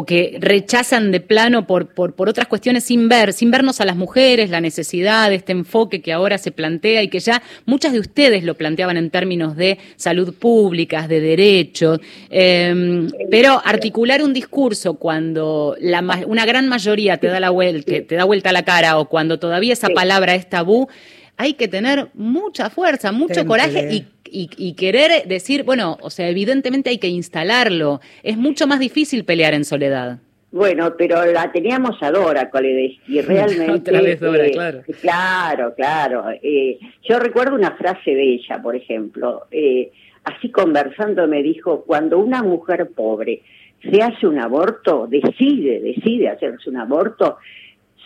que 0.05 0.37
rechazan 0.39 1.11
de 1.11 1.19
plano 1.19 1.67
por, 1.67 1.87
por, 1.87 2.13
por, 2.13 2.29
otras 2.29 2.47
cuestiones 2.47 2.83
sin 2.83 3.09
ver, 3.09 3.33
sin 3.33 3.51
vernos 3.51 3.81
a 3.81 3.85
las 3.85 3.95
mujeres, 3.95 4.49
la 4.49 4.61
necesidad 4.61 5.29
de 5.29 5.35
este 5.35 5.51
enfoque 5.51 6.01
que 6.01 6.13
ahora 6.13 6.37
se 6.37 6.51
plantea 6.51 7.03
y 7.03 7.09
que 7.09 7.19
ya 7.19 7.41
muchas 7.65 7.93
de 7.93 7.99
ustedes 7.99 8.43
lo 8.43 8.55
planteaban 8.55 8.97
en 8.97 9.09
términos 9.09 9.55
de 9.55 9.77
salud 9.95 10.33
pública, 10.33 11.07
de 11.07 11.19
derechos, 11.19 11.99
em, 12.29 13.09
pero 13.29 13.61
articular 13.63 14.21
un 14.21 14.33
discurso 14.33 14.95
cuando 14.95 15.75
la, 15.79 16.01
una 16.27 16.45
gran 16.45 16.67
mayoría 16.67 17.17
te 17.17 17.27
da, 17.27 17.39
la 17.39 17.49
vuelta, 17.49 17.91
te 18.07 18.15
da 18.15 18.23
vuelta 18.23 18.49
a 18.49 18.53
la 18.53 18.63
cara 18.63 18.97
o 18.99 19.05
cuando 19.05 19.39
todavía 19.39 19.73
esa 19.73 19.89
palabra 19.89 20.35
es 20.35 20.49
tabú, 20.49 20.87
hay 21.37 21.53
que 21.53 21.67
tener 21.67 22.09
mucha 22.13 22.69
fuerza, 22.69 23.11
mucho 23.11 23.45
coraje 23.45 23.87
y 23.93 24.05
y, 24.31 24.73
querer 24.73 25.27
decir, 25.27 25.63
bueno, 25.63 25.97
o 26.01 26.09
sea, 26.09 26.29
evidentemente 26.29 26.89
hay 26.89 26.97
que 26.97 27.07
instalarlo. 27.07 28.01
Es 28.23 28.37
mucho 28.37 28.67
más 28.67 28.79
difícil 28.79 29.25
pelear 29.25 29.53
en 29.53 29.65
soledad. 29.65 30.19
Bueno, 30.51 30.95
pero 30.97 31.25
la 31.25 31.51
teníamos 31.51 32.01
a 32.01 32.11
Dora 32.11 32.49
y 33.07 33.21
realmente... 33.21 33.71
Otra 33.91 34.01
vez 34.01 34.19
Dora, 34.19 34.47
eh, 34.47 34.51
claro. 34.51 34.81
Claro, 35.01 35.73
claro. 35.75 36.25
Eh, 36.41 36.79
yo 37.03 37.19
recuerdo 37.19 37.55
una 37.55 37.71
frase 37.71 38.11
de 38.11 38.35
ella, 38.35 38.61
por 38.61 38.75
ejemplo, 38.75 39.45
eh, 39.51 39.91
así 40.23 40.49
conversando 40.49 41.27
me 41.27 41.43
dijo, 41.43 41.83
cuando 41.83 42.17
una 42.19 42.43
mujer 42.43 42.89
pobre 42.95 43.41
se 43.81 44.01
hace 44.01 44.25
un 44.25 44.39
aborto, 44.39 45.07
decide, 45.07 45.79
decide 45.79 46.29
hacerse 46.29 46.69
un 46.69 46.77
aborto, 46.77 47.37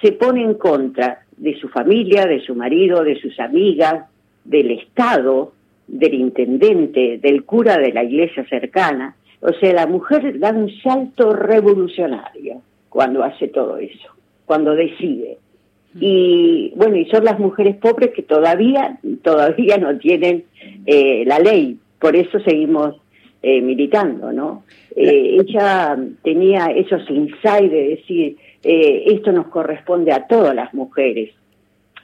se 0.01 0.11
pone 0.13 0.41
en 0.41 0.55
contra 0.55 1.23
de 1.41 1.59
su 1.59 1.69
familia, 1.69 2.27
de 2.27 2.39
su 2.39 2.53
marido, 2.53 3.03
de 3.03 3.19
sus 3.19 3.39
amigas, 3.39 4.05
del 4.43 4.69
Estado, 4.71 5.53
del 5.87 6.13
intendente, 6.13 7.17
del 7.17 7.43
cura 7.43 7.77
de 7.77 7.91
la 7.91 8.03
iglesia 8.03 8.45
cercana. 8.47 9.15
O 9.41 9.51
sea, 9.53 9.73
la 9.73 9.87
mujer 9.87 10.37
da 10.39 10.51
un 10.51 10.69
salto 10.81 11.33
revolucionario 11.33 12.61
cuando 12.89 13.23
hace 13.23 13.47
todo 13.47 13.77
eso, 13.77 14.09
cuando 14.45 14.75
decide. 14.75 15.39
Y 15.99 16.73
bueno, 16.75 16.95
y 16.95 17.05
son 17.05 17.25
las 17.25 17.39
mujeres 17.39 17.75
pobres 17.77 18.11
que 18.11 18.21
todavía, 18.21 18.99
todavía 19.23 19.77
no 19.77 19.97
tienen 19.97 20.43
eh, 20.85 21.23
la 21.25 21.39
ley, 21.39 21.79
por 21.99 22.15
eso 22.15 22.39
seguimos 22.41 22.95
eh, 23.41 23.61
militando, 23.61 24.31
¿no? 24.31 24.63
Eh, 24.95 25.37
ella 25.39 25.97
tenía 26.23 26.67
esos 26.67 27.09
insights 27.09 27.71
de 27.71 27.87
decir, 27.89 28.37
esto 28.63 29.31
nos 29.31 29.47
corresponde 29.47 30.11
a 30.11 30.27
todas 30.27 30.55
las 30.55 30.73
mujeres, 30.73 31.33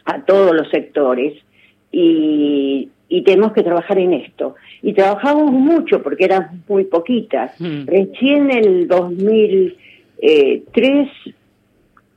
a 0.05 0.23
todos 0.25 0.55
los 0.55 0.69
sectores, 0.69 1.33
y 1.91 2.89
y 3.09 3.23
tenemos 3.23 3.53
que 3.53 3.63
trabajar 3.63 3.97
en 3.99 4.13
esto. 4.13 4.55
Y 4.81 4.93
trabajamos 4.93 5.51
mucho 5.51 6.01
porque 6.03 6.25
eran 6.25 6.63
muy 6.67 6.83
poquitas. 6.85 7.59
Mm. 7.59 7.85
Recién 7.85 8.49
en 8.51 8.65
el 8.65 8.87
2003 8.87 11.09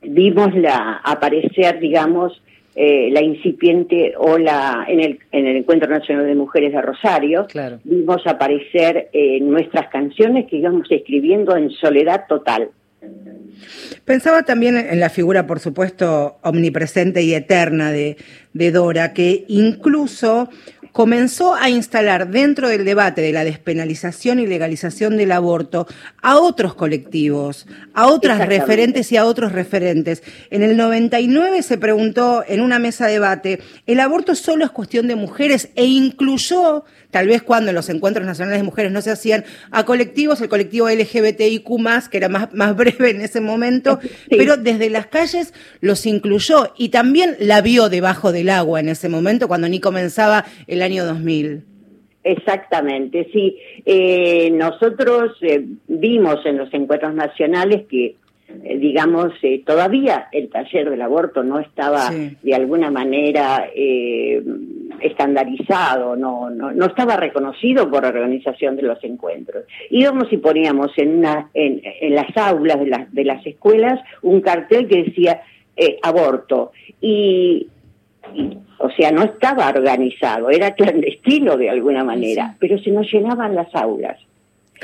vimos 0.03 0.55
la 0.55 1.01
aparecer, 1.03 1.79
digamos, 1.79 2.41
eh, 2.75 3.09
la 3.11 3.21
incipiente 3.21 4.13
ola 4.17 4.85
en 4.87 5.01
el, 5.01 5.19
en 5.31 5.45
el 5.45 5.57
Encuentro 5.57 5.87
Nacional 5.89 6.25
de 6.25 6.33
Mujeres 6.35 6.71
de 6.73 6.81
Rosario. 6.81 7.45
Vimos 7.83 8.25
aparecer 8.27 9.09
eh, 9.13 9.39
nuestras 9.41 9.89
canciones 9.89 10.47
que 10.47 10.57
íbamos 10.57 10.89
escribiendo 10.89 11.55
en 11.55 11.69
soledad 11.69 12.25
total. 12.27 12.69
Pensaba 14.05 14.43
también 14.43 14.77
en 14.77 14.99
la 14.99 15.09
figura, 15.09 15.47
por 15.47 15.59
supuesto, 15.59 16.39
omnipresente 16.41 17.21
y 17.23 17.33
eterna 17.33 17.91
de, 17.91 18.17
de 18.53 18.71
Dora, 18.71 19.13
que 19.13 19.45
incluso 19.47 20.49
comenzó 20.91 21.55
a 21.55 21.69
instalar 21.69 22.29
dentro 22.29 22.67
del 22.67 22.83
debate 22.83 23.21
de 23.21 23.31
la 23.31 23.43
despenalización 23.43 24.39
y 24.39 24.47
legalización 24.47 25.17
del 25.17 25.31
aborto 25.31 25.87
a 26.21 26.37
otros 26.37 26.73
colectivos, 26.73 27.65
a 27.93 28.07
otras 28.07 28.45
referentes 28.47 29.11
y 29.11 29.17
a 29.17 29.25
otros 29.25 29.53
referentes. 29.53 30.23
En 30.49 30.63
el 30.63 30.75
99 30.75 31.63
se 31.63 31.77
preguntó 31.77 32.43
en 32.47 32.61
una 32.61 32.79
mesa 32.79 33.07
de 33.07 33.13
debate, 33.13 33.59
¿el 33.85 33.99
aborto 33.99 34.35
solo 34.35 34.65
es 34.65 34.71
cuestión 34.71 35.07
de 35.07 35.15
mujeres? 35.15 35.69
E 35.75 35.85
incluyó, 35.85 36.83
tal 37.11 37.27
vez 37.27 37.43
cuando 37.43 37.71
los 37.71 37.89
encuentros 37.89 38.25
nacionales 38.25 38.59
de 38.59 38.63
mujeres 38.63 38.91
no 38.91 39.01
se 39.01 39.11
hacían, 39.11 39.43
a 39.69 39.85
colectivos, 39.85 40.41
el 40.41 40.49
colectivo 40.49 40.89
LGBTIQ, 40.89 42.09
que 42.09 42.17
era 42.17 42.29
más, 42.29 42.53
más 42.53 42.75
breve 42.81 43.11
en 43.11 43.21
ese 43.21 43.41
momento, 43.41 43.99
pero 44.29 44.57
desde 44.57 44.89
las 44.89 45.07
calles 45.07 45.53
los 45.81 46.05
incluyó 46.05 46.73
y 46.77 46.89
también 46.89 47.35
la 47.39 47.61
vio 47.61 47.89
debajo 47.89 48.31
del 48.31 48.49
agua 48.49 48.79
en 48.79 48.89
ese 48.89 49.09
momento, 49.09 49.47
cuando 49.47 49.69
ni 49.69 49.79
comenzaba 49.79 50.45
el 50.67 50.81
año 50.81 51.05
2000. 51.05 51.65
Exactamente, 52.23 53.27
sí. 53.33 53.57
Eh, 53.85 54.51
nosotros 54.51 55.31
eh, 55.41 55.65
vimos 55.87 56.45
en 56.45 56.57
los 56.57 56.71
encuentros 56.73 57.15
nacionales 57.15 57.87
que, 57.89 58.15
eh, 58.63 58.77
digamos, 58.77 59.33
todavía 59.65 60.27
el 60.31 60.49
taller 60.49 60.89
del 60.89 61.01
aborto 61.01 61.43
no 61.43 61.59
estaba 61.59 62.09
de 62.11 62.55
alguna 62.55 62.91
manera 62.91 63.69
estandarizado, 64.99 66.15
no, 66.15 66.49
no, 66.49 66.71
no, 66.71 66.85
estaba 66.85 67.17
reconocido 67.17 67.89
por 67.89 68.03
la 68.03 68.09
organización 68.09 68.75
de 68.75 68.83
los 68.83 69.03
encuentros. 69.03 69.65
Íbamos 69.89 70.31
y 70.31 70.37
poníamos 70.37 70.91
en, 70.97 71.17
una, 71.17 71.49
en, 71.53 71.81
en 71.83 72.15
las 72.15 72.35
aulas 72.37 72.79
de, 72.79 72.87
las 72.87 73.11
de 73.11 73.25
las 73.25 73.45
escuelas 73.45 73.99
un 74.21 74.41
cartel 74.41 74.87
que 74.87 75.03
decía 75.03 75.41
aborto. 76.03 76.71
Y 76.99 77.67
o 78.77 78.89
sea, 78.91 79.11
no 79.11 79.23
estaba 79.23 79.69
organizado, 79.69 80.49
era 80.49 80.73
clandestino 80.73 81.57
de 81.57 81.69
alguna 81.69 82.03
manera, 82.03 82.55
pero 82.59 82.77
se 82.79 82.91
nos 82.91 83.11
llenaban 83.11 83.55
las 83.55 83.73
aulas. 83.75 84.17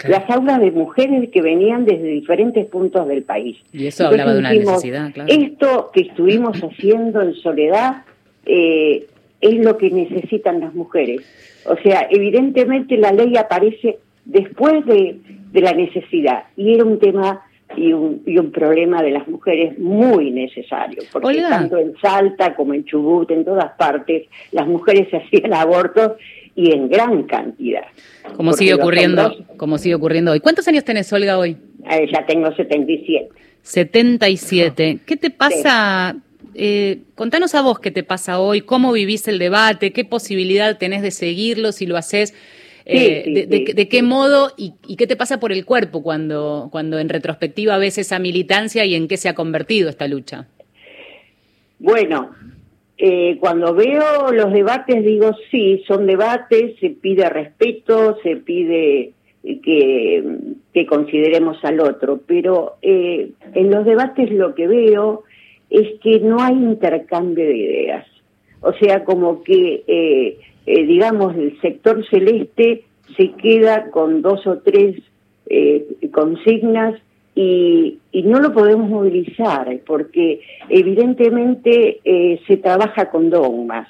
Las 0.05 0.29
aulas 0.29 0.59
de 0.59 0.71
mujeres 0.71 1.29
que 1.31 1.41
venían 1.41 1.85
desde 1.85 2.03
diferentes 2.03 2.65
puntos 2.67 3.07
del 3.07 3.23
país. 3.23 3.57
Y 3.73 3.87
eso 3.87 4.07
hablaba 4.07 4.33
de 4.33 4.39
una 4.39 4.53
necesidad, 4.53 5.11
claro. 5.11 5.31
Esto 5.31 5.89
que 5.93 6.01
estuvimos 6.01 6.57
haciendo 6.63 7.21
en 7.21 7.33
soledad 7.35 8.03
eh, 8.45 9.07
es 9.41 9.55
lo 9.57 9.77
que 9.77 9.89
necesitan 9.89 10.59
las 10.59 10.73
mujeres. 10.73 11.21
O 11.65 11.75
sea, 11.77 12.07
evidentemente 12.09 12.97
la 12.97 13.11
ley 13.11 13.37
aparece 13.37 13.97
después 14.25 14.85
de, 14.85 15.19
de 15.51 15.61
la 15.61 15.73
necesidad 15.73 16.43
y 16.55 16.73
era 16.73 16.83
un 16.83 16.99
tema 16.99 17.41
y 17.75 17.91
un, 17.93 18.23
y 18.25 18.37
un 18.37 18.51
problema 18.51 19.01
de 19.03 19.11
las 19.11 19.27
mujeres 19.27 19.77
muy 19.77 20.31
necesario, 20.31 21.03
porque 21.11 21.41
tanto 21.41 21.77
en 21.77 21.97
Salta 21.97 22.55
como 22.55 22.73
en 22.73 22.85
Chubut, 22.85 23.29
en 23.31 23.43
todas 23.43 23.73
partes, 23.73 24.27
las 24.51 24.67
mujeres 24.67 25.09
se 25.09 25.17
hacían 25.17 25.53
abortos 25.53 26.13
y 26.57 26.71
en 26.71 26.89
gran 26.89 27.23
cantidad. 27.23 27.83
Como 28.35 28.51
sigue 28.51 28.73
ocurriendo, 28.73 29.31
como 29.57 29.77
sigue 29.77 29.93
ocurriendo 29.93 30.31
hoy. 30.31 30.39
¿Cuántos 30.39 30.67
años 30.67 30.83
tenés, 30.83 31.13
Olga, 31.13 31.37
hoy? 31.37 31.55
Eh, 31.89 32.09
ya 32.11 32.25
tengo 32.25 32.51
77. 32.53 33.29
77. 33.61 34.99
¿Qué 35.05 35.17
te 35.17 35.29
pasa? 35.29 36.17
Eh, 36.55 37.03
contanos 37.13 37.53
a 37.53 37.61
vos 37.61 37.77
qué 37.79 37.91
te 37.91 38.03
pasa 38.03 38.39
hoy, 38.39 38.61
cómo 38.61 38.91
vivís 38.91 39.27
el 39.27 39.37
debate, 39.37 39.93
qué 39.93 40.03
posibilidad 40.03 40.79
tenés 40.79 41.03
de 41.03 41.11
seguirlo, 41.11 41.71
si 41.71 41.85
lo 41.85 41.95
haces 41.95 42.33
eh, 42.85 43.45
de, 43.75 43.87
qué 43.89 44.01
modo 44.01 44.51
y, 44.57 44.73
qué 44.95 45.05
te 45.05 45.15
pasa 45.15 45.39
por 45.39 45.51
el 45.51 45.63
cuerpo 45.63 46.01
cuando, 46.01 46.69
cuando 46.71 46.97
en 46.97 47.09
retrospectiva 47.09 47.77
ves 47.77 47.99
esa 47.99 48.17
militancia 48.17 48.83
y 48.85 48.95
en 48.95 49.07
qué 49.07 49.17
se 49.17 49.29
ha 49.29 49.35
convertido 49.35 49.89
esta 49.89 50.07
lucha. 50.07 50.47
Bueno, 51.77 52.31
eh, 52.97 53.37
cuando 53.39 53.73
veo 53.73 54.31
los 54.31 54.51
debates 54.51 55.03
digo 55.03 55.31
sí, 55.51 55.83
son 55.87 56.07
debates, 56.07 56.79
se 56.79 56.89
pide 56.89 57.29
respeto, 57.29 58.17
se 58.23 58.37
pide 58.37 59.13
que, 59.43 60.23
que 60.73 60.85
consideremos 60.85 61.63
al 61.63 61.79
otro, 61.79 62.19
pero 62.25 62.75
eh, 62.81 63.31
en 63.53 63.71
los 63.71 63.85
debates 63.85 64.31
lo 64.31 64.55
que 64.55 64.67
veo 64.67 65.23
es 65.69 65.99
que 66.01 66.19
no 66.19 66.41
hay 66.41 66.55
intercambio 66.55 67.45
de 67.45 67.57
ideas. 67.57 68.07
O 68.61 68.73
sea, 68.73 69.03
como 69.03 69.43
que 69.43 70.37
eh, 70.67 70.85
digamos, 70.85 71.33
el 71.37 71.59
sector 71.61 72.05
celeste 72.09 72.83
se 73.15 73.31
queda 73.41 73.89
con 73.89 74.21
dos 74.21 74.45
o 74.45 74.57
tres 74.57 74.97
eh, 75.49 75.87
consignas 76.11 76.99
y, 77.39 77.99
no 78.23 78.39
lo 78.39 78.51
podemos 78.51 78.89
movilizar 78.89 79.79
porque 79.85 80.41
evidentemente 80.69 81.99
eh, 82.03 82.41
se 82.47 82.57
trabaja 82.57 83.09
con 83.09 83.29
dogmas 83.29 83.88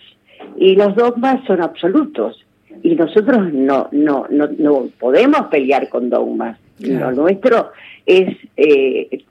y 0.57 0.75
los 0.75 0.95
dogmas 0.95 1.43
son 1.47 1.61
absolutos 1.61 2.45
y 2.83 2.93
nosotros 2.95 3.51
no 3.53 3.87
no 3.91 4.27
no, 4.29 4.47
no 4.57 4.89
podemos 4.99 5.47
pelear 5.47 5.87
con 5.89 6.09
dogmas 6.09 6.59
lo 6.79 7.11
nuestro 7.11 7.71
es 8.05 8.37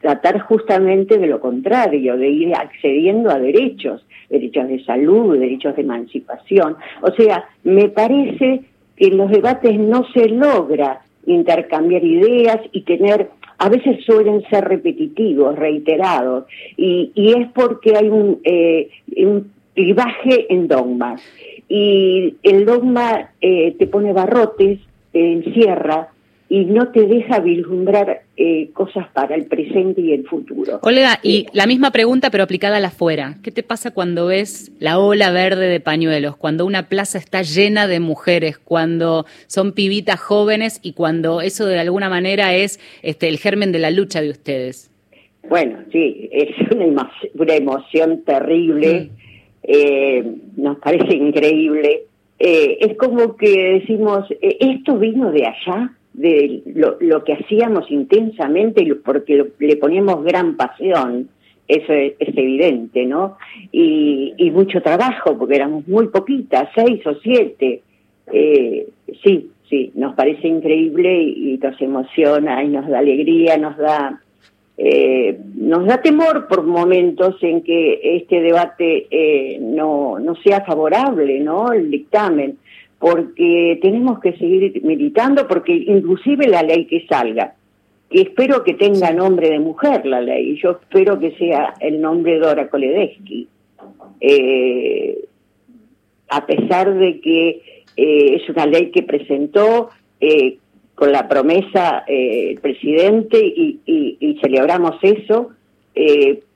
tratar 0.00 0.40
justamente 0.40 1.18
de 1.18 1.26
lo 1.26 1.40
contrario 1.40 2.16
de 2.16 2.28
ir 2.28 2.54
accediendo 2.54 3.30
a 3.30 3.38
derechos 3.38 4.02
derechos 4.28 4.68
de 4.68 4.84
salud, 4.84 5.38
derechos 5.38 5.76
de 5.76 5.82
emancipación. 5.82 6.76
O 7.02 7.10
sea, 7.12 7.44
me 7.64 7.88
parece 7.88 8.62
que 8.96 9.06
en 9.08 9.16
los 9.16 9.30
debates 9.30 9.78
no 9.78 10.04
se 10.12 10.28
logra 10.28 11.00
intercambiar 11.26 12.04
ideas 12.04 12.60
y 12.72 12.82
tener, 12.82 13.30
a 13.58 13.68
veces 13.68 14.04
suelen 14.04 14.42
ser 14.50 14.64
repetitivos, 14.64 15.56
reiterados, 15.56 16.44
y, 16.76 17.12
es 17.16 17.48
porque 17.52 17.96
hay 17.96 18.08
un, 18.08 18.40
eh, 18.44 18.90
un 19.16 19.50
clivaje 19.74 20.52
en 20.52 20.68
dogmas. 20.68 21.22
Y 21.68 22.36
el 22.42 22.64
dogma 22.64 23.30
eh, 23.40 23.74
te 23.78 23.86
pone 23.86 24.12
barrotes, 24.12 24.80
te 25.12 25.32
encierra, 25.32 26.10
y 26.48 26.64
no 26.64 26.92
te 26.92 27.06
deja 27.06 27.40
vislumbrar 27.40 28.22
eh, 28.36 28.70
cosas 28.72 29.08
para 29.12 29.34
el 29.34 29.46
presente 29.46 30.00
y 30.00 30.12
el 30.12 30.24
futuro. 30.26 30.78
Olga, 30.82 31.18
y 31.22 31.46
la 31.52 31.66
misma 31.66 31.90
pregunta 31.90 32.30
pero 32.30 32.44
aplicada 32.44 32.76
a 32.76 32.80
la 32.80 32.88
afuera. 32.88 33.36
¿Qué 33.42 33.50
te 33.50 33.64
pasa 33.64 33.90
cuando 33.92 34.26
ves 34.26 34.70
la 34.78 35.00
ola 35.00 35.32
verde 35.32 35.68
de 35.68 35.80
pañuelos, 35.80 36.36
cuando 36.36 36.64
una 36.64 36.88
plaza 36.88 37.18
está 37.18 37.42
llena 37.42 37.88
de 37.88 37.98
mujeres, 37.98 38.58
cuando 38.58 39.26
son 39.48 39.72
pibitas 39.72 40.20
jóvenes 40.20 40.78
y 40.82 40.92
cuando 40.92 41.40
eso 41.40 41.66
de 41.66 41.80
alguna 41.80 42.08
manera 42.08 42.54
es 42.54 42.78
este, 43.02 43.28
el 43.28 43.38
germen 43.38 43.72
de 43.72 43.80
la 43.80 43.90
lucha 43.90 44.20
de 44.20 44.30
ustedes? 44.30 44.90
Bueno, 45.48 45.78
sí, 45.90 46.28
es 46.32 46.48
una, 46.72 47.56
emoción 47.56 48.22
terrible, 48.24 49.10
eh, 49.64 50.24
nos 50.56 50.78
parece 50.78 51.16
increíble. 51.16 52.02
Eh, 52.38 52.78
es 52.80 52.96
como 52.98 53.36
que 53.36 53.80
decimos, 53.80 54.26
esto 54.40 54.98
vino 54.98 55.30
de 55.30 55.46
allá, 55.46 55.92
de 56.16 56.62
lo, 56.74 56.96
lo 57.00 57.24
que 57.24 57.34
hacíamos 57.34 57.90
intensamente 57.90 58.84
porque 59.04 59.46
le 59.58 59.76
poníamos 59.76 60.24
gran 60.24 60.56
pasión, 60.56 61.28
eso 61.68 61.92
es, 61.92 62.14
evidente, 62.18 63.04
¿no? 63.06 63.36
Y, 63.72 64.34
y, 64.36 64.50
mucho 64.50 64.80
trabajo, 64.80 65.36
porque 65.36 65.56
éramos 65.56 65.86
muy 65.88 66.08
poquitas, 66.08 66.68
seis 66.74 67.04
o 67.06 67.14
siete. 67.16 67.82
Eh, 68.32 68.88
sí, 69.22 69.50
sí, 69.68 69.92
nos 69.94 70.14
parece 70.14 70.48
increíble 70.48 71.22
y, 71.22 71.58
nos 71.58 71.80
emociona 71.80 72.62
y 72.62 72.68
nos 72.68 72.88
da 72.88 73.00
alegría, 73.00 73.58
nos 73.58 73.76
da, 73.76 74.20
eh, 74.78 75.38
nos 75.54 75.86
da 75.86 76.00
temor 76.00 76.46
por 76.48 76.62
momentos 76.62 77.36
en 77.42 77.62
que 77.62 78.00
este 78.16 78.40
debate 78.40 79.08
eh, 79.10 79.58
no, 79.60 80.18
no 80.18 80.36
sea 80.36 80.64
favorable, 80.64 81.40
¿no? 81.40 81.72
El 81.72 81.90
dictamen 81.90 82.58
porque 82.98 83.78
tenemos 83.82 84.20
que 84.20 84.32
seguir 84.32 84.82
militando, 84.82 85.46
porque 85.46 85.72
inclusive 85.72 86.48
la 86.48 86.62
ley 86.62 86.86
que 86.86 87.06
salga, 87.06 87.54
que 88.10 88.22
espero 88.22 88.64
que 88.64 88.74
tenga 88.74 89.12
nombre 89.12 89.50
de 89.50 89.58
mujer 89.58 90.06
la 90.06 90.20
ley, 90.20 90.58
yo 90.62 90.78
espero 90.82 91.18
que 91.18 91.32
sea 91.32 91.74
el 91.80 92.00
nombre 92.00 92.34
de 92.34 92.38
Dora 92.38 92.68
Koledeschi, 92.68 93.48
eh, 94.20 95.18
a 96.28 96.46
pesar 96.46 96.94
de 96.94 97.20
que 97.20 97.48
eh, 97.96 98.36
es 98.36 98.48
una 98.48 98.66
ley 98.66 98.90
que 98.90 99.02
presentó 99.02 99.90
eh, 100.20 100.58
con 100.94 101.12
la 101.12 101.28
promesa 101.28 102.04
el 102.06 102.58
presidente 102.60 103.38
y, 103.38 103.80
y, 103.84 104.38
celebramos 104.40 104.96
eso, 105.02 105.50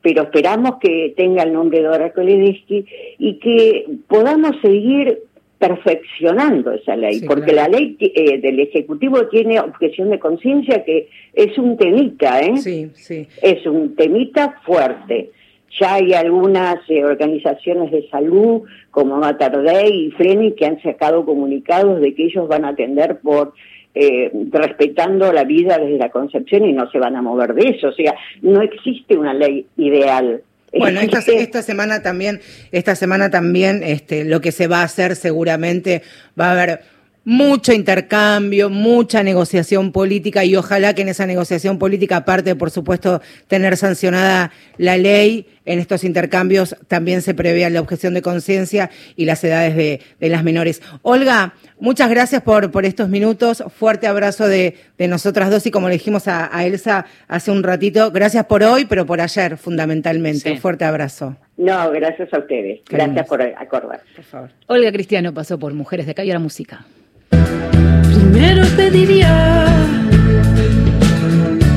pero 0.01 0.23
esperamos 0.23 0.77
que 0.81 1.13
tenga 1.15 1.43
el 1.43 1.53
nombre 1.53 1.79
de 1.79 1.89
Dora 1.89 2.13
Koledeschi 2.13 2.87
y 3.19 3.35
que 3.35 3.85
podamos 4.09 4.53
seguir 4.63 5.19
perfeccionando 5.61 6.73
esa 6.73 6.97
ley, 6.97 7.21
porque 7.27 7.53
la 7.53 7.69
ley 7.69 7.95
eh, 8.01 8.41
del 8.41 8.61
Ejecutivo 8.61 9.29
tiene 9.29 9.61
objeción 9.61 10.09
de 10.09 10.19
conciencia 10.19 10.83
que 10.85 11.11
es 11.35 11.57
un 11.59 11.77
temita, 11.77 12.41
¿eh? 12.41 12.57
Sí, 12.57 12.91
sí. 12.95 13.29
Es 13.43 13.67
un 13.67 13.95
temita 13.95 14.59
fuerte. 14.65 15.31
Ya 15.79 15.97
hay 15.97 16.15
algunas 16.15 16.79
eh, 16.89 17.05
organizaciones 17.05 17.91
de 17.93 18.09
salud 18.09 18.63
como 18.91 19.19
Mater 19.19 19.61
Dei 19.61 20.07
y 20.07 20.11
Freni 20.13 20.53
que 20.53 20.65
han 20.65 20.81
sacado 20.83 21.27
comunicados 21.27 22.01
de 22.01 22.15
que 22.15 22.25
ellos 22.25 22.49
van 22.49 22.65
a 22.65 22.71
atender 22.71 23.19
por 23.21 23.53
eh, 23.95 24.33
respetando 24.51 25.31
la 25.31 25.45
vida 25.45 25.77
desde 25.77 25.99
la 25.99 26.11
concepción 26.11 26.65
y 26.65 26.73
no 26.73 26.91
se 26.91 26.99
van 26.99 27.17
a 27.17 27.23
mover 27.23 27.53
de 27.53 27.69
eso. 27.69 27.89
O 27.89 27.93
sea, 27.93 28.15
no 28.41 28.63
existe 28.63 29.15
una 29.15 29.35
ley 29.35 29.67
ideal. 29.77 30.43
Bueno, 30.73 31.01
esta, 31.03 31.19
esta 31.19 31.63
semana 31.63 32.03
también, 32.03 32.41
esta 32.73 32.95
semana 32.95 33.31
también, 33.31 33.83
este, 33.83 34.25
lo 34.25 34.41
que 34.41 34.53
se 34.53 34.67
va 34.67 34.81
a 34.81 34.85
hacer 34.85 35.17
seguramente 35.17 36.03
va 36.39 36.49
a 36.49 36.53
haber 36.53 36.81
mucho 37.25 37.73
intercambio, 37.73 38.71
mucha 38.71 39.23
negociación 39.23 39.93
política 39.93 40.45
y 40.45 40.57
ojalá 40.57 40.95
que 40.95 41.03
en 41.03 41.11
esa 41.11 41.27
negociación 41.27 41.79
política, 41.79 42.17
aparte, 42.17 42.57
por 42.57 42.71
supuesto, 42.71 43.21
tener 43.47 43.77
sancionada 43.77 44.53
la 44.79 44.97
ley, 44.97 45.47
en 45.71 45.79
estos 45.79 46.03
intercambios 46.03 46.77
también 46.89 47.23
se 47.23 47.33
prevea 47.33 47.71
la 47.71 47.81
objeción 47.81 48.13
de 48.13 48.23
conciencia 48.23 48.91
y 49.15 49.25
las 49.25 49.43
edades 49.45 49.77
de, 49.77 50.29
las 50.29 50.43
menores. 50.43 50.83
Olga, 51.03 51.55
muchas 51.79 52.11
gracias 52.11 52.43
por, 52.43 52.73
por 52.73 52.85
estos 52.85 53.09
minutos. 53.09 53.63
Fuerte 53.77 54.09
abrazo 54.09 54.49
de, 54.49 54.75
nosotras 54.99 55.49
dos 55.49 55.65
y 55.67 55.71
como 55.71 55.89
le 55.89 55.95
dijimos 55.95 56.27
a, 56.27 56.51
Elsa 56.65 57.07
hace 57.29 57.53
un 57.53 57.63
ratito, 57.63 58.11
gracias 58.11 58.47
por 58.47 58.65
hoy, 58.65 58.85
pero 58.85 59.07
por 59.07 59.21
ayer 59.21 59.57
fundamentalmente. 59.57 60.57
Fuerte 60.59 60.85
abrazo. 60.85 61.37
No, 61.57 61.91
gracias 61.93 62.33
a 62.35 62.39
ustedes. 62.39 62.81
Gracias 62.89 63.27
por 63.29 63.41
acordar. 63.41 64.01
Por 64.17 64.25
favor. 64.25 64.51
Olga 64.67 64.91
Cristiano 64.91 65.33
pasó 65.33 65.57
por 65.57 65.73
Mujeres 65.73 66.07
de 66.07 66.13
Acá 66.13 66.25
y 66.25 66.31
ahora 66.31 66.41
música. 66.41 66.85
Primero 67.31 68.67
pediría 68.77 69.67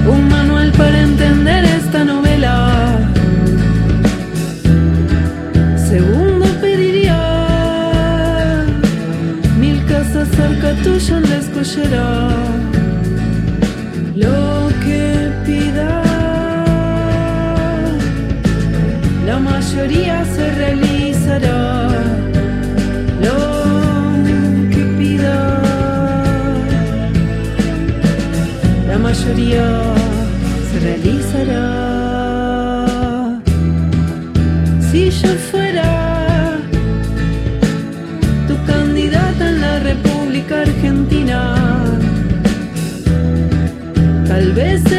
un 0.07 0.29
manual 0.29 0.71
para 0.71 0.99
entender 0.99 1.63
esta 1.65 2.03
novela. 2.03 2.22
La. 11.82 12.30
Lo 14.15 14.69
que 14.84 15.32
pida, 15.45 16.03
la 19.26 19.39
mayoría 19.39 20.24
se 20.26 20.51
realizará. 20.51 21.74
mayoría 29.13 29.92
vez 44.53 44.92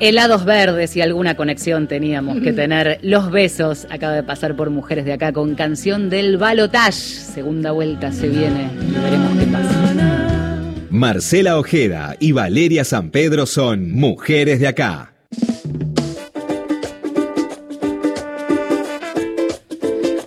Helados 0.00 0.44
Verdes 0.44 0.96
y 0.96 1.00
alguna 1.00 1.36
conexión 1.36 1.88
teníamos 1.88 2.40
que 2.40 2.52
tener. 2.54 2.98
Los 3.02 3.30
besos 3.30 3.86
acaba 3.90 4.14
de 4.14 4.22
pasar 4.22 4.56
por 4.56 4.70
Mujeres 4.70 5.04
de 5.04 5.12
Acá 5.12 5.32
con 5.32 5.54
canción 5.54 6.10
del 6.10 6.36
Balotage. 6.36 6.92
Segunda 6.92 7.72
vuelta 7.72 8.12
se 8.12 8.28
viene 8.28 8.70
veremos 9.02 9.38
qué 9.38 9.46
pasa. 9.46 9.74
Marcela 10.90 11.58
Ojeda 11.58 12.16
y 12.18 12.32
Valeria 12.32 12.84
San 12.84 13.10
Pedro 13.10 13.46
son 13.46 13.92
Mujeres 13.92 14.60
de 14.60 14.68
Acá. 14.68 15.12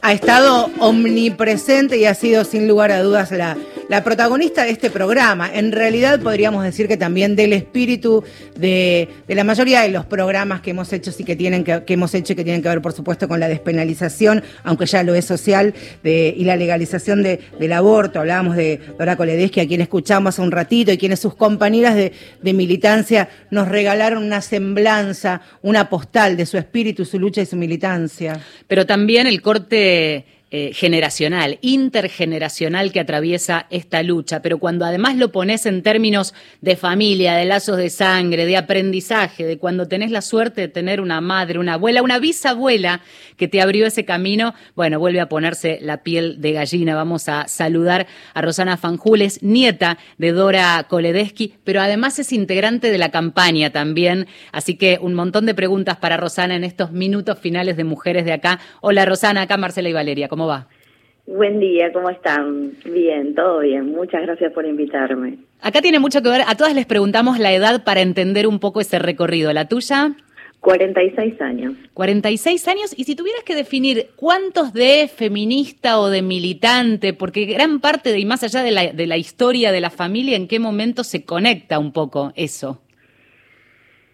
Ha 0.04 0.14
estado 0.14 0.70
omnipresente 0.80 1.98
y 1.98 2.06
ha 2.06 2.14
sido 2.14 2.44
sin 2.44 2.68
lugar 2.68 2.92
a 2.92 3.02
dudas 3.02 3.32
la 3.32 3.58
la 3.92 4.06
protagonista 4.06 4.64
de 4.64 4.72
este 4.72 4.90
programa. 4.90 5.52
En 5.54 5.74
realidad 5.74 6.22
podríamos 6.22 6.64
decir 6.64 6.88
que 6.88 6.96
también 6.96 7.36
del 7.36 7.52
espíritu 7.52 8.24
de, 8.56 9.10
la 9.28 9.44
mayoría 9.44 9.82
de 9.82 9.90
los 9.90 10.06
programas 10.06 10.62
que 10.62 10.70
hemos 10.70 10.94
hecho 10.94 11.12
y 11.18 11.26
que 11.26 11.36
tienen 11.36 11.66
que, 11.66 11.84
hemos 11.86 12.14
hecho 12.14 12.32
y 12.32 12.38
que 12.38 12.46
tienen 12.46 12.62
que 12.62 12.70
ver, 12.70 12.82
por 12.82 12.94
supuesto, 12.94 13.28
con 13.28 13.42
la 13.42 13.50
despenalización, 13.50 14.46
aunque 14.64 14.86
ya 14.86 15.04
lo 15.04 15.14
es 15.14 15.26
social, 15.26 15.74
y 16.06 16.44
la 16.46 16.56
legalización 16.56 17.22
del 17.22 17.74
aborto. 17.74 18.22
Hablábamos 18.22 18.56
de 18.56 18.80
Dora 18.98 19.18
Koledeschi, 19.18 19.60
a 19.60 19.68
quien 19.68 19.82
escuchamos 19.82 20.36
hace 20.36 20.42
un 20.42 20.52
ratito, 20.52 20.94
y 20.94 20.98
quienes 20.98 21.20
sus 21.20 21.36
compañeras 21.36 21.94
de, 21.94 22.14
de 22.42 22.54
militancia 22.54 23.28
nos 23.50 23.68
regalaron 23.68 24.24
una 24.24 24.42
semblanza, 24.42 25.42
una 25.64 25.90
postal 25.90 26.38
de 26.38 26.46
su 26.46 26.58
espíritu, 26.58 27.04
su 27.04 27.20
lucha 27.20 27.42
y 27.42 27.46
su 27.46 27.58
militancia. 27.58 28.40
Pero 28.70 28.86
también 28.86 29.28
el 29.28 29.42
corte 29.42 30.41
eh, 30.54 30.74
generacional, 30.74 31.60
intergeneracional 31.62 32.92
que 32.92 33.00
atraviesa 33.00 33.68
esta 33.70 34.04
lucha, 34.04 34.42
pero 34.42 34.60
cuando 34.60 34.84
además 34.84 35.16
lo 35.16 35.32
pones 35.32 35.66
en 35.66 35.82
términos 35.82 36.34
de 36.60 36.76
familia, 36.76 37.36
de 37.36 37.46
lazos 37.46 37.78
de 37.78 37.90
sangre, 37.90 38.46
de 38.46 38.58
aprendizaje, 38.58 39.46
de 39.46 39.58
cuando 39.58 39.88
tenés 39.88 40.12
la 40.12 40.22
suerte 40.22 40.60
de 40.60 40.68
tener 40.68 41.00
una 41.00 41.22
madre, 41.22 41.58
una 41.58 41.76
abuela, 41.76 42.02
una 42.02 42.20
bisabuela 42.20 43.00
que 43.38 43.48
te 43.48 43.62
abrió 43.62 43.88
ese 43.88 44.04
camino, 44.04 44.54
bueno, 44.76 45.00
vuelve 45.00 45.22
a 45.22 45.30
ponerse 45.30 45.80
la 45.82 46.04
piel 46.04 46.42
de 46.42 46.52
gallina. 46.52 46.96
Vamos 46.96 47.30
a 47.30 47.48
saludar 47.48 48.08
a 48.34 48.42
Rosana 48.42 48.76
Fanjules, 48.76 49.42
nieta 49.42 49.98
de 50.18 50.34
Dora 50.34 50.86
Koledeschi, 50.90 51.54
pero 51.64 51.80
además 51.80 52.20
es 52.20 52.34
integrante 52.34 52.92
de 52.92 52.98
la 52.98 53.10
campaña 53.10 53.70
también, 53.70 54.28
así 54.52 54.76
que 54.76 55.00
un 55.02 55.14
montón 55.14 55.46
de 55.46 55.54
preguntas 55.54 55.96
para 55.96 56.18
Rosana 56.18 56.58
en 56.58 56.66
estos 56.66 56.92
minutos 56.92 57.40
finales 57.40 57.78
de 57.78 57.86
Mujeres 57.86 58.26
de 58.26 58.34
Acá. 58.34 58.60
Hola 58.82 59.06
Rosana, 59.06 59.44
acá 59.44 59.56
Marcela 59.56 59.88
y 59.88 59.94
Valeria. 59.94 60.28
¿Cómo 60.28 60.41
va? 60.48 60.68
Buen 61.26 61.60
día, 61.60 61.94
¿cómo 61.94 62.10
están? 62.10 62.74
Bien, 62.86 63.36
todo 63.36 63.60
bien. 63.60 63.92
Muchas 63.92 64.24
gracias 64.24 64.52
por 64.54 64.66
invitarme. 64.66 65.38
Acá 65.62 65.82
tiene 65.82 66.00
mucho 66.00 66.22
que 66.22 66.30
ver, 66.30 66.42
a 66.48 66.56
todas 66.56 66.74
les 66.74 66.86
preguntamos 66.86 67.40
la 67.40 67.54
edad 67.54 67.84
para 67.84 68.02
entender 68.02 68.48
un 68.48 68.60
poco 68.60 68.82
ese 68.82 69.00
recorrido. 69.00 69.54
¿La 69.54 69.68
tuya? 69.68 70.16
46 70.62 71.42
años. 71.42 71.74
46 71.94 72.68
años, 72.68 72.94
y 72.96 73.04
si 73.06 73.16
tuvieras 73.16 73.44
que 73.44 73.56
definir 73.56 74.10
cuántos 74.16 74.74
de 74.74 75.10
feminista 75.14 76.00
o 76.00 76.10
de 76.10 76.22
militante, 76.22 77.14
porque 77.14 77.46
gran 77.46 77.80
parte 77.80 78.12
de, 78.12 78.20
y 78.20 78.26
más 78.26 78.44
allá 78.44 78.62
de 78.62 78.72
la, 78.72 78.92
de 78.92 79.08
la 79.08 79.18
historia 79.18 79.72
de 79.72 79.82
la 79.82 79.90
familia, 79.90 80.38
¿en 80.38 80.48
qué 80.48 80.60
momento 80.60 81.04
se 81.04 81.26
conecta 81.26 81.80
un 81.80 81.92
poco 81.92 82.32
eso? 82.36 82.80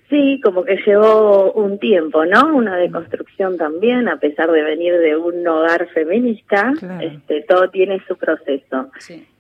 Sí, 0.10 0.39
como 0.41 0.64
que 0.64 0.78
llevó 0.86 1.51
un 1.51 1.80
tiempo, 1.80 2.26
¿no? 2.26 2.55
Una 2.55 2.78
deconstrucción 2.78 3.58
también, 3.58 4.08
a 4.08 4.18
pesar 4.18 4.49
de 4.49 4.62
venir 4.64 4.97
de 4.97 5.18
un 5.18 5.45
hogar 5.45 5.89
feminista, 5.89 6.74
este, 7.01 7.41
todo 7.41 7.70
tiene 7.70 8.01
su 8.08 8.16
proceso. 8.16 8.89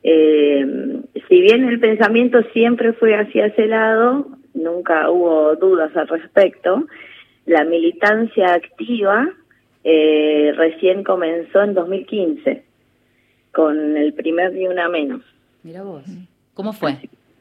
Eh, 0.03 1.01
si 1.29 1.41
bien 1.41 1.69
el 1.69 1.79
pensamiento 1.79 2.41
siempre 2.51 2.91
fue 2.93 3.15
hacia 3.15 3.45
ese 3.45 3.67
lado, 3.67 4.27
nunca 4.53 5.09
hubo 5.09 5.55
dudas 5.55 5.95
al 5.95 6.09
respecto, 6.09 6.85
la 7.45 7.63
militancia 7.63 8.53
activa 8.53 9.29
eh, 9.85 10.51
recién 10.57 11.05
comenzó 11.05 11.63
en 11.63 11.75
2015, 11.75 12.65
con 13.53 13.95
el 13.95 14.13
primer 14.13 14.51
Ni 14.51 14.67
Una 14.67 14.89
Menos. 14.89 15.21
Mira 15.63 15.83
vos, 15.83 16.03
¿cómo 16.53 16.73
fue? 16.73 16.97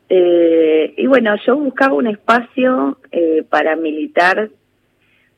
Eh, 0.09 0.95
y 0.97 1.07
bueno, 1.07 1.35
yo 1.45 1.57
buscaba 1.57 1.95
un 1.95 2.07
espacio 2.07 2.99
eh, 3.11 3.45
para 3.49 3.77
militar 3.77 4.51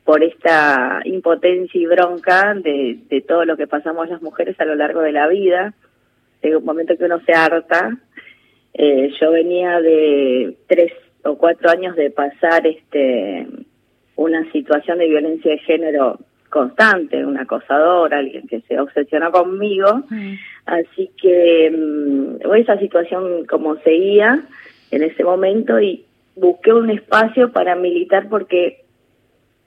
por 0.03 0.23
esta 0.23 1.01
impotencia 1.05 1.79
y 1.79 1.85
bronca 1.85 2.53
de, 2.55 2.99
de, 3.09 3.21
todo 3.21 3.45
lo 3.45 3.57
que 3.57 3.67
pasamos 3.67 4.09
las 4.09 4.21
mujeres 4.21 4.59
a 4.59 4.65
lo 4.65 4.75
largo 4.75 5.01
de 5.01 5.11
la 5.11 5.27
vida. 5.27 5.73
Llega 6.41 6.57
un 6.57 6.65
momento 6.65 6.97
que 6.97 7.05
uno 7.05 7.19
se 7.25 7.33
harta. 7.33 7.97
Eh, 8.73 9.11
yo 9.19 9.31
venía 9.31 9.81
de 9.81 10.55
tres 10.67 10.93
o 11.23 11.37
cuatro 11.37 11.69
años 11.69 11.95
de 11.95 12.11
pasar 12.11 12.65
este 12.65 13.47
una 14.15 14.51
situación 14.51 14.99
de 14.99 15.07
violencia 15.07 15.51
de 15.51 15.59
género 15.59 16.19
constante, 16.49 17.25
un 17.25 17.37
acosador, 17.37 18.13
alguien 18.13 18.47
que 18.47 18.61
se 18.61 18.79
obsesionó 18.79 19.31
conmigo. 19.31 20.03
Mm. 20.09 20.33
Así 20.65 21.11
que 21.21 21.71
mm, 21.71 22.53
esa 22.55 22.77
situación 22.77 23.45
como 23.45 23.77
seguía 23.77 24.43
en 24.91 25.03
ese 25.03 25.23
momento 25.23 25.79
y 25.79 26.05
busqué 26.35 26.73
un 26.73 26.89
espacio 26.89 27.51
para 27.51 27.75
militar 27.75 28.27
porque 28.29 28.83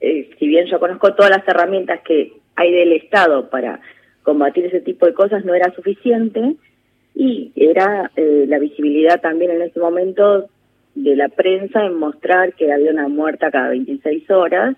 eh, 0.01 0.29
si 0.37 0.47
bien 0.47 0.65
yo 0.67 0.79
conozco 0.79 1.13
todas 1.13 1.31
las 1.31 1.47
herramientas 1.47 2.01
que 2.01 2.33
hay 2.55 2.71
del 2.71 2.93
Estado 2.93 3.49
para 3.49 3.79
combatir 4.23 4.65
ese 4.65 4.81
tipo 4.81 5.05
de 5.05 5.13
cosas 5.13 5.45
no 5.45 5.53
era 5.53 5.73
suficiente 5.73 6.55
y 7.15 7.51
era 7.55 8.11
eh, 8.15 8.45
la 8.47 8.59
visibilidad 8.59 9.21
también 9.21 9.51
en 9.51 9.61
ese 9.61 9.79
momento 9.79 10.49
de 10.95 11.15
la 11.15 11.29
prensa 11.29 11.85
en 11.85 11.95
mostrar 11.95 12.53
que 12.53 12.71
había 12.71 12.91
una 12.91 13.07
muerta 13.07 13.51
cada 13.51 13.69
26 13.69 14.29
horas. 14.31 14.75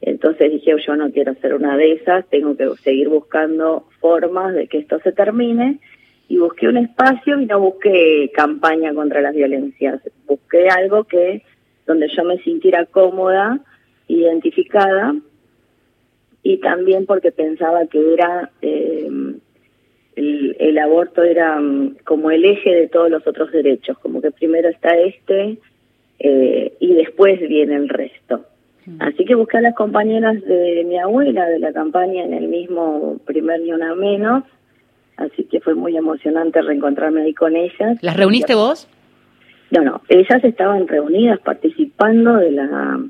Entonces 0.00 0.52
dije, 0.52 0.74
yo 0.86 0.96
no 0.96 1.10
quiero 1.10 1.34
ser 1.34 1.54
una 1.54 1.76
de 1.76 1.92
esas, 1.92 2.26
tengo 2.28 2.56
que 2.56 2.68
seguir 2.82 3.08
buscando 3.08 3.86
formas 4.00 4.54
de 4.54 4.66
que 4.66 4.78
esto 4.78 4.98
se 5.00 5.12
termine. 5.12 5.78
Y 6.28 6.38
busqué 6.38 6.68
un 6.68 6.78
espacio 6.78 7.38
y 7.38 7.46
no 7.46 7.60
busqué 7.60 8.30
campaña 8.34 8.94
contra 8.94 9.20
las 9.20 9.34
violencias, 9.34 10.00
busqué 10.26 10.68
algo 10.68 11.04
que 11.04 11.42
donde 11.86 12.08
yo 12.08 12.24
me 12.24 12.38
sintiera 12.38 12.86
cómoda, 12.86 13.60
identificada, 14.08 15.14
y 16.42 16.58
también 16.58 17.06
porque 17.06 17.30
pensaba 17.30 17.86
que 17.86 18.14
era 18.14 18.50
eh, 18.62 19.08
el, 20.16 20.78
aborto 20.78 21.22
era 21.22 21.58
mm, 21.58 21.96
como 22.04 22.30
el 22.30 22.44
eje 22.44 22.70
de 22.74 22.88
todos 22.88 23.10
los 23.10 23.26
otros 23.26 23.50
derechos, 23.50 23.98
como 23.98 24.20
que 24.20 24.30
primero 24.30 24.68
está 24.68 24.96
este 24.96 25.58
eh, 26.18 26.74
y 26.78 26.94
después 26.94 27.40
viene 27.40 27.76
el 27.76 27.88
resto. 27.88 28.44
Así 29.00 29.24
que 29.24 29.34
busqué 29.34 29.58
a 29.58 29.62
las 29.62 29.74
compañeras 29.74 30.42
de 30.44 30.84
mi 30.86 30.98
abuela 30.98 31.46
de 31.46 31.58
la 31.58 31.72
campaña 31.72 32.24
en 32.24 32.34
el 32.34 32.48
mismo 32.48 33.18
primer 33.24 33.60
ni 33.60 33.72
una 33.72 33.94
menos, 33.94 34.44
así 35.16 35.44
que 35.44 35.60
fue 35.60 35.74
muy 35.74 35.96
emocionante 35.96 36.60
reencontrarme 36.60 37.22
ahí 37.22 37.34
con 37.34 37.56
ellas. 37.56 37.98
¿Las 38.02 38.16
reuniste 38.16 38.54
vos? 38.54 38.88
No, 39.70 39.82
no, 39.82 40.02
ellas 40.08 40.44
estaban 40.44 40.86
reunidas 40.86 41.40
participando 41.40 42.36
de 42.36 42.50
la 42.50 43.00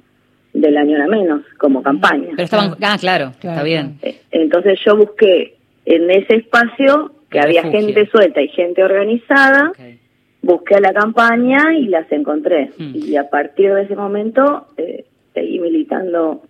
del 0.53 0.77
año 0.77 1.03
a 1.03 1.09
menos 1.09 1.43
como 1.59 1.83
campaña. 1.83 2.29
Pero 2.31 2.45
estaban, 2.45 2.77
ah, 2.81 2.97
claro, 2.99 3.33
está 3.33 3.64
bien. 3.64 3.99
Eh, 4.03 4.20
entonces 4.31 4.79
yo 4.87 4.97
busqué 4.97 5.57
en 5.85 6.09
ese 6.11 6.37
espacio 6.37 7.12
que 7.29 7.41
había 7.41 7.64
gente 7.64 8.09
suelta 8.09 8.41
y 8.41 8.49
gente 8.49 8.85
organizada, 8.85 9.72
busqué 10.43 10.77
a 10.77 10.81
la 10.81 10.93
campaña 10.93 11.75
y 11.77 11.89
las 11.89 12.11
encontré. 12.12 12.70
Y 12.79 13.16
a 13.16 13.29
partir 13.29 13.75
de 13.75 13.83
ese 13.83 13.97
momento 13.97 14.68
eh, 14.77 15.05
seguí 15.35 15.59
militando 15.59 16.43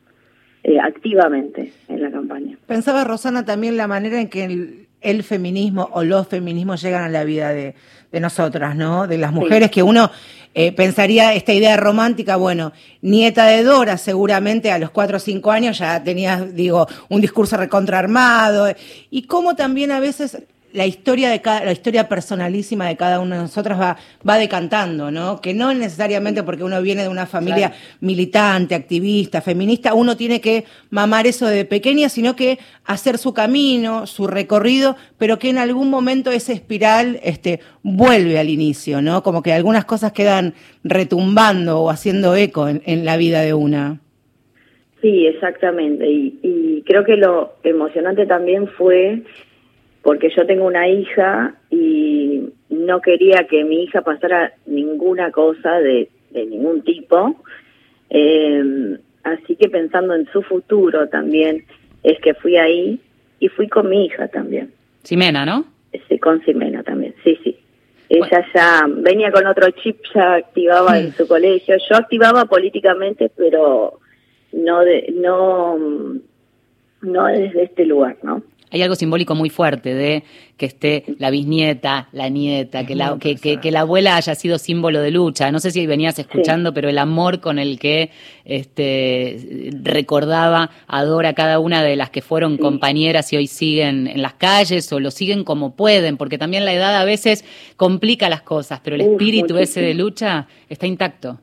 eh, 0.63 0.79
activamente 0.81 1.73
en 1.89 2.03
la 2.03 2.11
campaña. 2.11 2.57
Pensaba 2.67 3.05
Rosana 3.05 3.45
también 3.45 3.77
la 3.77 3.87
manera 3.87 4.21
en 4.21 4.29
que 4.29 4.87
el, 5.01 5.23
feminismo 5.23 5.89
o 5.93 6.05
los 6.05 6.29
feminismos 6.29 6.81
llegan 6.81 7.03
a 7.03 7.09
la 7.09 7.25
vida 7.25 7.53
de, 7.53 7.75
nosotras, 8.13 8.77
¿no? 8.77 9.09
De 9.09 9.19
las 9.19 9.33
mujeres 9.33 9.73
que 9.73 9.83
uno 9.83 10.09
eh, 10.55 10.71
pensaría 10.71 11.35
esta 11.35 11.53
idea 11.53 11.77
romántica, 11.77 12.37
bueno, 12.37 12.73
nieta 13.03 13.47
de 13.47 13.65
Dora 13.65 13.99
seguramente 13.99 14.71
a 14.71 14.79
los 14.79 14.91
cuatro 14.91 15.17
o 15.17 15.21
cinco 15.21 15.51
años 15.51 15.79
ya 15.79 16.03
tenía, 16.05 16.41
digo, 16.45 16.87
un 17.09 17.21
discurso 17.21 17.57
recontraarmado 17.57 18.73
y 19.11 19.23
cómo 19.23 19.57
también 19.57 19.91
a 19.91 19.99
veces 19.99 20.39
la 20.75 20.87
historia 20.87 21.31
de 21.31 21.41
cada, 21.41 21.65
la 21.65 21.71
historia 21.73 22.09
personalísima 22.09 22.89
de 22.89 22.97
cada 22.97 23.21
una 23.21 23.37
de 23.37 23.43
nosotras 23.43 23.81
va, 23.81 23.97
va 24.29 24.39
decantando, 24.39 25.13
¿no? 25.13 25.41
Que 25.41 25.55
no 25.55 25.73
necesariamente 25.73 26.43
porque 26.43 26.65
uno 26.65 26.83
viene 26.83 27.03
de 27.03 27.09
una 27.09 27.27
familia 27.27 27.73
militante, 28.01 28.75
activista, 28.75 29.41
feminista, 29.41 29.95
uno 29.95 30.17
tiene 30.17 30.41
que 30.41 30.65
mamar 30.91 31.29
eso 31.29 31.47
de 31.47 31.65
pequeña, 31.65 32.09
sino 32.09 32.35
que 32.35 32.59
hacer 32.85 33.19
su 33.19 33.33
camino, 33.33 34.09
su 34.09 34.27
recorrido, 34.27 34.97
pero 35.17 35.39
que 35.39 35.49
en 35.49 35.59
algún 35.59 35.91
momento 35.91 36.33
esa 36.33 36.53
espiral 36.53 37.21
este, 37.23 37.61
vuelve 37.85 38.41
al 38.41 38.49
inicio, 38.51 39.01
¿no? 39.01 39.23
Como 39.23 39.45
que 39.45 39.53
algunas 39.53 39.85
cosas 39.85 40.11
quedan 40.11 40.55
retumbando 40.83 41.83
o 41.83 41.91
haciendo 41.91 42.35
eco 42.35 42.67
en, 42.67 42.83
en 42.85 43.05
la 43.05 43.17
vida 43.17 43.43
de 43.43 43.55
una. 43.55 44.01
Sí, 45.01 45.25
exactamente. 45.27 46.11
Y, 46.11 46.41
y 46.43 46.83
creo 46.85 47.05
que 47.05 47.17
lo 47.17 47.53
emocionante 47.63 48.27
también 48.27 48.67
fue 48.67 49.23
porque 50.05 50.31
yo 50.37 50.47
tengo 50.47 50.67
una 50.67 50.87
hija 50.87 51.55
y 51.71 52.51
no 52.69 53.01
quería 53.01 53.47
que 53.49 53.65
mi 53.65 53.85
hija 53.85 54.03
pasara 54.03 54.53
ninguna 54.67 55.33
cosa 55.33 55.81
de, 55.81 56.11
ningún 56.31 56.83
tipo. 56.83 57.43
Eh, 58.11 58.99
así 59.23 59.57
que 59.57 59.71
pensando 59.71 60.15
en 60.15 60.27
su 60.31 60.43
futuro 60.43 61.09
también, 61.09 61.65
es 62.03 62.21
que 62.21 62.35
fui 62.35 62.59
ahí 62.59 63.01
y 63.41 63.49
fui 63.49 63.67
con 63.67 63.89
mi 63.89 64.05
hija 64.05 64.29
también. 64.29 64.73
Simena, 65.03 65.47
¿no? 65.47 65.65
Sí, 66.07 66.19
con 66.19 66.45
Simena 66.45 66.83
también, 66.83 67.15
sí, 67.25 67.39
sí. 67.43 67.57
Ella 68.11 68.47
ya 68.55 68.83
venía 68.87 69.33
con 69.33 69.47
otro 69.47 69.71
chip, 69.71 70.01
ya 70.15 70.35
activaba 70.35 70.99
en 70.99 71.13
su 71.13 71.27
colegio. 71.27 71.77
Yo 71.89 71.97
activaba 71.97 72.45
políticamente, 72.45 73.31
pero 73.35 74.01
no 74.53 74.81
de, 74.81 75.15
no 75.17 75.79
no 77.05 77.27
desde 77.27 77.65
este 77.65 77.87
lugar, 77.87 78.17
¿no? 78.23 78.43
Hay 78.75 78.83
algo 78.83 78.97
simbólico 78.97 79.37
muy 79.37 79.51
fuerte 79.51 79.95
de 79.95 80.25
que 80.57 80.67
esté 80.67 81.05
la 81.21 81.31
bisnieta, 81.31 82.09
la 82.11 82.29
nieta, 82.29 82.85
que 82.85 82.97
la, 82.97 83.17
que, 83.21 83.37
que, 83.37 83.71
la 83.71 83.81
abuela 83.81 84.17
haya 84.17 84.35
sido 84.35 84.59
símbolo 84.59 85.01
de 85.01 85.13
lucha. 85.13 85.53
No 85.53 85.61
sé 85.61 85.71
si 85.71 85.87
venías 85.87 86.19
escuchando, 86.19 86.75
pero 86.75 86.89
el 86.89 86.99
amor 86.99 87.39
con 87.39 87.61
el 87.61 87.79
que 87.79 88.11
este, 88.45 89.71
recordaba, 89.81 90.73
adora 90.89 91.35
cada 91.35 91.61
una 91.61 91.85
de 91.85 91.95
las 91.95 92.11
que 92.11 92.21
fueron 92.21 92.59
compañeras 92.59 93.33
y 93.33 93.37
hoy 93.37 93.47
siguen 93.47 94.09
en 94.09 94.23
las 94.23 94.35
calles 94.35 94.93
o 94.93 94.99
lo 94.99 95.13
siguen 95.13 95.45
como 95.45 95.77
pueden, 95.77 96.17
porque 96.17 96.37
también 96.37 96.65
la 96.65 96.73
edad 96.73 96.97
a 96.97 97.05
veces 97.05 97.45
complica 97.77 98.29
las 98.29 98.43
cosas, 98.43 98.81
pero 98.83 98.97
el 98.97 99.03
espíritu 99.03 99.57
ese 99.57 99.83
de 99.83 99.95
lucha 99.95 100.49
está 100.69 100.89
intacto. 100.89 101.39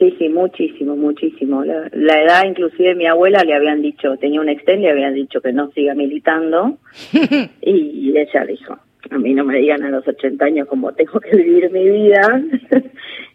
Sí, 0.00 0.14
sí, 0.18 0.30
muchísimo, 0.30 0.96
muchísimo. 0.96 1.62
La, 1.62 2.22
edad, 2.22 2.46
inclusive 2.46 2.94
mi 2.94 3.06
abuela 3.06 3.44
le 3.44 3.54
habían 3.54 3.82
dicho, 3.82 4.16
tenía 4.16 4.40
un 4.40 4.48
exten, 4.48 4.80
le 4.80 4.90
habían 4.90 5.14
dicho 5.14 5.42
que 5.42 5.52
no 5.52 5.70
siga 5.72 5.94
militando 5.94 6.78
y, 7.60 8.16
ella 8.16 8.46
dijo, 8.46 8.78
a 9.10 9.18
mí 9.18 9.34
no 9.34 9.44
me 9.44 9.58
digan 9.58 9.82
a 9.82 9.90
los 9.90 10.08
80 10.08 10.42
años 10.42 10.68
cómo 10.68 10.90
tengo 10.92 11.20
que 11.20 11.36
vivir 11.36 11.70
mi 11.70 11.86
vida 11.90 12.42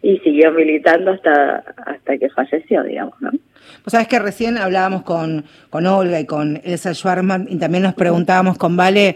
y 0.02 0.18
siguió 0.18 0.50
militando 0.50 1.12
hasta 1.12 1.58
hasta 1.86 2.18
que 2.18 2.30
falleció, 2.30 2.82
digamos, 2.82 3.14
¿no? 3.20 3.30
Pues 3.30 3.92
sabes 3.92 4.08
que 4.08 4.18
recién 4.18 4.58
hablábamos 4.58 5.02
con, 5.02 5.44
con 5.70 5.86
Olga 5.86 6.18
y 6.18 6.26
con 6.26 6.60
Elsa 6.64 6.94
Schwarman 6.94 7.46
y 7.48 7.58
también 7.58 7.84
nos 7.84 7.94
preguntábamos 7.94 8.58
con 8.58 8.76
Vale 8.76 9.14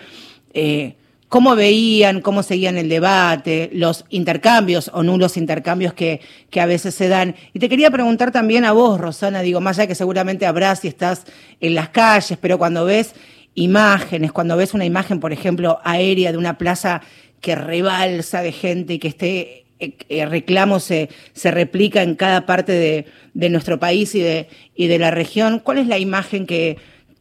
eh, 0.55 0.95
cómo 1.31 1.55
veían, 1.55 2.21
cómo 2.23 2.43
seguían 2.43 2.77
el 2.77 2.89
debate, 2.89 3.71
los 3.73 4.05
intercambios 4.11 4.91
o 4.93 5.05
nulos 5.05 5.37
intercambios 5.37 5.95
que, 5.95 6.21
que 6.51 6.61
a 6.61 6.67
veces 6.67 6.93
se 6.93 7.09
dan. 7.09 7.37
Y 7.55 7.61
te 7.61 7.69
quería 7.69 7.89
preguntar 7.93 8.33
también 8.33 8.65
a 8.65 8.73
vos, 8.73 9.01
Rosana, 9.01 9.41
digo, 9.41 9.61
más 9.61 9.79
allá 9.79 9.87
que 9.87 9.95
seguramente 9.95 10.45
habrás 10.45 10.81
si 10.81 10.89
estás 10.89 11.25
en 11.61 11.77
las 11.77 11.91
calles, 11.91 12.37
pero 12.43 12.59
cuando 12.59 12.85
ves 12.85 13.15
imágenes, 13.55 14.33
cuando 14.33 14.57
ves 14.57 14.75
una 14.75 14.85
imagen, 14.85 15.21
por 15.21 15.33
ejemplo, 15.33 15.79
aérea 15.85 16.33
de 16.33 16.39
una 16.39 16.59
plaza 16.59 17.01
que 17.41 17.55
rebalsa 17.55 18.43
de 18.43 18.51
gente 18.51 18.95
y 18.95 18.99
que 18.99 19.09
este 19.09 19.67
eh, 19.79 20.27
reclamo 20.27 20.81
se, 20.81 21.11
se 21.33 21.53
replica 21.53 22.03
en 22.03 22.17
cada 22.17 22.45
parte 22.45 22.73
de, 22.73 23.07
de 23.35 23.51
nuestro 23.51 23.79
país 23.79 24.17
y 24.17 24.21
de, 24.21 24.49
y 24.75 24.89
de 24.89 24.99
la 24.99 25.13
región, 25.13 25.61
¿cuál 25.61 25.79
es 25.79 25.87
la 25.87 25.99
imagen 25.99 26.45
que, 26.45 26.77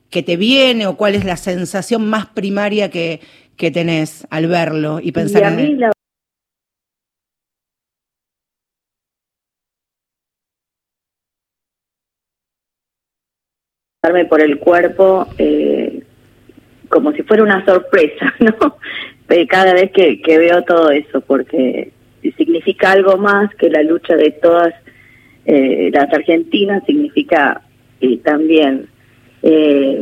que 0.10 0.24
te 0.24 0.36
viene 0.36 0.88
o 0.88 0.98
cuál 0.98 1.14
es 1.14 1.26
la 1.26 1.38
sensación 1.38 2.10
más 2.10 2.26
primaria 2.26 2.90
que, 2.90 3.22
que 3.60 3.72
tenés 3.72 4.26
al 4.30 4.48
verlo 4.48 5.02
y 5.04 5.12
pensar 5.12 5.44
en 5.52 5.60
él? 5.60 5.92
darme 14.02 14.24
por 14.24 14.42
el 14.42 14.60
cuerpo 14.60 15.28
eh, 15.38 16.04
como 16.88 17.12
si 17.12 17.22
fuera 17.24 17.44
una 17.44 17.66
sorpresa, 17.66 18.34
¿no? 18.40 18.78
Cada 19.50 19.74
vez 19.74 19.92
que, 19.92 20.22
que 20.22 20.38
veo 20.38 20.64
todo 20.64 20.90
eso, 20.92 21.20
porque 21.20 21.92
significa 22.38 22.92
algo 22.92 23.18
más 23.18 23.54
que 23.56 23.70
la 23.70 23.84
lucha 23.84 24.16
de 24.16 24.32
todas 24.32 24.74
eh, 25.46 25.90
las 25.92 26.12
argentinas, 26.14 26.86
significa 26.86 27.62
también 28.24 28.88
eh, 29.44 30.02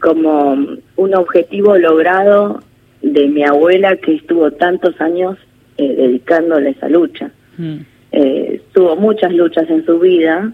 como 0.00 0.56
un 0.96 1.14
objetivo 1.14 1.76
logrado 1.76 2.62
de 3.02 3.28
mi 3.28 3.44
abuela 3.44 3.96
que 3.96 4.14
estuvo 4.14 4.50
tantos 4.52 5.00
años 5.00 5.36
eh, 5.78 5.94
dedicándole 5.94 6.70
esa 6.70 6.88
lucha. 6.88 7.30
Mm. 7.58 7.76
Eh, 8.12 8.60
tuvo 8.72 8.96
muchas 8.96 9.32
luchas 9.32 9.68
en 9.68 9.84
su 9.84 9.98
vida, 9.98 10.52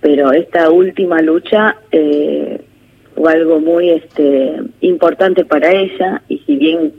pero 0.00 0.32
esta 0.32 0.70
última 0.70 1.22
lucha 1.22 1.76
eh, 1.92 2.60
fue 3.14 3.32
algo 3.32 3.60
muy 3.60 3.90
este 3.90 4.60
importante 4.80 5.44
para 5.44 5.70
ella 5.70 6.22
y 6.28 6.38
si 6.38 6.56
bien 6.56 6.92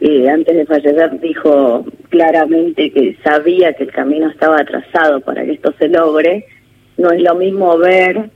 eh, 0.00 0.28
antes 0.28 0.56
de 0.56 0.66
fallecer 0.66 1.20
dijo 1.20 1.84
claramente 2.08 2.90
que 2.90 3.16
sabía 3.22 3.74
que 3.74 3.84
el 3.84 3.92
camino 3.92 4.28
estaba 4.30 4.64
trazado 4.64 5.20
para 5.20 5.44
que 5.44 5.52
esto 5.52 5.74
se 5.78 5.88
logre, 5.88 6.46
no 6.96 7.10
es 7.10 7.22
lo 7.22 7.34
mismo 7.34 7.76
ver 7.76 8.30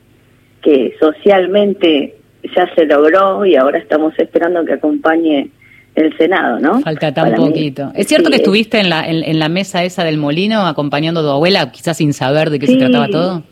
que 0.62 0.94
socialmente 1.00 2.16
ya 2.54 2.68
se 2.74 2.86
logró 2.86 3.44
y 3.44 3.56
ahora 3.56 3.78
estamos 3.78 4.12
esperando 4.18 4.64
que 4.64 4.74
acompañe 4.74 5.50
el 5.94 6.16
Senado, 6.16 6.58
¿no? 6.58 6.80
Falta 6.80 7.14
tan 7.14 7.34
poquito. 7.34 7.92
¿Es 7.94 8.08
cierto 8.08 8.30
que 8.30 8.36
estuviste 8.36 8.80
en 8.80 8.90
la, 8.90 9.08
en, 9.08 9.38
la 9.38 9.48
mesa 9.48 9.84
esa 9.84 10.04
del 10.04 10.18
molino 10.18 10.66
acompañando 10.66 11.20
a 11.20 11.22
tu 11.22 11.30
abuela, 11.30 11.70
quizás 11.70 11.96
sin 11.98 12.12
saber 12.12 12.50
de 12.50 12.58
qué 12.58 12.66
se 12.66 12.76
trataba 12.76 13.08
todo? 13.08 13.42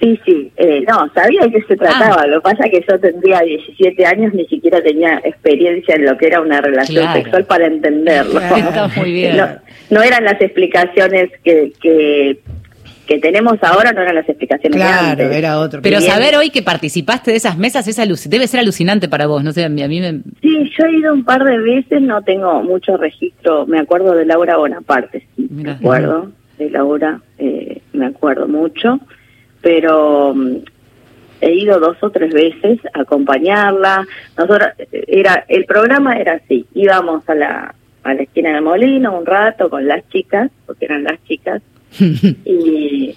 Sí, 0.00 0.18
sí, 0.24 0.50
eh, 0.56 0.82
no, 0.88 1.10
sabía 1.14 1.42
de 1.42 1.50
qué 1.52 1.62
se 1.68 1.76
trataba, 1.76 2.26
lo 2.26 2.40
que 2.40 2.50
pasa 2.50 2.64
es 2.64 2.70
que 2.70 2.84
yo 2.90 2.98
tendría 2.98 3.40
17 3.40 4.06
años, 4.06 4.32
ni 4.32 4.46
siquiera 4.46 4.82
tenía 4.82 5.20
experiencia 5.24 5.94
en 5.94 6.06
lo 6.06 6.16
que 6.16 6.26
era 6.26 6.40
una 6.40 6.60
relación 6.62 7.02
Claro. 7.04 7.20
sexual 7.20 7.44
para 7.44 7.66
entenderlo. 7.66 8.40
Está 8.40 8.88
muy 8.96 9.12
bien. 9.12 9.36
No, 9.36 9.46
no 9.90 10.02
eran 10.02 10.24
las 10.24 10.40
explicaciones 10.40 11.30
que, 11.44 11.72
que, 11.82 12.38
que 13.10 13.18
tenemos 13.18 13.58
ahora, 13.62 13.90
no 13.92 14.02
eran 14.02 14.14
las 14.14 14.28
explicaciones 14.28 14.78
de 14.78 14.84
Claro, 14.86 15.24
antes. 15.24 15.36
era 15.36 15.58
otro. 15.58 15.82
Pero 15.82 15.98
Bien. 15.98 16.08
saber 16.12 16.36
hoy 16.36 16.50
que 16.50 16.62
participaste 16.62 17.32
de 17.32 17.38
esas 17.38 17.58
mesas 17.58 17.88
es 17.88 17.98
aluc- 17.98 18.28
debe 18.28 18.46
ser 18.46 18.60
alucinante 18.60 19.08
para 19.08 19.26
vos, 19.26 19.42
no 19.42 19.50
sé, 19.50 19.64
a 19.64 19.68
mí, 19.68 19.82
a 19.82 19.88
mí 19.88 20.00
me... 20.00 20.20
Sí, 20.40 20.70
yo 20.78 20.86
he 20.86 20.92
ido 20.96 21.12
un 21.12 21.24
par 21.24 21.42
de 21.42 21.58
veces, 21.58 22.00
no 22.00 22.22
tengo 22.22 22.62
mucho 22.62 22.96
registro, 22.96 23.66
me 23.66 23.80
acuerdo 23.80 24.14
de 24.14 24.26
Laura 24.26 24.56
Bonaparte, 24.58 25.26
sí, 25.34 25.48
me 25.50 25.72
acuerdo 25.72 26.30
de 26.56 26.70
Laura, 26.70 27.20
eh, 27.38 27.80
me 27.92 28.06
acuerdo 28.06 28.46
mucho, 28.46 29.00
pero 29.60 30.32
mm, 30.34 30.56
he 31.40 31.52
ido 31.54 31.80
dos 31.80 31.96
o 32.02 32.10
tres 32.10 32.32
veces 32.32 32.78
a 32.94 33.00
acompañarla. 33.00 34.06
Nosotros 34.38 34.68
eh, 34.78 35.04
era 35.08 35.44
el 35.48 35.64
programa 35.64 36.16
era 36.16 36.34
así, 36.34 36.64
íbamos 36.74 37.28
a 37.28 37.34
la 37.34 37.74
a 38.02 38.14
la 38.14 38.22
esquina 38.22 38.52
del 38.54 38.62
molino 38.62 39.18
un 39.18 39.26
rato 39.26 39.68
con 39.68 39.86
las 39.86 40.08
chicas, 40.08 40.50
porque 40.64 40.86
eran 40.86 41.04
las 41.04 41.22
chicas, 41.24 41.60
y 41.98 43.14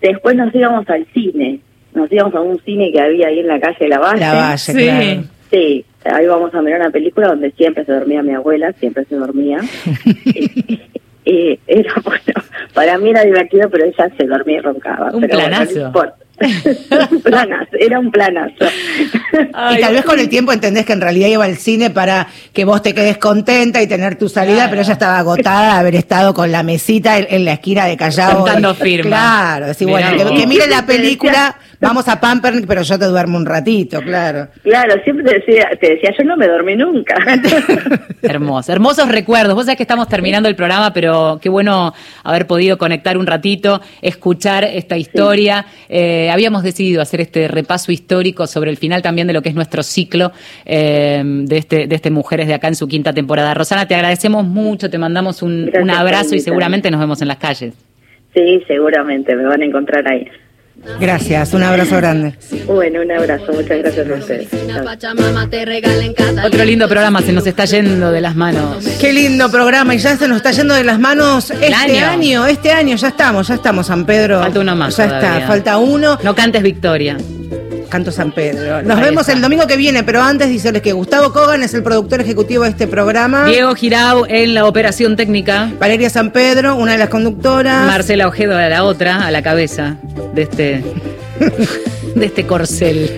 después 0.00 0.36
nos 0.36 0.54
íbamos 0.54 0.88
al 0.88 1.06
cine, 1.12 1.60
nos 1.94 2.10
íbamos 2.10 2.34
a 2.34 2.40
un 2.40 2.58
cine 2.64 2.90
que 2.92 3.00
había 3.00 3.28
ahí 3.28 3.40
en 3.40 3.46
la 3.48 3.60
calle 3.60 3.88
La 3.88 3.98
Valle. 3.98 4.20
La 4.20 4.34
Valle, 4.34 4.58
Sí. 4.58 4.72
claro. 4.72 5.22
Sí, 5.50 5.84
ahí 6.04 6.26
vamos 6.26 6.52
a 6.54 6.62
mirar 6.62 6.80
una 6.80 6.90
película 6.90 7.28
donde 7.28 7.50
siempre 7.52 7.84
se 7.84 7.92
dormía 7.92 8.22
mi 8.22 8.32
abuela, 8.34 8.72
siempre 8.80 9.04
se 9.04 9.14
dormía. 9.14 9.58
y, 10.34 10.80
y 11.24 11.60
era 11.66 11.94
bueno, 12.04 12.42
para 12.72 12.98
mí 12.98 13.10
era 13.10 13.22
divertido, 13.24 13.68
pero 13.70 13.84
ella 13.84 14.10
se 14.18 14.26
dormía 14.26 14.58
y 14.58 14.60
roncaba. 14.60 15.10
Un 15.12 15.20
pero 15.20 15.34
bueno, 15.38 15.50
no 15.50 15.56
planazo. 15.56 15.86
importa. 15.86 16.16
Planazo, 17.22 17.70
era 17.78 17.98
un 17.98 18.10
planazo. 18.10 18.64
y 19.76 19.80
tal 19.80 19.94
vez 19.94 20.04
con 20.04 20.18
el 20.18 20.28
tiempo 20.28 20.52
entendés 20.52 20.84
que 20.84 20.92
en 20.92 21.00
realidad 21.00 21.28
iba 21.28 21.44
al 21.44 21.56
cine 21.56 21.90
para 21.90 22.26
que 22.52 22.64
vos 22.64 22.82
te 22.82 22.94
quedes 22.94 23.18
contenta 23.18 23.80
y 23.82 23.86
tener 23.86 24.16
tu 24.16 24.28
salida, 24.28 24.54
Claro. 24.54 24.70
pero 24.70 24.82
ella 24.82 24.92
estaba 24.92 25.18
agotada 25.18 25.74
de 25.74 25.78
haber 25.80 25.94
estado 25.96 26.34
con 26.34 26.50
la 26.52 26.62
mesita 26.62 27.18
en, 27.18 27.26
en 27.30 27.44
la 27.44 27.52
esquina 27.54 27.86
de 27.86 27.96
Callao. 27.96 28.36
Contando 28.38 28.74
firmas. 28.74 29.08
Claro, 29.08 29.66
decir, 29.66 29.88
bueno, 29.88 30.34
que, 30.34 30.46
mire 30.46 30.66
la 30.68 30.84
película, 30.86 31.56
vamos 31.84 32.08
a 32.08 32.20
Pampernick, 32.20 32.66
pero 32.66 32.82
yo 32.82 32.98
te 32.98 33.04
duermo 33.06 33.36
un 33.36 33.46
ratito, 33.46 34.00
claro. 34.00 34.48
Claro, 34.62 34.94
siempre 35.04 35.24
te 35.24 35.34
decía, 35.38 35.70
te 35.80 35.90
decía, 35.90 36.10
yo 36.18 36.24
no 36.24 36.36
me 36.36 36.48
dormí 36.48 36.76
nunca. 36.76 37.16
Hermoso, 38.22 38.72
hermosos 38.72 39.08
recuerdos. 39.08 39.54
Vos 39.54 39.66
sabés 39.66 39.76
que 39.76 39.82
estamos 39.82 40.08
terminando 40.08 40.48
el 40.48 40.56
programa, 40.56 40.92
pero 40.92 41.38
qué 41.40 41.48
bueno 41.48 41.92
haber 42.22 42.46
podido 42.46 42.78
conectar 42.78 43.18
un 43.18 43.26
ratito, 43.26 43.80
escuchar 44.02 44.64
esta 44.64 44.96
historia. 44.96 45.66
Eh, 45.88 46.30
habíamos 46.30 46.62
decidido 46.62 47.02
hacer 47.02 47.20
este 47.20 47.48
repaso 47.48 47.92
histórico 47.92 48.46
sobre 48.46 48.70
el 48.70 48.76
final 48.76 49.02
también 49.02 49.26
de 49.26 49.32
lo 49.32 49.42
que 49.42 49.50
es 49.50 49.54
nuestro 49.54 49.82
ciclo 49.82 50.32
eh, 50.64 51.22
de 51.24 51.58
este 51.58 51.86
de 51.86 51.94
este 51.94 52.10
Mujeres 52.10 52.46
de 52.46 52.54
acá 52.54 52.68
en 52.68 52.76
su 52.76 52.86
quinta 52.88 53.12
temporada. 53.12 53.54
Rosana, 53.54 53.86
te 53.86 53.94
agradecemos 53.94 54.46
mucho, 54.46 54.88
te 54.88 54.98
mandamos 54.98 55.42
un, 55.42 55.66
Gracias 55.66 55.82
un 55.82 55.90
abrazo 55.90 56.34
y 56.34 56.40
seguramente 56.40 56.90
nos 56.90 57.00
vemos 57.00 57.20
en 57.22 57.28
las 57.28 57.38
calles. 57.38 57.74
Sí, 58.32 58.62
seguramente 58.66 59.34
me 59.36 59.44
van 59.44 59.62
a 59.62 59.64
encontrar 59.64 60.06
ahí. 60.08 60.28
Gracias, 61.00 61.52
un 61.54 61.62
abrazo 61.62 61.96
grande. 61.96 62.34
Bueno, 62.66 63.00
un 63.02 63.10
abrazo, 63.10 63.52
muchas 63.52 63.78
gracias 63.78 64.08
a 64.08 64.14
ustedes. 64.14 64.48
Otro 66.44 66.64
lindo 66.64 66.88
programa, 66.88 67.20
se 67.22 67.32
nos 67.32 67.46
está 67.46 67.64
yendo 67.64 68.12
de 68.12 68.20
las 68.20 68.36
manos. 68.36 68.84
Qué 69.00 69.12
lindo 69.12 69.50
programa 69.50 69.94
y 69.94 69.98
ya 69.98 70.16
se 70.16 70.28
nos 70.28 70.36
está 70.38 70.50
yendo 70.52 70.74
de 70.74 70.84
las 70.84 70.98
manos 70.98 71.50
este 71.50 71.74
año. 71.74 72.06
año. 72.06 72.46
este 72.46 72.72
año, 72.72 72.96
ya 72.96 73.08
estamos, 73.08 73.48
ya 73.48 73.54
estamos, 73.54 73.86
San 73.86 74.04
Pedro. 74.06 74.40
Falta 74.40 74.60
uno 74.60 74.76
más 74.76 74.96
Ya 74.96 75.06
todavía. 75.06 75.34
está, 75.34 75.46
falta 75.46 75.78
uno. 75.78 76.18
No 76.22 76.34
cantes 76.34 76.62
victoria. 76.62 77.16
Canto 77.88 78.10
San 78.12 78.32
Pedro. 78.32 78.82
Nos 78.82 78.98
Ahí 78.98 79.04
vemos 79.04 79.22
está. 79.22 79.32
el 79.32 79.40
domingo 79.42 79.66
que 79.66 79.76
viene, 79.76 80.02
pero 80.02 80.22
antes 80.22 80.48
decirles 80.48 80.82
que 80.82 80.92
Gustavo 80.92 81.32
Kogan 81.32 81.62
es 81.62 81.74
el 81.74 81.82
productor 81.82 82.20
ejecutivo 82.20 82.64
de 82.64 82.70
este 82.70 82.86
programa. 82.86 83.44
Diego 83.46 83.74
Girau 83.74 84.24
en 84.28 84.54
la 84.54 84.66
operación 84.66 85.16
técnica. 85.16 85.70
Valeria 85.78 86.10
San 86.10 86.30
Pedro, 86.32 86.76
una 86.76 86.92
de 86.92 86.98
las 86.98 87.08
conductoras. 87.08 87.86
Marcela 87.86 88.26
Ojedo 88.28 88.56
a 88.56 88.68
la 88.68 88.84
otra, 88.84 89.26
a 89.26 89.30
la 89.30 89.42
cabeza 89.42 89.96
de 90.34 90.42
este 90.42 90.84
de 92.14 92.26
este 92.26 92.46
corcel. 92.46 93.10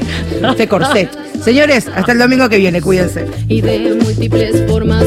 este 0.51 0.67
corset. 0.69 1.11
Señores, 1.43 1.87
hasta 1.95 2.13
el 2.13 2.19
domingo 2.19 2.49
que 2.49 2.57
viene, 2.57 2.81
cuídense. 2.81 3.27
y 3.47 3.61
de 3.61 3.95
múltiples 4.03 4.65
formas 4.67 5.05